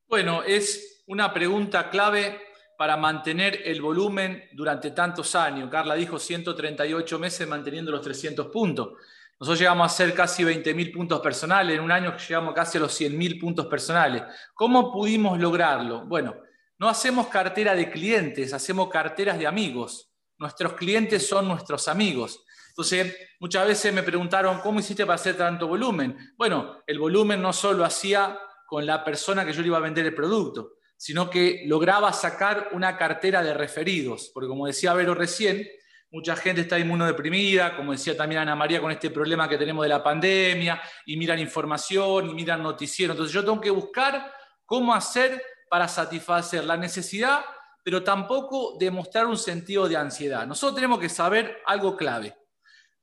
Bueno, 0.07 0.43
es 0.43 1.03
una 1.07 1.33
pregunta 1.33 1.89
clave 1.89 2.39
para 2.77 2.97
mantener 2.97 3.61
el 3.65 3.81
volumen 3.81 4.43
durante 4.53 4.91
tantos 4.91 5.35
años. 5.35 5.69
Carla 5.69 5.95
dijo 5.95 6.17
138 6.19 7.19
meses 7.19 7.47
manteniendo 7.47 7.91
los 7.91 8.01
300 8.01 8.47
puntos. 8.47 8.93
Nosotros 9.39 9.59
llegamos 9.59 9.83
a 9.83 9.93
hacer 9.93 10.13
casi 10.13 10.43
20.000 10.43 10.93
puntos 10.93 11.19
personales, 11.19 11.75
en 11.75 11.83
un 11.83 11.91
año 11.91 12.15
llegamos 12.15 12.53
casi 12.53 12.77
a 12.77 12.81
los 12.81 13.01
100.000 13.01 13.39
puntos 13.39 13.65
personales. 13.65 14.23
¿Cómo 14.53 14.91
pudimos 14.91 15.39
lograrlo? 15.39 16.05
Bueno, 16.05 16.35
no 16.77 16.89
hacemos 16.89 17.27
cartera 17.27 17.73
de 17.73 17.89
clientes, 17.89 18.53
hacemos 18.53 18.89
carteras 18.89 19.39
de 19.39 19.47
amigos. 19.47 20.11
Nuestros 20.37 20.73
clientes 20.73 21.27
son 21.27 21.47
nuestros 21.47 21.87
amigos. 21.87 22.43
Entonces, 22.71 23.15
muchas 23.39 23.67
veces 23.67 23.93
me 23.93 24.01
preguntaron, 24.01 24.59
¿cómo 24.61 24.79
hiciste 24.79 25.05
para 25.05 25.15
hacer 25.15 25.35
tanto 25.35 25.67
volumen? 25.67 26.33
Bueno, 26.37 26.81
el 26.87 26.99
volumen 26.99 27.41
no 27.41 27.51
solo 27.51 27.83
hacía 27.83 28.39
con 28.65 28.85
la 28.85 29.03
persona 29.03 29.45
que 29.45 29.51
yo 29.51 29.61
le 29.61 29.67
iba 29.67 29.77
a 29.77 29.81
vender 29.81 30.05
el 30.05 30.15
producto, 30.15 30.75
sino 30.95 31.29
que 31.29 31.63
lograba 31.65 32.13
sacar 32.13 32.69
una 32.71 32.95
cartera 32.97 33.43
de 33.43 33.53
referidos, 33.53 34.31
porque 34.33 34.47
como 34.47 34.67
decía 34.67 34.93
Vero 34.93 35.13
recién, 35.13 35.67
mucha 36.11 36.37
gente 36.37 36.61
está 36.61 36.79
inmunodeprimida, 36.79 37.75
como 37.75 37.91
decía 37.91 38.15
también 38.15 38.41
Ana 38.41 38.55
María, 38.55 38.79
con 38.79 38.91
este 38.91 39.09
problema 39.09 39.49
que 39.49 39.57
tenemos 39.57 39.83
de 39.83 39.89
la 39.89 40.01
pandemia, 40.01 40.81
y 41.05 41.17
miran 41.17 41.39
información, 41.39 42.29
y 42.29 42.33
miran 42.33 42.63
noticiero. 42.63 43.11
Entonces 43.11 43.33
yo 43.33 43.43
tengo 43.43 43.59
que 43.59 43.69
buscar 43.69 44.33
cómo 44.65 44.93
hacer 44.93 45.43
para 45.69 45.89
satisfacer 45.89 46.63
la 46.63 46.77
necesidad, 46.77 47.43
pero 47.83 48.01
tampoco 48.01 48.77
demostrar 48.79 49.25
un 49.25 49.37
sentido 49.37 49.89
de 49.89 49.97
ansiedad. 49.97 50.47
Nosotros 50.47 50.75
tenemos 50.75 50.99
que 50.99 51.09
saber 51.09 51.57
algo 51.65 51.97
clave 51.97 52.37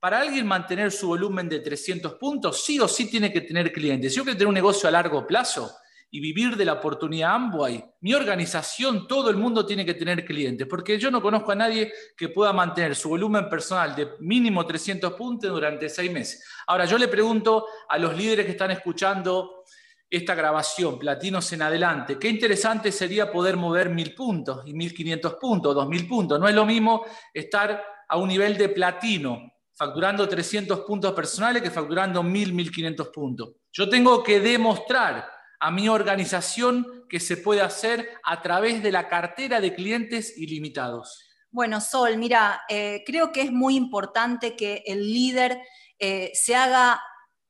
para 0.00 0.20
alguien 0.20 0.46
mantener 0.46 0.92
su 0.92 1.08
volumen 1.08 1.48
de 1.48 1.60
300 1.60 2.14
puntos, 2.14 2.64
sí 2.64 2.78
o 2.78 2.86
sí 2.86 3.10
tiene 3.10 3.32
que 3.32 3.40
tener 3.40 3.72
clientes. 3.72 4.12
Si 4.12 4.18
yo 4.18 4.24
quiero 4.24 4.38
tener 4.38 4.48
un 4.48 4.54
negocio 4.54 4.88
a 4.88 4.92
largo 4.92 5.26
plazo 5.26 5.70
y 6.10 6.20
vivir 6.20 6.56
de 6.56 6.64
la 6.64 6.74
oportunidad 6.74 7.34
Amway, 7.34 7.84
mi 8.00 8.14
organización, 8.14 9.08
todo 9.08 9.28
el 9.28 9.36
mundo 9.36 9.66
tiene 9.66 9.84
que 9.84 9.94
tener 9.94 10.24
clientes, 10.24 10.66
porque 10.68 10.98
yo 10.98 11.10
no 11.10 11.20
conozco 11.20 11.52
a 11.52 11.56
nadie 11.56 11.92
que 12.16 12.28
pueda 12.28 12.52
mantener 12.52 12.94
su 12.94 13.08
volumen 13.08 13.48
personal 13.48 13.94
de 13.96 14.10
mínimo 14.20 14.64
300 14.64 15.12
puntos 15.14 15.50
durante 15.50 15.88
seis 15.88 16.10
meses. 16.10 16.44
Ahora, 16.66 16.84
yo 16.84 16.96
le 16.96 17.08
pregunto 17.08 17.66
a 17.88 17.98
los 17.98 18.16
líderes 18.16 18.46
que 18.46 18.52
están 18.52 18.70
escuchando 18.70 19.64
esta 20.08 20.34
grabación, 20.34 20.98
platinos 20.98 21.52
en 21.52 21.60
adelante, 21.60 22.18
qué 22.18 22.28
interesante 22.28 22.90
sería 22.92 23.30
poder 23.30 23.58
mover 23.58 23.90
mil 23.90 24.14
puntos 24.14 24.62
y 24.64 24.72
1500 24.72 25.34
puntos, 25.34 25.74
2000 25.74 26.08
puntos. 26.08 26.40
No 26.40 26.48
es 26.48 26.54
lo 26.54 26.64
mismo 26.64 27.04
estar 27.34 27.84
a 28.08 28.16
un 28.16 28.28
nivel 28.28 28.56
de 28.56 28.70
platino 28.70 29.57
facturando 29.78 30.28
300 30.28 30.80
puntos 30.80 31.12
personales 31.12 31.62
que 31.62 31.70
facturando 31.70 32.20
1.000, 32.20 32.52
1.500 32.52 33.12
puntos. 33.12 33.50
Yo 33.72 33.88
tengo 33.88 34.24
que 34.24 34.40
demostrar 34.40 35.30
a 35.60 35.70
mi 35.70 35.88
organización 35.88 37.04
que 37.08 37.20
se 37.20 37.36
puede 37.36 37.60
hacer 37.60 38.10
a 38.24 38.42
través 38.42 38.82
de 38.82 38.90
la 38.90 39.08
cartera 39.08 39.60
de 39.60 39.74
clientes 39.74 40.36
ilimitados. 40.36 41.24
Bueno, 41.50 41.80
Sol, 41.80 42.18
mira, 42.18 42.62
eh, 42.68 43.04
creo 43.06 43.30
que 43.30 43.42
es 43.42 43.52
muy 43.52 43.76
importante 43.76 44.56
que 44.56 44.82
el 44.84 45.12
líder 45.12 45.58
eh, 45.98 46.32
se 46.34 46.56
haga 46.56 47.00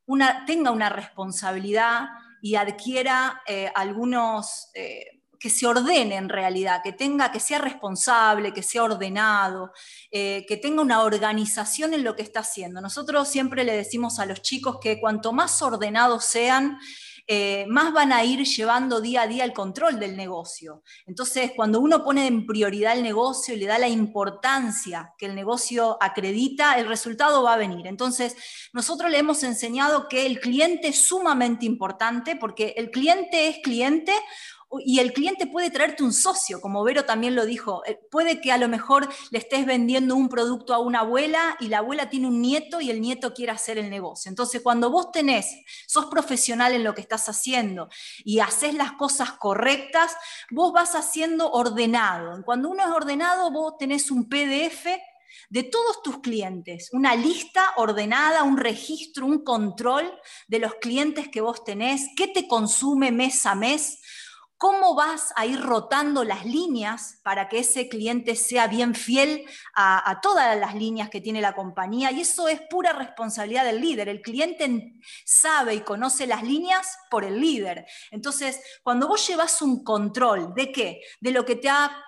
una, 0.07 0.45
tenga 0.45 0.71
una 0.71 0.91
responsabilidad 0.91 2.09
y 2.43 2.57
adquiera 2.57 3.43
eh, 3.47 3.73
algunos 3.75 4.71
que 5.39 5.51
se 5.51 5.67
ordene 5.67 6.17
en 6.17 6.29
realidad, 6.29 6.83
que 6.83 6.93
tenga, 6.93 7.31
que 7.33 7.41
sea 7.41 7.59
responsable, 7.59 8.53
que 8.53 8.63
sea 8.63 8.85
ordenado, 8.85 9.73
eh, 10.11 10.45
que 10.49 10.57
tenga 10.57 10.83
una 10.83 11.03
organización 11.03 11.95
en 11.95 12.05
lo 12.05 12.17
que 12.17 12.23
está 12.23 12.41
haciendo. 12.41 12.81
Nosotros 12.81 13.29
siempre 13.29 13.65
le 13.65 13.77
decimos 13.77 14.19
a 14.19 14.27
los 14.27 14.43
chicos 14.43 14.79
que 14.81 15.01
cuanto 15.01 15.33
más 15.33 15.63
ordenados 15.63 16.25
sean, 16.25 16.79
eh, 17.31 17.67
más 17.69 17.93
van 17.93 18.11
a 18.11 18.25
ir 18.25 18.43
llevando 18.43 19.03
día 19.03 19.21
a 19.21 19.27
día 19.27 19.45
el 19.45 19.53
control 19.53 20.01
del 20.01 20.17
negocio. 20.17 20.83
Entonces, 21.07 21.53
cuando 21.55 21.79
uno 21.79 22.03
pone 22.03 22.27
en 22.27 22.47
prioridad 22.47 22.97
el 22.97 23.03
negocio 23.03 23.55
y 23.55 23.59
le 23.59 23.67
da 23.67 23.79
la 23.79 23.87
importancia 23.87 25.13
que 25.19 25.27
el 25.27 25.35
negocio 25.35 25.99
acredita, 26.01 26.79
el 26.79 26.89
resultado 26.89 27.43
va 27.43 27.53
a 27.53 27.59
venir. 27.59 27.87
Entonces, 27.87 28.35
nosotros 28.73 29.11
le 29.11 29.19
hemos 29.19 29.43
enseñado 29.43 30.09
que 30.09 30.25
el 30.25 30.41
cliente 30.41 30.89
es 30.89 31.03
sumamente 31.03 31.67
importante 31.67 32.35
porque 32.35 32.73
el 32.79 32.91
cliente 32.91 33.49
es 33.49 33.59
cliente 33.63 34.15
y 34.85 34.99
el 34.99 35.13
cliente 35.13 35.47
puede 35.47 35.71
traerte 35.71 36.03
un 36.03 36.13
socio, 36.13 36.61
como 36.61 36.85
Vero 36.85 37.05
también 37.05 37.35
lo 37.35 37.47
dijo. 37.47 37.83
Eh, 37.87 37.99
puede 38.11 38.41
que 38.41 38.53
a 38.53 38.59
lo 38.59 38.69
mejor 38.69 39.09
le 39.31 39.39
estés 39.39 39.65
vendiendo 39.65 40.15
un 40.15 40.29
producto 40.29 40.75
a 40.75 40.79
una 40.79 41.01
abuela 41.01 41.57
y 41.61 41.69
la 41.69 41.79
abuela 41.79 42.11
tiene 42.11 42.27
un 42.27 42.43
nieto 42.43 42.81
y 42.81 42.91
el 42.91 43.01
nieto 43.01 43.33
quiere 43.33 43.53
hacer 43.53 43.79
el 43.79 43.89
negocio. 43.89 44.29
Entonces, 44.29 44.61
cuando 44.61 44.91
vos 44.91 45.11
tenés, 45.11 45.47
sos 45.87 46.07
profesional 46.07 46.75
en 46.75 46.85
lo 46.85 46.95
que 46.95 47.01
estás 47.01 47.29
haciendo 47.29 47.89
y 48.25 48.41
haces 48.41 48.75
las 48.75 48.93
cosas 48.93 49.33
correctas, 49.33 50.15
vos 50.51 50.73
vas 50.73 50.95
haciendo 50.95 51.51
ordenado. 51.51 52.43
Cuando 52.45 52.69
uno 52.69 52.85
es 52.85 52.91
ordenado, 52.91 53.51
vos 53.51 53.77
tenés 53.79 54.11
un 54.11 54.29
PDF 54.29 54.87
de 55.51 55.63
todos 55.63 56.03
tus 56.03 56.19
clientes, 56.19 56.91
una 56.93 57.15
lista 57.15 57.73
ordenada, 57.77 58.43
un 58.43 58.59
registro, 58.59 59.25
un 59.25 59.45
control 59.45 60.13
de 60.47 60.59
los 60.59 60.75
clientes 60.75 61.29
que 61.29 61.41
vos 61.41 61.65
tenés, 61.65 62.09
qué 62.17 62.29
te 62.29 62.47
consume 62.47 63.13
mes 63.13 63.47
a 63.47 63.55
mes, 63.55 64.01
cómo 64.59 64.97
vas 64.97 65.33
a 65.37 65.47
ir 65.47 65.61
rotando 65.61 66.25
las 66.25 66.45
líneas 66.45 67.21
para 67.23 67.49
que 67.49 67.61
ese 67.61 67.89
cliente 67.89 68.35
sea 68.35 68.67
bien 68.67 68.95
fiel 68.95 69.47
a, 69.75 70.19
todas 70.21 70.59
las 70.59 70.75
líneas 70.75 71.09
que 71.09 71.21
tiene 71.21 71.41
la 71.41 71.55
compañía. 71.55 72.11
Y 72.11 72.23
eso 72.23 72.49
es 72.49 72.61
pura 72.69 72.93
responsabilidad 72.93 73.65
del 73.65 73.81
líder. 73.81 74.09
El 74.09 74.21
cliente 74.21 74.95
sabe 75.25 75.77
y 75.77 75.81
conoce 75.81 76.27
las 76.27 76.43
líneas 76.43 76.99
por 77.09 77.25
el 77.25 77.41
líder. 77.41 77.87
Entonces, 78.11 78.61
cuando 78.83 79.07
vos 79.07 79.25
llevas 79.27 79.63
un 79.63 79.85
control 79.85 80.53
de 80.55 80.73
qué? 80.73 81.03
De 81.21 81.31
lo 81.31 81.45
que 81.45 81.55
te 81.55 81.69
ha 81.69 82.05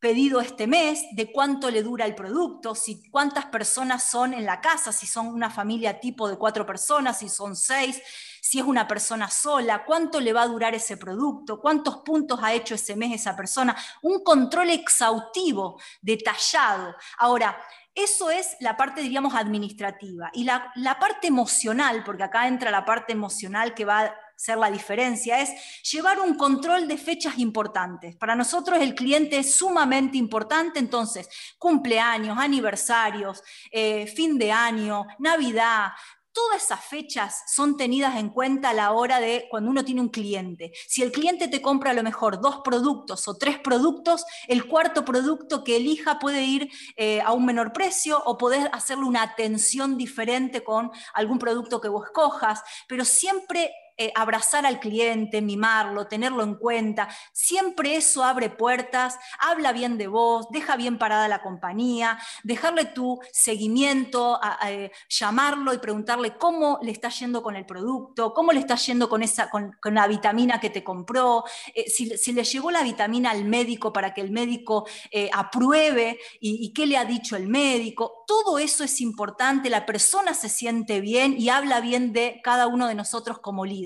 pedido 0.00 0.40
este 0.40 0.66
mes, 0.66 1.04
de 1.12 1.30
cuánto 1.30 1.70
le 1.70 1.84
dura 1.84 2.04
el 2.04 2.16
producto, 2.16 2.74
si 2.74 3.08
cuántas 3.08 3.46
personas 3.46 4.02
son 4.02 4.34
en 4.34 4.44
la 4.44 4.60
casa, 4.60 4.90
si 4.90 5.06
son 5.06 5.28
una 5.28 5.48
familia 5.48 6.00
tipo 6.00 6.28
de 6.28 6.36
cuatro 6.36 6.66
personas, 6.66 7.20
si 7.20 7.28
son 7.28 7.54
seis, 7.54 8.02
si 8.42 8.58
es 8.58 8.64
una 8.64 8.88
persona 8.88 9.30
sola, 9.30 9.84
cuánto 9.84 10.18
le 10.18 10.32
va 10.32 10.42
a 10.42 10.48
durar 10.48 10.74
ese 10.74 10.96
producto, 10.96 11.60
cuántos 11.60 11.98
puntos 11.98 12.40
ha 12.42 12.52
hecho 12.52 12.74
ese 12.74 12.96
mes 12.96 13.12
esa 13.12 13.36
persona, 13.36 13.76
un 14.02 14.24
control 14.24 14.70
exhaustivo, 14.70 15.80
detallado. 16.00 16.96
Ahora, 17.18 17.56
eso 17.94 18.30
es 18.30 18.56
la 18.58 18.76
parte, 18.76 19.00
diríamos, 19.00 19.34
administrativa. 19.36 20.28
Y 20.32 20.42
la, 20.42 20.72
parte 20.98 21.28
emocional, 21.28 22.02
porque 22.04 22.24
acá 22.24 22.48
entra 22.48 22.72
la 22.72 22.84
parte 22.84 23.12
emocional 23.12 23.74
que 23.74 23.84
va 23.84 24.12
ser 24.34 24.58
la 24.58 24.72
diferencia, 24.72 25.40
es 25.40 25.52
llevar 25.92 26.18
un 26.18 26.34
control 26.34 26.88
de 26.88 26.96
fechas 26.96 27.38
importantes. 27.38 28.16
Para 28.16 28.34
nosotros 28.34 28.80
el 28.80 28.96
cliente 28.96 29.38
es 29.38 29.54
sumamente 29.54 30.18
importante, 30.18 30.80
entonces 30.80 31.28
cumpleaños, 31.58 32.36
aniversarios, 32.36 33.40
eh, 33.70 34.08
fin 34.08 34.36
de 34.38 34.50
año, 34.50 35.06
Navidad, 35.20 35.92
Todas 36.32 36.64
esas 36.64 36.84
fechas 36.84 37.42
son 37.46 37.76
tenidas 37.76 38.16
en 38.16 38.30
cuenta 38.30 38.70
a 38.70 38.74
la 38.74 38.92
hora 38.92 39.20
de 39.20 39.46
cuando 39.50 39.70
uno 39.70 39.84
tiene 39.84 40.00
un 40.00 40.08
cliente. 40.08 40.72
Si 40.88 41.02
el 41.02 41.12
cliente 41.12 41.48
te 41.48 41.60
compra 41.60 41.90
a 41.90 41.94
lo 41.94 42.02
mejor 42.02 42.40
dos 42.40 42.60
productos 42.64 43.28
o 43.28 43.36
tres 43.36 43.58
productos, 43.58 44.24
el 44.48 44.66
cuarto 44.66 45.04
producto 45.04 45.62
que 45.62 45.76
elija 45.76 46.18
puede 46.18 46.42
ir 46.42 46.70
eh, 46.96 47.20
a 47.20 47.32
un 47.32 47.44
menor 47.44 47.72
precio 47.72 48.22
o 48.24 48.38
poder 48.38 48.70
hacerle 48.72 49.04
una 49.04 49.22
atención 49.22 49.98
diferente 49.98 50.64
con 50.64 50.90
algún 51.12 51.38
producto 51.38 51.80
que 51.80 51.88
vos 51.88 52.06
escojas, 52.06 52.62
pero 52.88 53.04
siempre 53.04 53.70
eh, 53.98 54.10
abrazar 54.14 54.64
al 54.64 54.80
cliente, 54.80 55.42
mimarlo, 55.42 56.06
tenerlo 56.06 56.42
en 56.42 56.54
cuenta. 56.54 57.08
Siempre 57.32 57.96
eso 57.96 58.24
abre 58.24 58.48
puertas, 58.48 59.18
habla 59.38 59.72
bien 59.72 59.98
de 59.98 60.06
vos, 60.06 60.46
deja 60.50 60.76
bien 60.76 60.98
parada 60.98 61.28
la 61.28 61.42
compañía, 61.42 62.18
dejarle 62.42 62.86
tu 62.86 63.20
seguimiento, 63.32 64.40
eh, 64.66 64.90
llamarlo 65.10 65.74
y 65.74 65.78
preguntarle 65.78 66.38
cómo 66.38 66.78
le 66.82 66.90
está 66.90 67.10
yendo 67.10 67.42
con 67.42 67.54
el 67.54 67.66
producto, 67.66 68.32
cómo 68.32 68.52
le 68.52 68.60
está 68.60 68.76
yendo 68.76 69.10
con, 69.10 69.22
esa, 69.22 69.50
con, 69.50 69.76
la 69.84 70.06
vitamina 70.06 70.58
que 70.58 70.70
te 70.70 70.82
compró, 70.82 71.44
eh, 71.74 71.90
si, 71.90 72.32
le 72.32 72.44
llevó 72.44 72.70
la 72.70 72.82
vitamina 72.82 73.30
al 73.30 73.44
médico 73.44 73.92
para 73.92 74.14
que 74.14 74.22
el 74.22 74.30
médico 74.30 74.86
apruebe 75.32 76.18
y, 76.40 76.64
y 76.64 76.72
qué 76.72 76.86
le 76.86 76.96
ha 76.96 77.04
dicho 77.04 77.36
el 77.36 77.46
médico. 77.46 78.24
Todo 78.26 78.58
eso 78.58 78.84
es 78.84 79.02
importante, 79.02 79.68
la 79.68 79.84
persona 79.84 80.32
se 80.32 80.48
siente 80.48 81.00
bien 81.02 81.34
y 81.38 81.50
habla 81.50 81.80
bien 81.80 82.14
de 82.14 82.40
cada 82.42 82.66
uno 82.66 82.88
de 82.88 82.94
nosotros 82.94 83.38
como 83.40 83.66
líder. 83.66 83.81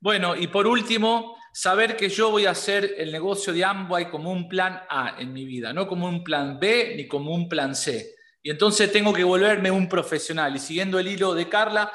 Bueno, 0.00 0.34
y 0.34 0.46
por 0.46 0.66
último, 0.66 1.36
saber 1.52 1.96
que 1.96 2.08
yo 2.08 2.30
voy 2.30 2.46
a 2.46 2.50
hacer 2.50 2.94
el 2.96 3.12
negocio 3.12 3.52
de 3.52 3.64
Amway 3.64 4.10
como 4.10 4.30
un 4.30 4.48
plan 4.48 4.82
A 4.88 5.16
en 5.18 5.32
mi 5.32 5.44
vida, 5.44 5.72
no 5.72 5.86
como 5.86 6.08
un 6.08 6.24
plan 6.24 6.58
B 6.58 6.94
ni 6.96 7.06
como 7.06 7.34
un 7.34 7.48
plan 7.48 7.74
C. 7.74 8.14
Y 8.42 8.50
entonces 8.50 8.90
tengo 8.90 9.12
que 9.12 9.24
volverme 9.24 9.70
un 9.70 9.88
profesional. 9.88 10.56
Y 10.56 10.58
siguiendo 10.58 10.98
el 10.98 11.08
hilo 11.08 11.34
de 11.34 11.48
Carla, 11.48 11.92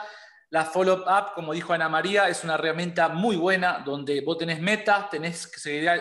la 0.51 0.65
follow-up, 0.65 1.33
como 1.33 1.53
dijo 1.53 1.73
Ana 1.73 1.89
María, 1.89 2.29
es 2.29 2.43
una 2.43 2.53
herramienta 2.53 3.09
muy 3.09 3.35
buena 3.35 3.81
donde 3.83 4.21
vos 4.21 4.37
tenés 4.37 4.61
metas, 4.61 5.09
tenés 5.09 5.51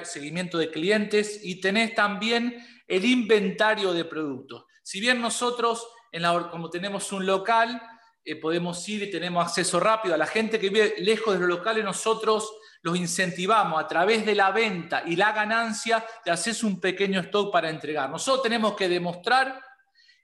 seguimiento 0.05 0.59
de 0.59 0.71
clientes 0.71 1.41
y 1.43 1.61
tenés 1.61 1.95
también 1.95 2.55
el 2.87 3.05
inventario 3.05 3.95
de 3.95 4.05
productos. 4.05 4.67
Si 4.83 5.01
bien 5.01 5.21
nosotros, 5.21 5.89
en 6.13 6.23
la, 6.23 6.51
como 6.51 6.69
tenemos 6.69 7.11
un 7.13 7.25
local, 7.25 7.81
eh, 8.25 8.37
podemos 8.37 8.89
ir 8.89 9.03
y 9.03 9.11
tenemos 9.11 9.45
acceso 9.45 9.79
rápido. 9.79 10.15
A 10.15 10.19
la 10.19 10.27
gente 10.27 10.59
que 10.59 10.71
vive 10.71 10.95
lejos 10.99 11.35
de 11.35 11.41
los 11.41 11.49
locales, 11.49 11.85
nosotros 11.85 12.51
los 12.83 12.97
incentivamos 12.97 13.83
a 13.83 13.87
través 13.87 14.25
de 14.25 14.35
la 14.35 14.51
venta 14.51 15.03
y 15.07 15.17
la 15.17 15.33
ganancia 15.33 16.05
de 16.25 16.31
hacer 16.31 16.55
un 16.65 16.81
pequeño 16.81 17.21
stock 17.21 17.53
para 17.53 17.71
entregar. 17.71 18.11
Nosotros 18.11 18.43
tenemos 18.43 18.75
que 18.75 18.89
demostrar 18.89 19.61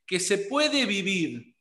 que 0.06 0.20
se 0.20 0.38
puede 0.38 0.86
vivir 0.86 1.54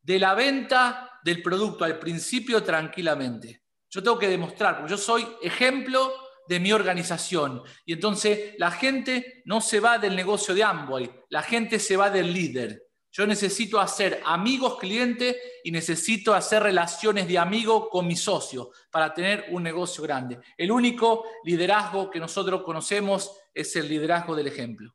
de 0.00 0.18
la 0.18 0.34
venta 0.34 1.20
del 1.24 1.42
producto 1.42 1.84
al 1.84 1.98
principio 1.98 2.62
tranquilamente. 2.62 3.62
Yo 3.88 4.02
tengo 4.02 4.18
que 4.18 4.28
demostrar, 4.28 4.76
porque 4.76 4.90
yo 4.90 4.98
soy 4.98 5.26
ejemplo 5.42 6.12
de 6.48 6.60
mi 6.60 6.72
organización. 6.72 7.62
Y 7.84 7.92
entonces 7.92 8.54
la 8.58 8.70
gente 8.70 9.42
no 9.44 9.60
se 9.60 9.80
va 9.80 9.98
del 9.98 10.16
negocio 10.16 10.54
de 10.54 10.64
Amway, 10.64 11.10
la 11.28 11.42
gente 11.42 11.78
se 11.78 11.96
va 11.96 12.10
del 12.10 12.32
líder. 12.32 12.82
Yo 13.12 13.26
necesito 13.26 13.78
hacer 13.78 14.22
amigos 14.24 14.78
clientes 14.78 15.36
y 15.62 15.70
necesito 15.70 16.32
hacer 16.32 16.62
relaciones 16.62 17.28
de 17.28 17.38
amigo 17.38 17.90
con 17.90 18.06
mi 18.06 18.16
socio 18.16 18.70
para 18.90 19.12
tener 19.12 19.44
un 19.50 19.62
negocio 19.62 20.02
grande. 20.02 20.38
El 20.56 20.72
único 20.72 21.24
liderazgo 21.44 22.10
que 22.10 22.18
nosotros 22.18 22.62
conocemos 22.62 23.38
es 23.52 23.76
el 23.76 23.90
liderazgo 23.90 24.34
del 24.34 24.46
ejemplo. 24.46 24.94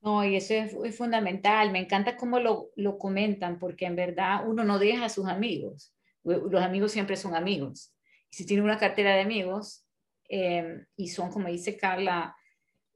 No, 0.00 0.24
y 0.24 0.36
eso 0.36 0.54
es, 0.54 0.96
fundamental. 0.96 1.72
Me 1.72 1.80
encanta 1.80 2.16
cómo 2.16 2.38
lo, 2.38 2.98
comentan, 2.98 3.58
porque 3.58 3.86
en 3.86 3.96
verdad 3.96 4.46
uno 4.46 4.62
no 4.62 4.78
deja 4.78 5.06
a 5.06 5.10
sus 5.10 5.26
amigos. 5.26 5.92
Los 6.22 6.62
amigos 6.62 6.92
siempre 6.92 7.16
son 7.16 7.34
amigos. 7.34 7.92
Si 8.30 8.46
tiene 8.46 8.62
una 8.62 8.78
cartera 8.78 9.16
de 9.16 9.22
amigos 9.22 9.84
eh, 10.28 10.84
y 10.94 11.08
son, 11.08 11.32
como 11.32 11.48
dice 11.48 11.76
Carla, 11.76 12.36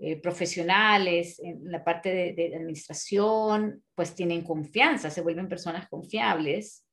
eh, 0.01 0.21
profesionales 0.21 1.39
en 1.39 1.71
la 1.71 1.85
parte 1.85 2.35
de, 2.35 2.57
administración, 2.57 3.85
pues 3.95 4.13
tienen 4.13 4.43
confianza, 4.43 5.09
se 5.09 5.21
vuelven 5.21 5.49
personas 5.49 5.89
confiables 5.89 6.85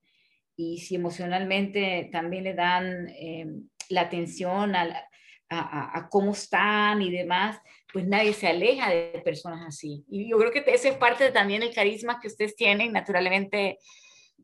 y 0.55 0.77
si 0.77 0.95
emocionalmente 0.95 2.09
también 2.11 2.43
le 2.43 2.53
dan 2.53 3.07
eh, 3.09 3.47
la 3.89 4.01
atención 4.01 4.75
a, 4.75 5.03
a, 5.49 6.07
cómo 6.11 6.31
están 6.31 7.01
y 7.01 7.11
demás, 7.11 7.59
pues 7.91 8.05
nadie 8.05 8.33
se 8.33 8.47
aleja 8.47 8.91
de 8.91 9.19
personas 9.25 9.65
así. 9.67 10.05
Y 10.07 10.29
yo 10.29 10.37
creo 10.37 10.51
que 10.51 10.63
ese 10.67 10.89
es 10.89 10.95
parte 10.95 11.31
también 11.31 11.61
del 11.61 11.73
carisma 11.73 12.19
que 12.21 12.27
ustedes 12.27 12.55
tienen. 12.55 12.93
Naturalmente 12.93 13.79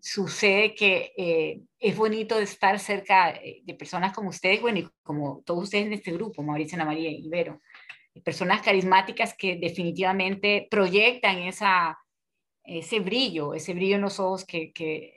sucede 0.02 0.74
que 0.74 1.14
eh, 1.16 1.62
es 1.80 1.96
bonito 1.96 2.40
estar 2.40 2.80
cerca 2.80 3.40
de 3.64 3.74
personas 3.76 4.14
como 4.14 4.30
ustedes, 4.30 4.62
bueno, 4.62 4.80
y 4.80 4.90
como 5.04 5.44
todos 5.46 5.66
ustedes 5.66 5.86
en 5.86 5.94
este 5.94 6.12
grupo, 6.12 6.42
Mauricio, 6.42 6.76
Ana 6.76 6.86
María 6.86 7.12
y 7.12 7.28
Ibero 7.28 7.62
personas 8.24 8.62
carismáticas 8.62 9.34
que 9.36 9.58
definitivamente 9.58 10.68
proyectan 10.70 11.40
esa, 11.40 11.98
ese 12.68 13.00
brillo, 13.00 13.54
ese 13.54 13.74
brillo 13.74 13.96
en 13.96 14.02
los 14.02 14.20
ojos 14.20 14.46
que, 14.46 14.72
que, 14.74 15.14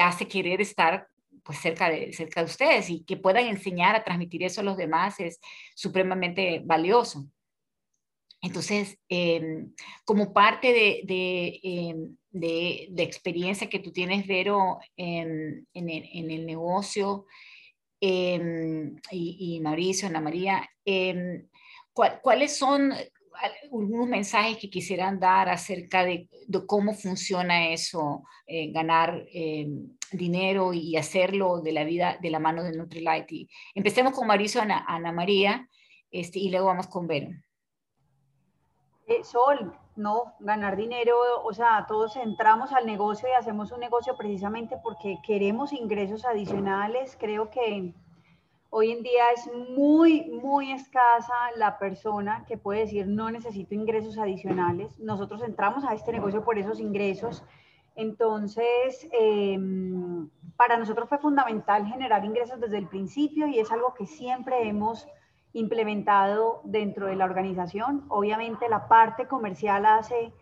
hace 0.00 0.28
querer 0.28 0.60
estar 0.60 1.08
pues 1.42 1.58
cerca 1.58 1.90
de, 1.90 2.12
cerca 2.12 2.40
de 2.40 2.46
ustedes 2.46 2.90
y 2.90 3.02
que 3.02 3.16
puedan 3.16 3.46
enseñar 3.46 3.96
a 3.96 4.04
transmitir 4.04 4.44
eso 4.44 4.60
a 4.60 4.64
los 4.64 4.76
demás 4.76 5.18
es 5.18 5.40
supremamente 5.74 6.62
valioso. 6.64 7.26
Entonces, 8.40 8.98
em, 9.08 9.74
como 10.04 10.32
parte 10.32 10.72
de, 10.72 11.00
de, 11.04 11.60
em, 11.62 12.16
de, 12.30 12.88
de, 12.90 13.02
experiencia 13.02 13.68
que 13.68 13.80
tú 13.80 13.92
tienes, 13.92 14.26
Vero, 14.26 14.78
en, 14.96 15.66
en, 15.74 15.90
el, 15.90 16.08
en 16.12 16.30
el, 16.30 16.46
negocio, 16.46 17.26
em, 18.00 18.96
y, 19.10 19.56
y, 19.56 19.60
Mauricio, 19.60 20.08
Ana 20.08 20.20
María, 20.20 20.70
¿Cuáles 21.92 22.56
son 22.56 22.92
algunos 23.62 24.06
mensajes 24.06 24.58
que 24.58 24.70
quisieran 24.70 25.18
dar 25.18 25.48
acerca 25.48 26.04
de, 26.04 26.28
cómo 26.66 26.94
funciona 26.94 27.68
eso, 27.68 28.22
eh, 28.46 28.70
ganar 28.72 29.24
eh, 29.32 29.68
dinero 30.12 30.72
y 30.72 30.96
hacerlo 30.96 31.60
de 31.60 31.72
la 31.72 31.84
vida 31.84 32.18
de 32.20 32.30
la 32.30 32.38
mano 32.38 32.62
de 32.62 32.76
Nutrilite. 32.76 33.34
Y 33.34 33.48
empecemos 33.74 34.12
con 34.12 34.26
Mauricio, 34.26 34.60
Ana, 34.60 34.84
Ana 34.86 35.12
María, 35.12 35.68
este, 36.10 36.38
y 36.38 36.50
luego 36.50 36.66
vamos 36.66 36.88
con 36.88 37.06
Vero. 37.06 37.28
Eh, 39.06 39.24
Sol, 39.24 39.72
no, 39.96 40.34
ganar 40.40 40.76
dinero, 40.76 41.16
o 41.44 41.52
sea, 41.52 41.84
todos 41.88 42.16
entramos 42.16 42.72
al 42.72 42.86
negocio 42.86 43.28
y 43.28 43.32
hacemos 43.32 43.72
un 43.72 43.80
negocio 43.80 44.16
precisamente 44.16 44.76
porque 44.82 45.18
queremos 45.26 45.72
ingresos 45.72 46.24
adicionales. 46.24 47.16
Creo 47.18 47.50
que 47.50 47.92
hoy 48.70 48.92
en 48.92 49.02
día 49.02 49.24
es 49.34 49.50
muy, 49.76 50.30
muy 50.30 50.72
escasa 50.72 51.34
la 51.56 51.78
persona 51.78 52.44
que 52.46 52.56
puede 52.56 52.80
decir 52.80 53.06
no 53.06 53.30
necesito 53.30 53.74
ingresos 53.74 54.16
adicionales. 54.16 54.98
Nosotros 55.00 55.42
entramos 55.42 55.84
a 55.84 55.94
este 55.94 56.12
negocio 56.12 56.44
por 56.44 56.58
esos 56.58 56.80
ingresos. 56.80 57.44
Entonces, 57.96 59.08
em, 59.12 60.30
para 60.56 60.78
nosotros 60.78 61.08
fue 61.08 61.18
fundamental 61.18 61.86
generar 61.86 62.24
ingresos 62.24 62.60
desde 62.60 62.78
el 62.78 62.86
principio 62.86 63.48
y 63.48 63.58
es 63.58 63.70
algo 63.72 63.94
que 63.94 64.06
siempre 64.06 64.68
hemos 64.68 65.06
implementado 65.52 66.60
dentro 66.64 67.06
de 67.06 67.16
la 67.16 67.24
organización. 67.24 68.04
Obviamente 68.08 68.68
la 68.68 68.86
parte 68.86 69.26
comercial 69.26 69.84
hace 69.84 70.32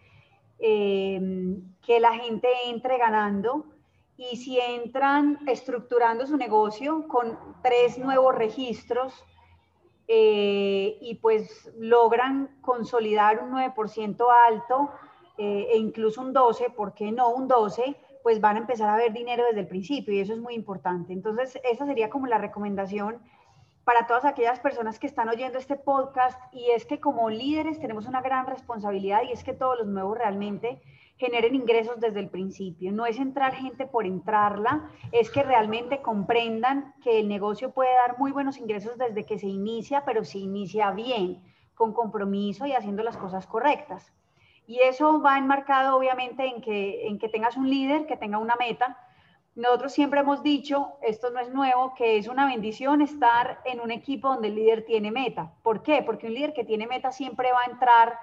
eh, 0.59 1.57
que 1.81 2.01
la 2.01 2.13
gente 2.13 2.49
entre 2.67 2.99
ganando 2.99 3.65
y 4.19 4.37
si 4.37 4.59
entran 4.59 5.39
estructurando 5.47 6.27
su 6.27 6.37
negocio 6.37 7.07
con 7.07 7.39
tres 7.63 7.99
nuevos 7.99 8.35
registros 8.35 9.25
eh, 10.09 10.99
y 11.01 11.15
pues 11.23 11.73
logran 11.79 12.59
consolidar 12.61 13.41
un 13.43 13.53
9% 13.53 14.27
alto 14.49 14.91
eh, 15.39 15.69
e 15.71 15.79
incluso 15.79 16.21
un 16.21 16.33
12, 16.33 16.71
¿por 16.71 16.95
qué 16.95 17.13
no 17.13 17.31
un 17.31 17.47
12? 17.47 17.97
Pues 18.25 18.41
van 18.41 18.57
a 18.57 18.61
empezar 18.61 18.91
a 18.91 18.97
ver 18.97 19.13
dinero 19.13 19.45
desde 19.47 19.61
el 19.61 19.69
principio 19.69 20.13
y 20.13 20.19
eso 20.19 20.33
es 20.33 20.41
muy 20.41 20.55
importante. 20.55 21.13
Entonces, 21.13 21.57
esa 21.63 21.87
sería 21.87 22.11
como 22.11 22.27
la 22.27 22.39
recomendación 22.39 23.23
para 23.85 24.09
todas 24.09 24.25
aquellas 24.25 24.59
personas 24.59 24.99
que 24.99 25.07
están 25.07 25.29
oyendo 25.29 25.59
este 25.59 25.77
podcast 25.77 26.39
y 26.53 26.71
es 26.73 26.85
que 26.85 26.99
como 26.99 27.31
líderes 27.31 27.79
tenemos 27.79 28.07
una 28.07 28.21
gran 28.21 28.47
responsabilidad 28.47 29.23
y 29.23 29.33
es 29.33 29.45
que 29.45 29.53
todos 29.53 29.79
los 29.79 29.87
nuevos 29.87 30.19
realmente 30.19 30.83
generen 31.19 31.55
ingresos 31.55 32.01
desde 32.01 32.21
el 32.21 32.31
principio. 32.31 32.93
No 32.93 33.05
es 33.05 33.19
entrar 33.19 33.55
gente 33.55 33.87
por 33.87 34.07
entrarla, 34.07 34.91
es 35.13 35.31
que 35.31 35.43
realmente 35.43 36.01
comprendan 36.01 36.95
que 37.03 37.21
el 37.21 37.29
negocio 37.29 37.73
puede 37.73 37.93
dar 37.95 38.19
muy 38.19 38.31
buenos 38.31 38.57
ingresos 38.57 38.97
desde 38.97 39.27
que 39.27 39.39
se 39.39 39.49
inicia, 39.49 40.05
pero 40.05 40.25
se 40.25 40.39
inicia 40.39 40.93
bien, 40.93 41.43
con 41.75 41.93
compromiso 41.93 42.67
y 42.67 42.73
haciendo 42.73 43.03
las 43.03 43.17
cosas 43.17 43.47
correctas. 43.47 44.13
Y 44.67 44.81
eso 44.81 45.21
va 45.21 45.39
enmarcado 45.39 45.97
obviamente 45.97 46.47
en 46.47 46.61
que, 46.61 47.09
en 47.09 47.19
que 47.19 47.29
tengas 47.29 47.57
un 47.57 47.69
líder, 47.69 48.07
que 48.07 48.17
tenga 48.17 48.39
una 48.39 48.55
meta, 48.57 48.99
nosotros 49.59 49.93
siempre 49.93 50.21
hemos 50.21 50.45
dicho, 50.45 50.93
esto 51.03 51.31
no 51.31 51.41
es 51.41 51.51
nuevo, 51.53 51.93
que 51.95 52.17
es 52.17 52.29
una 52.29 52.47
bendición 52.47 53.03
estar 53.03 53.61
en 53.65 53.81
un 53.81 53.91
equipo 53.91 54.29
donde 54.29 54.49
el 54.49 54.55
líder 54.55 54.85
tiene 54.85 55.11
meta. 55.11 55.53
¿Por 55.65 55.83
qué? 55.83 56.03
Porque 56.03 56.29
un 56.29 56.35
líder 56.35 56.53
que 56.53 56.65
tiene 56.65 56.87
meta 56.87 57.11
siempre 57.11 57.51
va 57.51 57.59
a 57.67 57.71
entrar 57.73 58.21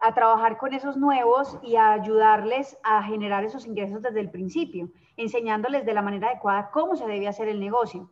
a 0.00 0.14
trabajar 0.14 0.58
con 0.58 0.74
esos 0.74 0.96
nuevos 0.96 1.58
y 1.62 1.76
a 1.76 1.92
ayudarles 1.92 2.78
a 2.84 3.02
generar 3.02 3.44
esos 3.44 3.66
ingresos 3.66 4.02
desde 4.02 4.20
el 4.20 4.30
principio, 4.30 4.90
enseñándoles 5.16 5.84
de 5.84 5.94
la 5.94 6.02
manera 6.02 6.28
adecuada 6.28 6.70
cómo 6.70 6.96
se 6.96 7.06
debe 7.06 7.28
hacer 7.28 7.48
el 7.48 7.58
negocio. 7.58 8.10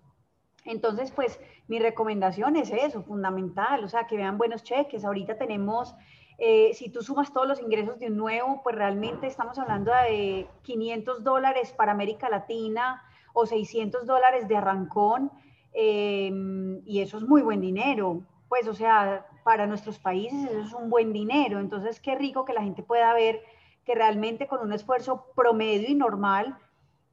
Entonces, 0.64 1.12
pues 1.12 1.40
mi 1.68 1.78
recomendación 1.78 2.56
es 2.56 2.70
eso, 2.72 3.02
fundamental, 3.02 3.84
o 3.84 3.88
sea, 3.88 4.06
que 4.06 4.16
vean 4.16 4.36
buenos 4.36 4.64
cheques. 4.64 5.04
Ahorita 5.04 5.38
tenemos 5.38 5.94
eh, 6.38 6.72
si 6.74 6.90
tú 6.90 7.02
sumas 7.02 7.32
todos 7.32 7.48
los 7.48 7.60
ingresos 7.60 7.98
de 7.98 8.08
un 8.08 8.16
nuevo, 8.16 8.60
pues 8.62 8.76
realmente 8.76 9.26
estamos 9.26 9.58
hablando 9.58 9.92
de 9.92 10.46
500 10.62 11.24
dólares 11.24 11.72
para 11.72 11.92
América 11.92 12.28
Latina 12.28 13.02
o 13.32 13.46
600 13.46 14.06
dólares 14.06 14.46
de 14.48 14.56
arrancón, 14.56 15.30
em, 15.72 16.82
y 16.86 17.00
eso 17.00 17.18
es 17.18 17.24
muy 17.24 17.42
buen 17.42 17.60
dinero. 17.60 18.22
Pues, 18.48 18.68
o 18.68 18.74
sea, 18.74 19.26
para 19.46 19.68
nuestros 19.68 20.00
países 20.00 20.50
eso 20.50 20.60
es 20.60 20.72
un 20.72 20.90
buen 20.90 21.12
dinero. 21.12 21.60
Entonces, 21.60 22.00
qué 22.00 22.16
rico 22.16 22.44
que 22.44 22.52
la 22.52 22.62
gente 22.62 22.82
pueda 22.82 23.14
ver 23.14 23.40
que 23.84 23.94
realmente 23.94 24.48
con 24.48 24.60
un 24.60 24.72
esfuerzo 24.72 25.26
promedio 25.36 25.88
y 25.88 25.94
normal 25.94 26.58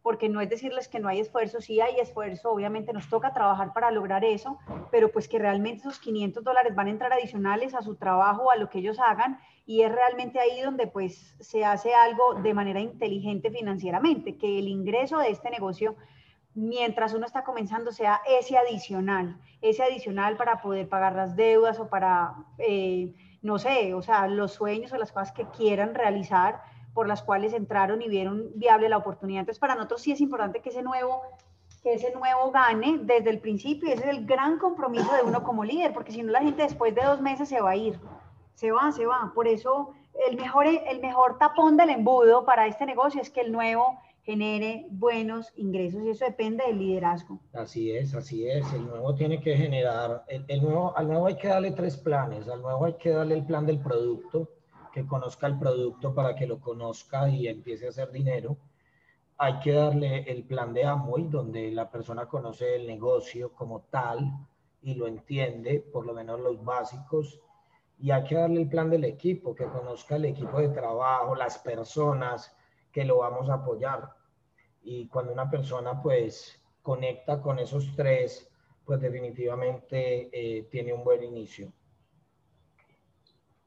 porque 0.01 0.29
no 0.29 0.41
es 0.41 0.49
decirles 0.49 0.87
que 0.87 0.99
no 0.99 1.07
hay 1.07 1.19
esfuerzo, 1.19 1.61
sí 1.61 1.79
hay 1.79 1.99
esfuerzo, 1.99 2.51
obviamente 2.51 2.91
nos 2.91 3.07
toca 3.07 3.33
trabajar 3.33 3.71
para 3.71 3.91
lograr 3.91 4.25
eso, 4.25 4.57
pero 4.91 5.09
pues 5.11 5.29
que 5.29 5.37
realmente 5.37 5.81
esos 5.81 5.99
500 5.99 6.43
dólares 6.43 6.75
van 6.75 6.87
a 6.87 6.89
entrar 6.89 7.13
adicionales 7.13 7.75
a 7.75 7.83
su 7.83 7.95
trabajo, 7.95 8.51
a 8.51 8.57
lo 8.57 8.67
que 8.69 8.79
ellos 8.79 8.99
hagan, 8.99 9.39
y 9.65 9.83
es 9.83 9.91
realmente 9.91 10.39
ahí 10.39 10.59
donde 10.59 10.87
pues 10.87 11.37
se 11.39 11.63
hace 11.63 11.93
algo 11.93 12.33
de 12.41 12.53
manera 12.53 12.81
inteligente 12.81 13.51
financieramente, 13.51 14.37
que 14.37 14.59
el 14.59 14.67
ingreso 14.67 15.19
de 15.19 15.29
este 15.29 15.51
negocio, 15.51 15.95
mientras 16.55 17.13
uno 17.13 17.25
está 17.25 17.43
comenzando, 17.43 17.91
sea 17.91 18.21
ese 18.25 18.57
adicional, 18.57 19.37
ese 19.61 19.83
adicional 19.83 20.37
para 20.37 20.61
poder 20.61 20.87
pagar 20.87 21.15
las 21.15 21.35
deudas 21.35 21.79
o 21.79 21.89
para, 21.89 22.35
eh, 22.57 23.13
no 23.41 23.59
sé, 23.59 23.93
o 23.93 24.01
sea, 24.01 24.27
los 24.27 24.53
sueños 24.53 24.91
o 24.93 24.97
las 24.97 25.11
cosas 25.11 25.31
que 25.31 25.45
quieran 25.47 25.95
realizar 25.95 26.61
por 26.93 27.07
las 27.07 27.23
cuales 27.23 27.53
entraron 27.53 28.01
y 28.01 28.07
vieron 28.07 28.51
viable 28.55 28.89
la 28.89 28.97
oportunidad. 28.97 29.41
Entonces, 29.41 29.59
para 29.59 29.75
nosotros 29.75 30.01
sí 30.01 30.11
es 30.11 30.21
importante 30.21 30.61
que 30.61 30.69
ese 30.69 30.83
nuevo 30.83 31.21
que 31.81 31.95
ese 31.95 32.13
nuevo 32.13 32.49
gane 32.51 32.99
desde 33.01 33.29
el 33.29 33.39
principio, 33.39 33.91
ese 33.91 34.03
es 34.03 34.09
el 34.09 34.25
gran 34.25 34.57
compromiso 34.57 35.13
de 35.13 35.21
uno 35.21 35.43
como 35.43 35.65
líder, 35.65 35.91
porque 35.91 36.13
si 36.13 36.23
no 36.23 36.31
la 36.31 36.39
gente 36.39 36.63
después 36.63 36.95
de 36.95 37.03
dos 37.03 37.19
meses 37.19 37.49
se 37.49 37.59
va 37.59 37.71
a 37.71 37.75
ir, 37.75 37.99
se 38.55 38.71
va, 38.71 38.89
se 38.93 39.05
va. 39.05 39.33
Por 39.35 39.49
eso 39.49 39.93
el 40.29 40.37
mejor, 40.37 40.65
el 40.65 41.01
mejor 41.01 41.37
tapón 41.37 41.75
del 41.75 41.89
embudo 41.89 42.45
para 42.45 42.67
este 42.67 42.85
negocio 42.85 43.21
es 43.21 43.29
que 43.29 43.41
el 43.41 43.51
nuevo 43.51 43.99
genere 44.23 44.87
buenos 44.89 45.51
ingresos 45.57 46.01
y 46.03 46.09
eso 46.09 46.25
depende 46.25 46.63
del 46.65 46.79
liderazgo. 46.79 47.39
Así 47.53 47.91
es, 47.91 48.15
así 48.15 48.47
es. 48.47 48.71
El 48.73 48.87
nuevo 48.87 49.13
tiene 49.15 49.41
que 49.41 49.55
generar, 49.55 50.23
el 50.27 50.61
nuevo, 50.61 50.97
al 50.97 51.07
nuevo 51.07 51.27
hay 51.27 51.35
que 51.35 51.49
darle 51.49 51.71
tres 51.71 51.97
planes. 51.97 52.47
Al 52.47 52.61
nuevo 52.61 52.85
hay 52.85 52.93
que 52.93 53.09
darle 53.09 53.35
el 53.35 53.45
plan 53.45 53.65
del 53.65 53.79
producto, 53.79 54.49
que 54.93 55.05
conozca 55.05 55.47
el 55.47 55.59
producto 55.59 56.13
para 56.15 56.35
que 56.35 56.47
lo 56.47 56.61
conozca 56.61 57.29
y 57.29 57.47
empiece 57.47 57.85
a 57.85 57.89
hacer 57.89 58.11
dinero. 58.11 58.57
Hay 59.37 59.59
que 59.59 59.73
darle 59.73 60.23
el 60.31 60.43
plan 60.43 60.73
de 60.73 60.85
Amway, 60.85 61.27
donde 61.27 61.71
la 61.71 61.91
persona 61.91 62.25
conoce 62.27 62.75
el 62.75 62.87
negocio 62.87 63.51
como 63.51 63.81
tal 63.81 64.31
y 64.81 64.93
lo 64.93 65.07
entiende, 65.07 65.81
por 65.91 66.05
lo 66.05 66.13
menos 66.13 66.39
los 66.39 66.63
básicos. 66.63 67.41
Y 67.99 68.11
hay 68.11 68.23
que 68.23 68.35
darle 68.35 68.61
el 68.61 68.69
plan 68.69 68.89
del 68.89 69.03
equipo, 69.03 69.53
que 69.53 69.65
conozca 69.65 70.15
el 70.15 70.25
equipo 70.25 70.59
de 70.59 70.69
trabajo, 70.69 71.35
las 71.35 71.57
personas 71.57 72.55
que 72.93 73.03
lo 73.03 73.17
vamos 73.17 73.49
a 73.49 73.55
apoyar. 73.55 74.13
Y 74.83 75.07
cuando 75.07 75.33
una 75.33 75.49
persona 75.49 76.01
pues 76.01 76.61
conecta 76.81 77.41
con 77.41 77.59
esos 77.59 77.93
tres, 77.95 78.49
pues 78.85 79.01
definitivamente 79.01 80.29
eh, 80.31 80.63
tiene 80.69 80.93
un 80.93 81.03
buen 81.03 81.23
inicio. 81.23 81.73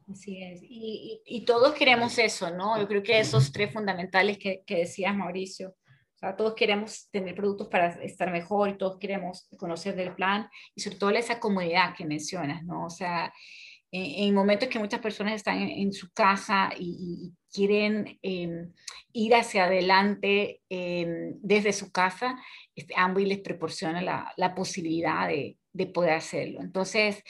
Así 0.09 0.41
es. 0.41 0.61
Y, 0.63 1.43
todos 1.45 1.73
queremos 1.73 2.17
eso, 2.17 2.49
¿no? 2.49 2.79
Yo 2.79 2.87
creo 2.87 3.03
que 3.03 3.19
esos 3.19 3.51
tres 3.51 3.73
fundamentales 3.73 4.37
que, 4.37 4.63
que 4.65 4.77
decías, 4.77 5.13
Mauricio. 5.13 5.75
O 6.17 6.19
sea, 6.19 6.35
todos 6.35 6.55
queremos 6.55 7.09
tener 7.11 7.35
productos 7.35 7.67
para 7.67 7.89
estar 8.03 8.31
mejor, 8.31 8.69
y 8.69 8.77
todos 8.77 8.97
queremos 8.97 9.47
conocer 9.57 9.95
del 9.95 10.15
plan 10.15 10.49
y 10.73 10.81
sobre 10.81 10.97
todo 10.97 11.09
esa 11.11 11.39
comodidad 11.39 11.93
que 11.95 12.05
mencionas, 12.05 12.63
¿no? 12.63 12.85
O 12.85 12.89
sea, 12.89 13.31
en, 13.91 14.33
momentos 14.33 14.67
que 14.67 14.79
muchas 14.79 14.99
personas 14.99 15.35
están 15.35 15.59
en, 15.59 15.93
su 15.93 16.11
casa 16.11 16.71
y, 16.77 17.33
quieren 17.57 18.19
em, 18.21 18.71
ir 19.13 19.33
hacia 19.33 19.65
adelante 19.65 20.61
em, 20.69 21.33
desde 21.41 21.73
su 21.73 21.91
casa, 21.91 22.35
este, 22.75 22.93
Amway 22.95 23.25
les 23.25 23.39
proporciona 23.39 24.01
la, 24.01 24.31
la 24.37 24.53
posibilidad 24.53 25.27
de, 25.27 25.57
de, 25.73 25.87
poder 25.87 26.13
hacerlo. 26.13 26.61
Entonces, 26.61 27.23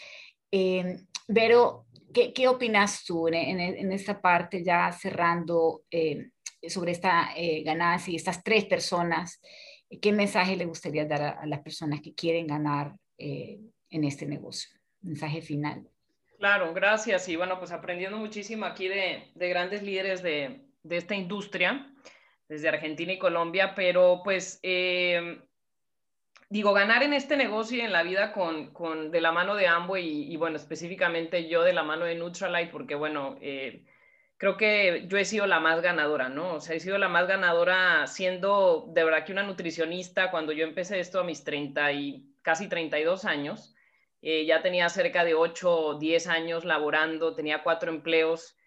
eh, 0.51 0.97
Vero, 1.29 1.87
¿Qué, 2.13 2.33
qué 2.33 2.47
opinas 2.47 3.03
tú 3.03 3.27
en, 3.27 3.59
en, 3.59 3.91
esta 3.91 4.21
parte, 4.21 4.63
ya 4.63 4.91
cerrando 4.91 5.83
eh, 5.91 6.29
sobre 6.67 6.93
esta 6.93 7.29
eh, 7.35 7.63
ganancia 7.63 8.11
y 8.11 8.15
estas 8.15 8.43
tres 8.43 8.65
personas? 8.65 9.41
¿Qué 10.01 10.11
mensaje 10.11 10.55
le 10.55 10.65
gustaría 10.65 11.05
dar 11.05 11.21
a, 11.21 11.45
las 11.45 11.59
personas 11.59 12.01
que 12.01 12.13
quieren 12.13 12.47
ganar 12.47 12.95
eh, 13.17 13.59
en 13.89 14.03
este 14.03 14.25
negocio? 14.25 14.69
Mensaje 15.01 15.41
final. 15.41 15.87
Claro, 16.37 16.73
gracias. 16.73 17.27
Y 17.29 17.35
bueno, 17.35 17.57
pues 17.57 17.71
aprendiendo 17.71 18.17
muchísimo 18.17 18.65
aquí 18.65 18.87
de, 18.87 19.31
de 19.33 19.49
grandes 19.49 19.81
líderes 19.81 20.21
de, 20.21 20.61
esta 20.89 21.15
industria, 21.15 21.91
desde 22.47 22.69
Argentina 22.69 23.11
y 23.11 23.17
Colombia, 23.17 23.73
pero 23.75 24.21
pues 24.23 24.59
digo, 26.49 26.73
ganar 26.73 27.03
en 27.03 27.13
este 27.13 27.37
negocio 27.37 27.77
y 27.77 27.81
en 27.81 27.91
la 27.91 28.03
vida 28.03 28.31
con, 28.31 29.11
de 29.11 29.21
la 29.21 29.31
mano 29.31 29.55
de 29.55 29.67
y, 29.99 30.31
y, 30.31 30.37
bueno, 30.37 30.57
específicamente 30.57 31.49
yo 31.49 31.63
de 31.63 31.73
la 31.73 31.83
mano 31.83 32.05
de 32.05 32.15
Neutralite, 32.15 32.71
porque 32.71 32.95
bueno, 32.95 33.37
eh, 33.41 33.83
creo 34.37 34.55
que 34.57 35.05
yo 35.07 35.17
he 35.17 35.25
sido 35.25 35.47
la 35.47 35.59
más 35.59 35.81
ganadora, 35.81 36.29
¿no? 36.29 36.53
O 36.55 36.61
sea, 36.61 36.75
he 36.75 36.79
sido 36.79 36.97
la 36.99 37.09
más 37.09 37.27
ganadora 37.27 38.05
siendo 38.07 38.85
de 38.89 39.03
verdad 39.03 39.25
que 39.25 39.33
una 39.33 39.43
nutricionista 39.43 40.31
cuando 40.31 40.53
yo 40.53 40.63
empecé 40.63 40.99
esto 40.99 41.19
a 41.19 41.23
mis 41.23 41.43
30 41.43 41.91
y 41.93 42.35
casi 42.43 42.69
32 42.69 43.25
años. 43.25 43.73
Eh, 44.21 44.45
ya 44.45 44.61
tenía 44.61 44.89
cerca 44.89 45.23
de 45.23 45.35
8 45.35 45.71
o 45.71 45.99
10 45.99 46.27
años 46.27 46.65
laborando, 46.65 47.35
tenía 47.35 47.63
cuatro 47.63 47.91
empleos 47.91 48.57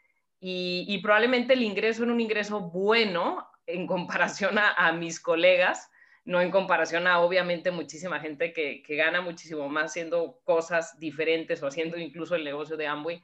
y, 0.42 0.98
probablemente 1.03 1.53
el 1.53 1.62
ingreso 1.62 2.05
era 2.05 2.12
un 2.12 2.20
ingreso 2.20 2.61
bueno 2.61 3.46
en 3.66 3.86
comparación 3.86 4.59
a, 4.59 4.72
a 4.72 4.92
mis 4.92 5.20
colegas 5.20 5.90
no 6.24 6.40
en 6.40 6.51
comparación 6.51 7.07
a 7.07 7.20
obviamente 7.20 7.70
muchísima 7.70 8.20
gente 8.20 8.53
que, 8.53 8.82
que 8.82 8.94
gana 8.94 9.20
muchísimo 9.20 9.68
más 9.68 9.90
haciendo 9.90 10.40
cosas 10.44 10.98
diferentes 10.98 11.62
o 11.62 11.66
haciendo 11.66 11.96
incluso 11.98 12.34
el 12.34 12.44
negocio 12.44 12.76
de 12.76 12.86
Amway 12.86 13.22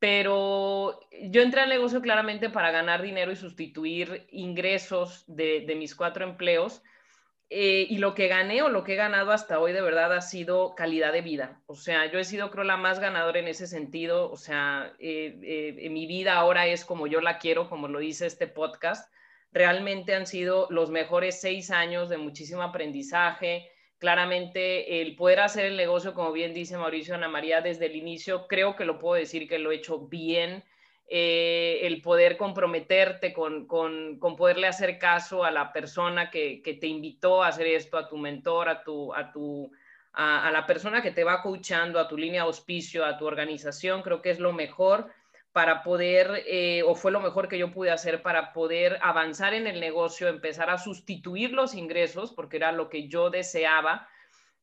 pero 0.00 0.98
yo 1.12 1.42
entré 1.42 1.60
al 1.60 1.68
negocio 1.68 2.00
claramente 2.00 2.48
para 2.48 2.70
ganar 2.70 3.02
dinero 3.02 3.30
y 3.30 3.36
sustituir 3.36 4.26
ingresos 4.32 5.24
de, 5.26 5.64
de 5.66 5.74
mis 5.74 5.94
cuatro 5.94 6.24
empleos. 6.24 6.82
Eh, 7.52 7.86
y 7.90 7.98
lo 7.98 8.14
que 8.14 8.28
gané 8.28 8.62
o 8.62 8.68
lo 8.68 8.84
que 8.84 8.92
he 8.92 8.96
ganado 8.96 9.32
hasta 9.32 9.58
hoy 9.58 9.72
de 9.72 9.82
verdad 9.82 10.12
ha 10.12 10.20
sido 10.20 10.74
calidad 10.76 11.12
de 11.12 11.20
vida. 11.20 11.60
O 11.66 11.74
sea, 11.74 12.10
yo 12.10 12.20
he 12.20 12.24
sido 12.24 12.50
creo 12.50 12.62
la 12.62 12.76
más 12.76 13.00
ganadora 13.00 13.40
en 13.40 13.48
ese 13.48 13.66
sentido. 13.66 14.30
O 14.30 14.36
sea, 14.36 14.94
eh, 15.00 15.76
eh, 15.82 15.90
mi 15.90 16.06
vida 16.06 16.34
ahora 16.34 16.66
es 16.66 16.84
como 16.84 17.08
yo 17.08 17.20
la 17.20 17.38
quiero, 17.38 17.68
como 17.68 17.88
lo 17.88 17.98
dice 17.98 18.26
este 18.26 18.46
podcast. 18.46 19.12
Realmente 19.52 20.14
han 20.14 20.26
sido 20.26 20.68
los 20.70 20.90
mejores 20.90 21.40
seis 21.40 21.72
años 21.72 22.08
de 22.08 22.18
muchísimo 22.18 22.62
aprendizaje, 22.62 23.68
Claramente 24.00 25.02
el 25.02 25.14
poder 25.14 25.40
hacer 25.40 25.66
el 25.66 25.76
negocio, 25.76 26.14
como 26.14 26.32
bien 26.32 26.54
dice 26.54 26.78
Mauricio 26.78 27.14
Ana 27.14 27.28
María, 27.28 27.60
desde 27.60 27.84
el 27.84 27.96
inicio, 27.96 28.46
creo 28.48 28.74
que 28.74 28.86
lo 28.86 28.98
puedo 28.98 29.16
decir 29.16 29.46
que 29.46 29.58
lo 29.58 29.70
he 29.70 29.74
hecho 29.74 30.08
bien. 30.08 30.64
Eh, 31.12 31.80
el 31.88 32.02
poder 32.02 32.36
comprometerte 32.36 33.32
con, 33.32 33.66
con, 33.66 34.20
poderle 34.36 34.68
hacer 34.68 34.96
caso 34.96 35.42
a 35.42 35.50
la 35.50 35.72
persona 35.72 36.30
que, 36.30 36.62
te 36.80 36.86
invitó 36.86 37.42
a 37.42 37.48
hacer 37.48 37.66
esto, 37.66 37.98
a 37.98 38.08
tu 38.08 38.16
mentor, 38.16 38.68
a, 38.68 38.84
tu, 38.84 39.12
a, 39.12 39.32
tu, 39.32 39.72
a 40.12 40.48
la 40.52 40.66
persona 40.66 41.02
que 41.02 41.10
te 41.10 41.24
va 41.24 41.42
coachando, 41.42 41.98
a 41.98 42.06
tu 42.06 42.16
línea 42.16 42.42
de 42.42 42.46
auspicio, 42.46 43.04
a 43.04 43.18
tu 43.18 43.26
organización, 43.26 44.02
creo 44.02 44.22
que 44.22 44.30
es 44.30 44.38
lo 44.38 44.52
mejor 44.52 45.10
para 45.52 45.82
poder, 45.82 46.44
eh, 46.46 46.84
o 46.86 46.94
fue 46.94 47.10
lo 47.10 47.20
mejor 47.20 47.48
que 47.48 47.58
yo 47.58 47.72
pude 47.72 47.90
hacer 47.90 48.22
para 48.22 48.52
poder 48.52 48.98
avanzar 49.02 49.52
en 49.52 49.66
el 49.66 49.80
negocio, 49.80 50.28
empezar 50.28 50.70
a 50.70 50.78
sustituir 50.78 51.52
los 51.52 51.74
ingresos, 51.74 52.32
porque 52.32 52.58
era 52.58 52.70
lo 52.70 52.88
que 52.88 53.08
yo 53.08 53.30
deseaba, 53.30 54.08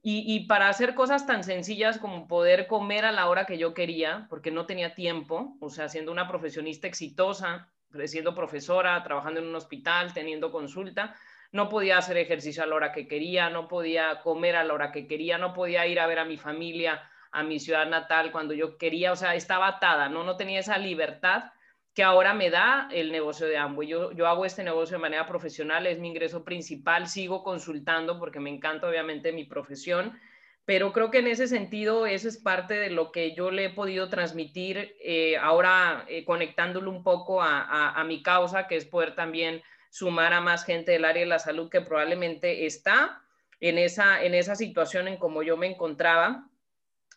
y, 0.02 0.48
para 0.48 0.70
hacer 0.70 0.96
cosas 0.96 1.28
tan 1.28 1.44
sencillas 1.44 1.98
como 1.98 2.28
poder 2.28 2.68
comer 2.68 3.04
a 3.04 3.12
la 3.12 3.28
hora 3.28 3.46
que 3.46 3.58
yo 3.58 3.74
quería, 3.74 4.28
porque 4.30 4.52
no 4.52 4.66
tenía 4.66 4.96
tiempo, 4.96 5.58
o 5.60 5.70
sea, 5.70 5.90
siendo 5.90 6.14
una 6.14 6.30
profesionista 6.30 6.88
exitosa, 6.88 7.68
siendo 8.06 8.34
profesora, 8.34 9.04
trabajando 9.04 9.42
en 9.42 9.48
un 9.48 9.56
hospital, 9.56 10.14
teniendo 10.14 10.52
consulta, 10.52 11.16
no 11.52 11.68
podía 11.68 11.98
hacer 11.98 12.18
ejercicio 12.18 12.64
a 12.64 12.68
la 12.68 12.76
hora 12.76 12.92
que 12.94 13.08
quería, 13.08 13.50
no 13.50 13.68
podía 13.68 14.22
comer 14.22 14.56
a 14.56 14.64
la 14.64 14.74
hora 14.74 14.92
que 14.92 15.08
quería, 15.08 15.38
no 15.38 15.54
podía 15.54 15.86
ir 15.88 16.00
a 16.00 16.08
ver 16.08 16.20
a 16.20 16.26
mi 16.26 16.38
familia 16.38 17.02
a 17.32 17.44
mi 17.44 17.60
ciudad 17.60 17.88
natal 17.88 18.32
cuando 18.32 18.54
yo 18.54 18.78
quería, 18.78 19.12
o 19.12 19.16
sea, 19.16 19.36
estaba 19.36 19.68
atada, 19.68 20.10
¿no? 20.10 20.24
No 20.24 20.38
tenía 20.38 20.60
esa 20.60 20.78
libertad 20.78 21.52
que 21.98 22.04
ahora 22.04 22.36
me 22.36 22.52
da 22.52 22.88
el 22.92 23.12
negocio 23.12 23.48
de 23.48 23.58
Amway. 23.58 23.88
Yo, 23.88 24.12
yo 24.12 24.28
hago 24.28 24.46
este 24.46 24.64
negocio 24.64 24.98
de 24.98 25.02
manera 25.02 25.26
profesional, 25.26 25.88
es 25.88 25.98
mi 25.98 26.10
ingreso 26.10 26.44
principal, 26.44 27.08
sigo 27.08 27.42
consultando 27.42 28.20
porque 28.20 28.40
me 28.40 28.52
encanta 28.52 28.88
obviamente 28.88 29.32
mi 29.32 29.46
profesión, 29.46 30.16
pero 30.64 30.94
creo 30.94 31.10
que 31.10 31.18
en 31.18 31.26
ese 31.26 31.48
sentido 31.48 32.06
eso 32.06 32.28
es 32.28 32.38
parte 32.38 32.76
de 32.76 32.92
lo 32.92 33.12
que 33.12 33.34
yo 33.34 33.50
le 33.50 33.66
he 33.66 33.70
podido 33.72 34.10
transmitir 34.10 34.96
eh, 35.02 35.38
ahora 35.38 36.06
eh, 36.08 36.24
conectándolo 36.24 36.92
un 36.92 37.02
poco 37.02 37.42
a, 37.42 37.64
a, 37.64 38.00
a, 38.00 38.04
mi 38.04 38.22
causa, 38.22 38.68
que 38.68 38.76
es 38.76 38.86
poder 38.86 39.16
también 39.16 39.64
sumar 39.90 40.34
a 40.34 40.40
más 40.40 40.66
gente 40.66 40.92
del 40.92 41.04
área 41.04 41.24
de 41.24 41.30
la 41.30 41.40
salud 41.40 41.68
que 41.68 41.82
probablemente 41.82 42.68
está 42.68 43.24
en 43.60 43.80
esa, 43.80 44.24
en 44.24 44.36
esa 44.36 44.56
situación 44.56 45.08
en 45.08 45.18
como 45.18 45.42
yo 45.42 45.58
me 45.58 45.66
encontraba 45.66 46.48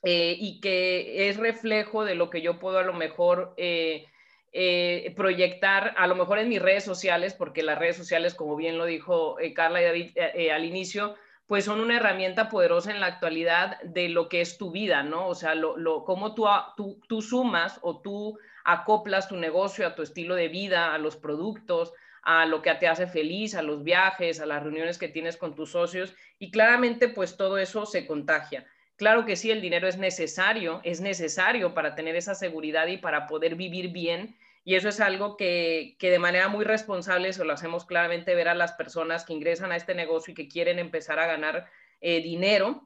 eh, 0.04 0.34
y 0.38 0.58
que 0.62 1.28
es 1.28 1.36
reflejo 1.36 2.06
de 2.06 2.14
lo 2.14 2.30
que 2.30 2.40
yo 2.40 2.58
puedo 2.58 2.78
a 2.78 2.82
lo 2.82 2.94
mejor 2.94 3.52
eh, 3.58 4.06
eh, 4.52 5.12
proyectar, 5.16 5.94
a 5.96 6.06
lo 6.06 6.14
mejor 6.14 6.38
en 6.38 6.48
mis 6.48 6.62
redes 6.62 6.84
sociales, 6.84 7.34
porque 7.34 7.62
las 7.62 7.78
redes 7.78 7.96
sociales, 7.96 8.34
como 8.34 8.56
bien 8.56 8.78
lo 8.78 8.84
dijo 8.84 9.36
Carla 9.54 9.80
y 9.80 9.84
David 9.84 10.18
al 10.52 10.64
inicio, 10.64 11.14
pues 11.50 11.64
son 11.64 11.80
una 11.80 11.96
herramienta 11.96 12.48
poderosa 12.48 12.92
en 12.92 13.00
la 13.00 13.06
actualidad 13.06 13.80
de 13.82 14.08
lo 14.08 14.28
que 14.28 14.40
es 14.40 14.56
tu 14.56 14.70
vida, 14.70 15.02
¿no? 15.02 15.26
O 15.26 15.34
sea, 15.34 15.56
lo, 15.56 15.76
lo, 15.76 16.04
cómo 16.04 16.34
tú, 16.34 16.46
tú, 16.76 17.00
tú 17.08 17.22
sumas 17.22 17.80
o 17.82 18.00
tú 18.00 18.38
acoplas 18.64 19.28
tu 19.28 19.36
negocio 19.36 19.84
a 19.84 19.96
tu 19.96 20.02
estilo 20.02 20.36
de 20.36 20.46
vida, 20.46 20.94
a 20.94 20.98
los 20.98 21.16
productos, 21.16 21.92
a 22.22 22.46
lo 22.46 22.62
que 22.62 22.72
te 22.74 22.86
hace 22.86 23.06
feliz, 23.06 23.54
a 23.54 23.62
los 23.62 23.82
viajes, 23.82 24.40
a 24.40 24.46
las 24.46 24.62
reuniones 24.62 24.98
que 24.98 25.08
tienes 25.08 25.36
con 25.36 25.54
tus 25.54 25.72
socios 25.72 26.14
y 26.38 26.50
claramente 26.50 27.08
pues 27.08 27.36
todo 27.36 27.58
eso 27.58 27.86
se 27.86 28.06
contagia. 28.06 28.66
Claro 29.00 29.24
que 29.24 29.34
sí, 29.34 29.50
el 29.50 29.62
dinero 29.62 29.88
es 29.88 29.96
necesario, 29.96 30.82
es 30.84 31.00
necesario 31.00 31.72
para 31.72 31.94
tener 31.94 32.16
esa 32.16 32.34
seguridad 32.34 32.86
y 32.86 32.98
para 32.98 33.26
poder 33.26 33.54
vivir 33.54 33.88
bien. 33.88 34.36
Y 34.62 34.74
eso 34.74 34.90
es 34.90 35.00
algo 35.00 35.38
que, 35.38 35.96
de 35.98 36.18
manera 36.18 36.48
muy 36.48 36.66
responsable 36.66 37.32
se 37.32 37.46
lo 37.46 37.54
hacemos 37.54 37.86
claramente 37.86 38.34
ver 38.34 38.48
a 38.48 38.54
las 38.54 38.72
personas 38.72 39.24
que 39.24 39.32
ingresan 39.32 39.72
a 39.72 39.76
este 39.76 39.94
negocio 39.94 40.32
y 40.32 40.34
que 40.34 40.48
quieren 40.48 40.78
empezar 40.78 41.18
a 41.18 41.26
ganar 41.26 41.64
eh, 42.02 42.20
dinero. 42.20 42.84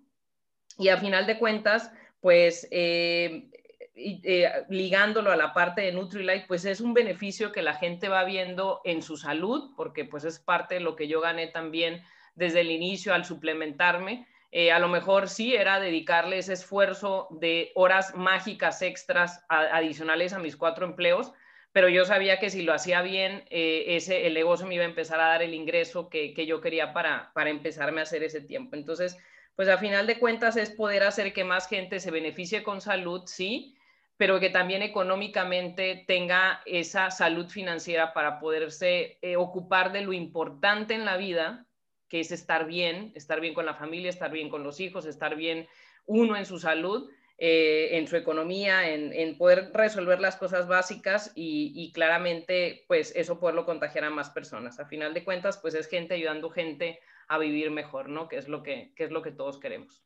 Y 0.79 0.91
a 0.91 0.99
final 0.99 1.27
de 1.27 1.37
cuentas, 1.37 1.91
pues 2.21 2.69
eh, 2.71 3.51
eh, 3.97 4.53
ligándolo 4.69 5.33
a 5.33 5.37
la 5.37 5.53
parte 5.53 5.81
de 5.81 5.91
Nutrilite, 5.91 6.45
pues 6.47 6.65
es 6.65 6.81
un 6.81 6.95
beneficio 6.95 7.51
que 7.51 7.61
la 7.61 7.75
gente 7.75 8.09
va 8.09 8.23
viendo 8.23 8.83
en 8.85 9.03
su 9.03 9.17
salud, 9.17 9.73
porque 9.77 10.05
pues 10.05 10.23
es 10.23 10.39
parte 10.39 10.77
de 10.77 10.81
lo 10.81 10.95
que 10.95 11.09
yo 11.09 11.21
gané 11.21 11.49
también 11.49 12.05
desde 12.37 12.61
el 12.61 12.71
inicio 12.71 13.15
al 13.15 13.25
suplementarme 13.25 14.29
eh, 14.57 14.71
a 14.71 14.79
lo 14.79 14.87
mejor 14.87 15.29
sí 15.29 15.57
era 15.57 15.81
dedicarle 15.81 16.39
ese 16.39 16.53
esfuerzo 16.53 17.27
de 17.33 17.73
horas 17.75 18.15
mágicas 18.15 18.83
extras 18.83 19.45
adicionales 19.49 20.33
a 20.33 20.39
mis 20.39 20.57
cuatro 20.57 20.87
empleos, 20.87 21.33
pero 21.73 21.89
yo 21.89 22.05
sabía 22.05 22.39
que 22.39 22.51
si 22.51 22.63
lo 22.63 22.73
hacía 22.73 23.03
bien, 23.03 23.43
eh, 23.51 23.97
ese, 23.97 24.29
el 24.29 24.35
negocio 24.35 24.65
me 24.65 24.77
iba 24.77 24.85
a 24.85 24.89
empezar 24.89 25.19
a 25.19 25.27
dar 25.27 25.43
el 25.43 25.55
ingreso 25.55 26.09
que, 26.09 26.33
yo 26.47 26.61
quería 26.61 26.93
para, 26.93 27.33
para 27.35 27.51
empezarme 27.51 27.99
a 27.99 28.05
hacer 28.05 28.23
ese 28.23 28.43
tiempo. 28.43 28.77
Entonces, 28.77 29.19
pues 29.57 29.69
a 29.69 29.77
final 29.77 30.07
de 30.07 30.21
cuentas 30.21 30.57
es 30.57 30.71
poder 30.71 31.03
hacer 31.03 31.33
que 31.33 31.43
más 31.43 31.69
gente 31.69 31.99
se 31.99 32.13
beneficie 32.13 32.63
con 32.63 32.81
salud, 32.81 33.23
sí, 33.27 33.77
pero 34.17 34.39
que 34.39 34.51
también 34.51 34.83
económicamente 34.83 36.05
tenga 36.07 36.63
esa 36.65 37.11
salud 37.11 37.49
financiera 37.49 38.15
para 38.15 38.39
poderse 38.39 39.19
eh, 39.21 39.35
ocupar 39.35 39.91
de 39.91 40.03
lo 40.03 40.13
importante 40.13 40.95
en 40.95 41.05
la 41.05 41.17
vida, 41.17 41.67
que 42.15 42.21
es 42.21 42.31
estar 42.31 42.65
bien, 42.65 43.11
estar 43.17 43.41
bien 43.41 43.55
con 43.55 43.67
la 43.67 43.75
familia, 43.75 44.09
estar 44.09 44.31
bien 44.31 44.49
con 44.49 44.63
los 44.63 44.79
hijos, 44.79 45.05
estar 45.05 45.35
bien 45.35 45.67
uno 46.07 46.37
en 46.37 46.47
su 46.47 46.61
salud, 46.61 47.11
eh, 47.39 47.89
en 47.91 48.07
su 48.07 48.15
economía, 48.15 48.89
en, 48.89 49.37
poder 49.37 49.73
resolver 49.75 50.21
las 50.21 50.37
cosas 50.37 50.69
básicas 50.69 51.33
y, 51.35 51.91
claramente, 51.93 52.85
pues 52.87 53.13
eso 53.17 53.41
poderlo 53.41 53.67
contagiar 53.67 54.05
a 54.05 54.11
más 54.11 54.31
personas. 54.31 54.79
A 54.79 54.87
final 54.87 55.13
de 55.13 55.25
cuentas, 55.25 55.59
pues 55.59 55.75
es 55.75 55.89
gente 55.89 56.15
ayudando 56.15 56.51
gente 56.51 57.01
a 57.27 57.37
vivir 57.39 57.73
mejor, 57.73 58.09
¿no? 58.09 58.29
Que 58.29 58.37
es 58.37 58.47
lo 58.47 58.63
que, 58.63 58.93
es 58.97 59.11
lo 59.11 59.21
que 59.21 59.33
todos 59.33 59.59
queremos. 59.59 60.05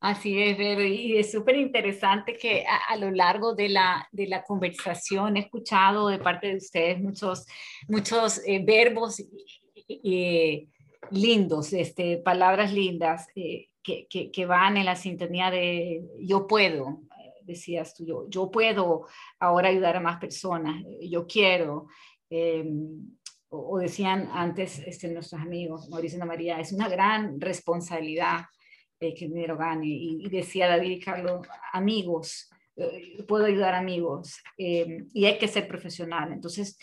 Así 0.00 0.38
es, 0.38 0.58
y 0.58 1.16
es 1.16 1.32
súper 1.32 1.56
interesante 1.56 2.36
que 2.36 2.66
a, 2.66 2.94
lo 2.98 3.10
largo 3.10 3.54
de 3.54 3.70
la, 3.70 4.06
de 4.12 4.26
la 4.26 4.42
conversación 4.42 5.38
he 5.38 5.40
escuchado 5.40 6.08
de 6.08 6.18
parte 6.18 6.48
de 6.48 6.56
ustedes 6.56 7.00
muchos, 7.00 7.46
muchos 7.88 8.42
eh, 8.46 8.62
verbos 8.62 9.22
y, 10.02 10.68
lindos, 11.10 11.72
este, 11.72 12.18
palabras 12.18 12.72
lindas 12.72 13.28
eh, 13.34 13.68
que, 13.82 14.06
que, 14.08 14.46
van 14.46 14.76
en 14.76 14.84
la 14.84 14.96
sintonía 14.96 15.50
de 15.50 16.04
yo 16.20 16.46
puedo, 16.46 17.00
decías 17.42 17.94
tú, 17.94 18.04
yo, 18.06 18.28
yo 18.28 18.50
puedo 18.50 19.06
ahora 19.38 19.68
ayudar 19.68 19.96
a 19.96 20.00
más 20.00 20.18
personas, 20.18 20.84
yo 21.00 21.26
quiero. 21.26 21.86
Em, 22.28 23.16
o, 23.48 23.78
decían 23.78 24.28
antes 24.32 24.78
este, 24.78 25.08
nuestros 25.08 25.40
amigos, 25.40 25.88
Mauricio 25.88 26.18
y 26.18 26.26
María, 26.26 26.60
es 26.60 26.72
una 26.72 26.88
gran 26.88 27.40
responsabilidad 27.40 28.44
eh, 29.00 29.12
que 29.14 29.24
el 29.24 29.32
dinero 29.32 29.56
gane. 29.56 29.88
Y, 29.88 30.28
decía 30.28 30.68
David 30.68 30.90
y 30.90 31.00
Carlos, 31.00 31.46
amigos, 31.72 32.48
eh, 32.76 33.24
puedo 33.26 33.46
ayudar 33.46 33.74
amigos 33.74 34.40
em, 34.56 35.08
y 35.12 35.24
hay 35.24 35.38
que 35.38 35.48
ser 35.48 35.66
profesional. 35.66 36.32
Entonces, 36.32 36.78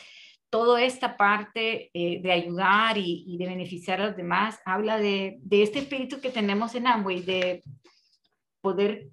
toda 0.50 0.82
esta 0.82 1.18
parte 1.18 1.92
eh, 1.94 2.22
de 2.22 2.32
ayudar 2.32 2.98
y, 2.98 3.38
de 3.38 3.46
beneficiar 3.48 4.02
a 4.02 4.08
los 4.08 4.18
demás 4.18 4.60
habla 4.66 4.98
de, 4.98 5.38
de, 5.42 5.64
este 5.64 5.80
espíritu 5.80 6.22
que 6.22 6.30
tenemos 6.30 6.74
en 6.76 6.88
Amway, 6.88 7.22
de 7.22 7.64
poder 8.62 9.10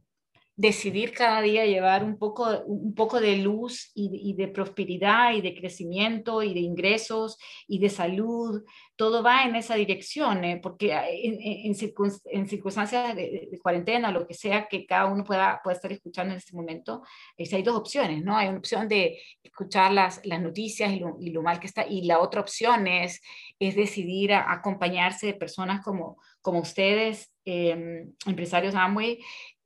decidir 0.57 1.13
cada 1.13 1.41
día 1.43 1.67
llevar 1.67 2.05
un 2.05 2.17
poco, 2.17 2.61
un 2.67 2.95
poco 2.95 3.21
de 3.21 3.37
luz 3.39 3.91
y, 3.95 4.35
de 4.35 4.49
prosperidad 4.49 5.35
y 5.35 5.41
de 5.41 5.55
crecimiento 5.55 6.43
y 6.43 6.55
de 6.55 6.61
ingresos 6.61 7.39
y 7.67 7.81
de 7.81 7.91
salud. 7.91 8.63
Todo 8.95 9.25
va 9.25 9.45
en 9.45 9.57
esa 9.57 9.75
dirección, 9.75 10.45
¿eh? 10.45 10.61
porque 10.63 10.93
en, 10.93 11.39
en, 11.41 12.47
circunstancias 12.47 13.17
de, 13.17 13.59
cuarentena 13.61 14.13
lo 14.13 14.29
que 14.29 14.35
sea 14.35 14.69
que 14.69 14.87
cada 14.87 15.07
uno 15.07 15.25
pueda, 15.25 15.61
pueda 15.65 15.75
estar 15.75 15.91
escuchando 15.91 16.33
en 16.33 16.39
este 16.39 16.55
momento, 16.55 17.03
es, 17.37 17.53
hay 17.53 17.63
dos 17.63 17.77
opciones, 17.77 18.23
¿no? 18.23 18.37
Hay 18.37 18.49
una 18.49 18.59
opción 18.59 18.87
de 18.87 19.19
escuchar 19.43 19.93
las, 19.93 20.25
las 20.25 20.41
noticias 20.41 20.93
y 20.93 21.31
lo, 21.31 21.43
mal 21.43 21.59
que 21.59 21.67
está, 21.67 21.85
y 21.85 22.03
la 22.03 22.21
otra 22.21 22.41
opción 22.41 22.87
es, 22.87 23.21
es 23.59 23.75
decidir 23.75 24.33
acompañarse 24.33 25.27
de 25.27 25.35
personas 25.35 25.83
como, 25.85 26.17
como 26.41 26.61
ustedes, 26.61 27.33
eh, 27.45 28.07
empresarios 28.27 28.75
Amway, 28.75 29.19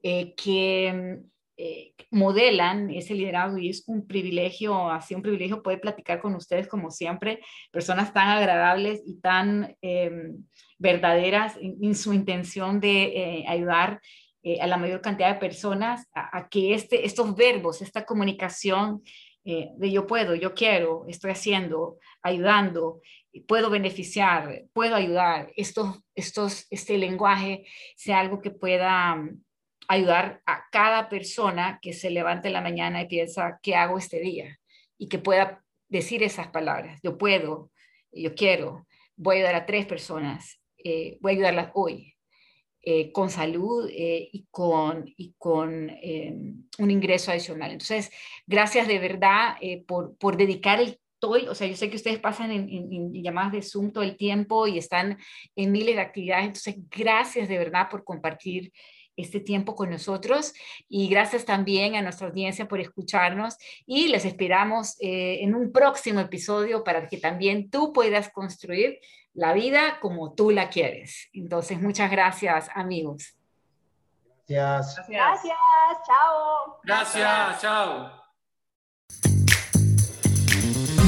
eh, 0.03 0.35
que 0.35 1.21
eh, 1.61 1.93
modelan 2.13 2.89
ese 2.91 3.15
liderazgo 3.15 3.59
y 3.59 3.71
es 3.71 3.83
un 3.89 4.07
privilegio, 4.07 4.93
así 4.93 5.17
un 5.17 5.23
privilegio 5.23 5.61
poder 5.61 5.81
platicar 5.81 6.21
con 6.21 6.37
ustedes 6.37 6.69
como 6.69 6.93
siempre, 6.93 7.41
personas 7.73 8.13
tan 8.13 8.29
agradables 8.29 9.03
y 9.05 9.19
tan 9.21 9.77
em, 9.83 10.45
verdaderas 10.79 11.57
en, 11.61 11.97
su 11.97 12.13
intención 12.13 12.79
de 12.79 13.03
eh, 13.03 13.45
ayudar 13.49 14.01
eh, 14.45 14.61
a 14.61 14.69
la 14.69 14.77
mayor 14.77 15.01
cantidad 15.01 15.35
de 15.35 15.41
personas 15.41 16.07
a, 16.15 16.49
que 16.49 16.75
este, 16.75 17.05
estos 17.05 17.35
verbos, 17.35 17.83
esta 17.83 18.05
comunicación 18.05 19.03
de 19.45 19.91
yo 19.91 20.07
puedo, 20.07 20.35
yo 20.35 20.53
quiero, 20.53 21.07
estoy 21.09 21.31
haciendo, 21.31 21.97
ayudando, 22.23 23.01
puedo 23.47 23.71
beneficiar, 23.71 24.65
puedo 24.75 24.95
ayudar, 24.95 25.51
estos, 25.57 26.03
estos, 26.15 26.67
este 26.69 26.99
lenguaje 26.99 27.65
sea 27.97 28.21
algo 28.21 28.43
que 28.43 28.51
pueda 28.51 29.17
ayudar 29.89 30.43
a 30.47 30.65
cada 30.71 31.09
persona 31.09 31.79
que 31.81 31.95
se 31.95 32.11
levante 32.11 32.49
en 32.49 32.55
la 32.55 32.61
mañana 32.61 33.03
y 33.03 33.09
piensa, 33.09 33.59
¿qué 33.63 33.75
hago 33.75 33.99
este 33.99 34.21
día? 34.21 34.59
Y 34.99 35.09
que 35.09 35.19
pueda 35.19 35.65
decir 35.89 36.23
esas 36.23 36.49
palabras. 36.49 37.01
Yo 37.03 37.17
puedo, 37.17 37.71
yo 38.13 38.35
quiero, 38.35 38.87
voy 39.17 39.37
a 39.37 39.39
ayudar 39.39 39.55
a 39.57 39.67
tres 39.67 39.87
personas, 39.87 40.61
eh, 40.77 41.17
voy 41.21 41.33
a 41.33 41.35
ayudarlas 41.37 41.71
hoy, 41.75 42.15
eh, 42.83 43.11
con 43.13 43.31
salud 43.31 43.89
eh, 43.91 44.29
y 44.31 44.47
con, 44.51 45.05
y 45.17 45.35
con 45.39 45.91
un 46.79 46.91
ingreso 46.91 47.31
adicional. 47.31 47.73
Entonces, 47.73 48.11
gracias 48.47 48.87
de 48.87 48.99
verdad 48.99 49.57
por, 49.87 50.17
por 50.19 50.37
dedicar 50.37 50.81
el 50.81 51.01
o 51.21 51.55
sea, 51.55 51.67
yo 51.67 51.75
sé 51.75 51.91
que 51.91 51.97
ustedes 51.97 52.21
pasan 52.21 52.53
en, 52.53 52.69
en, 52.71 53.13
llamadas 53.13 53.51
de 53.51 53.63
Zoom 53.63 53.91
todo 53.91 54.05
el 54.05 54.17
tiempo 54.17 54.69
y 54.69 54.79
están 54.79 55.19
en 55.57 55.73
miles 55.73 55.97
de 55.97 56.01
actividades, 56.01 56.47
entonces 56.47 56.77
gracias 56.89 57.49
de 57.49 57.59
verdad 57.59 57.89
por 57.91 58.05
compartir 58.05 58.73
este 59.19 59.41
tiempo 59.41 59.75
con 59.75 59.91
nosotros 59.91 60.55
y 60.89 61.09
gracias 61.09 61.45
también 61.45 61.97
a 61.97 62.03
nuestra 62.03 62.29
audiencia 62.29 62.69
por 62.69 62.81
escucharnos 62.81 63.57
y 63.87 64.09
les 64.09 64.25
esperamos 64.25 64.97
eh, 65.01 65.39
en 65.43 65.55
un 65.55 65.73
próximo 65.73 66.21
episodio 66.21 66.85
para 66.85 67.07
que 67.07 67.19
también 67.19 67.71
tú 67.71 67.93
puedas 67.93 68.31
construir 68.31 69.01
la 69.35 69.53
vida 69.53 69.99
como 70.01 70.33
tú 70.35 70.51
la 70.51 70.71
quieres. 70.71 71.29
Entonces, 71.33 71.81
muchas 71.81 72.11
gracias 72.11 72.69
amigos. 72.75 73.35
Gracias. 74.49 75.07
Gracias, 75.09 75.57
chao. 76.07 76.81
Gracias, 76.83 77.61
chao. 77.61 78.19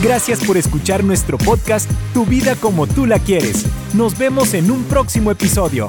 Gracias 0.02 0.42
por 0.44 0.56
escuchar 0.56 1.04
nuestro 1.04 1.36
podcast 1.36 1.90
Tu 2.14 2.24
vida 2.24 2.56
como 2.56 2.86
tú 2.86 3.04
la 3.06 3.18
quieres. 3.18 3.66
Nos 3.94 4.16
vemos 4.16 4.54
en 4.54 4.70
un 4.70 4.84
próximo 4.84 5.30
episodio. 5.30 5.88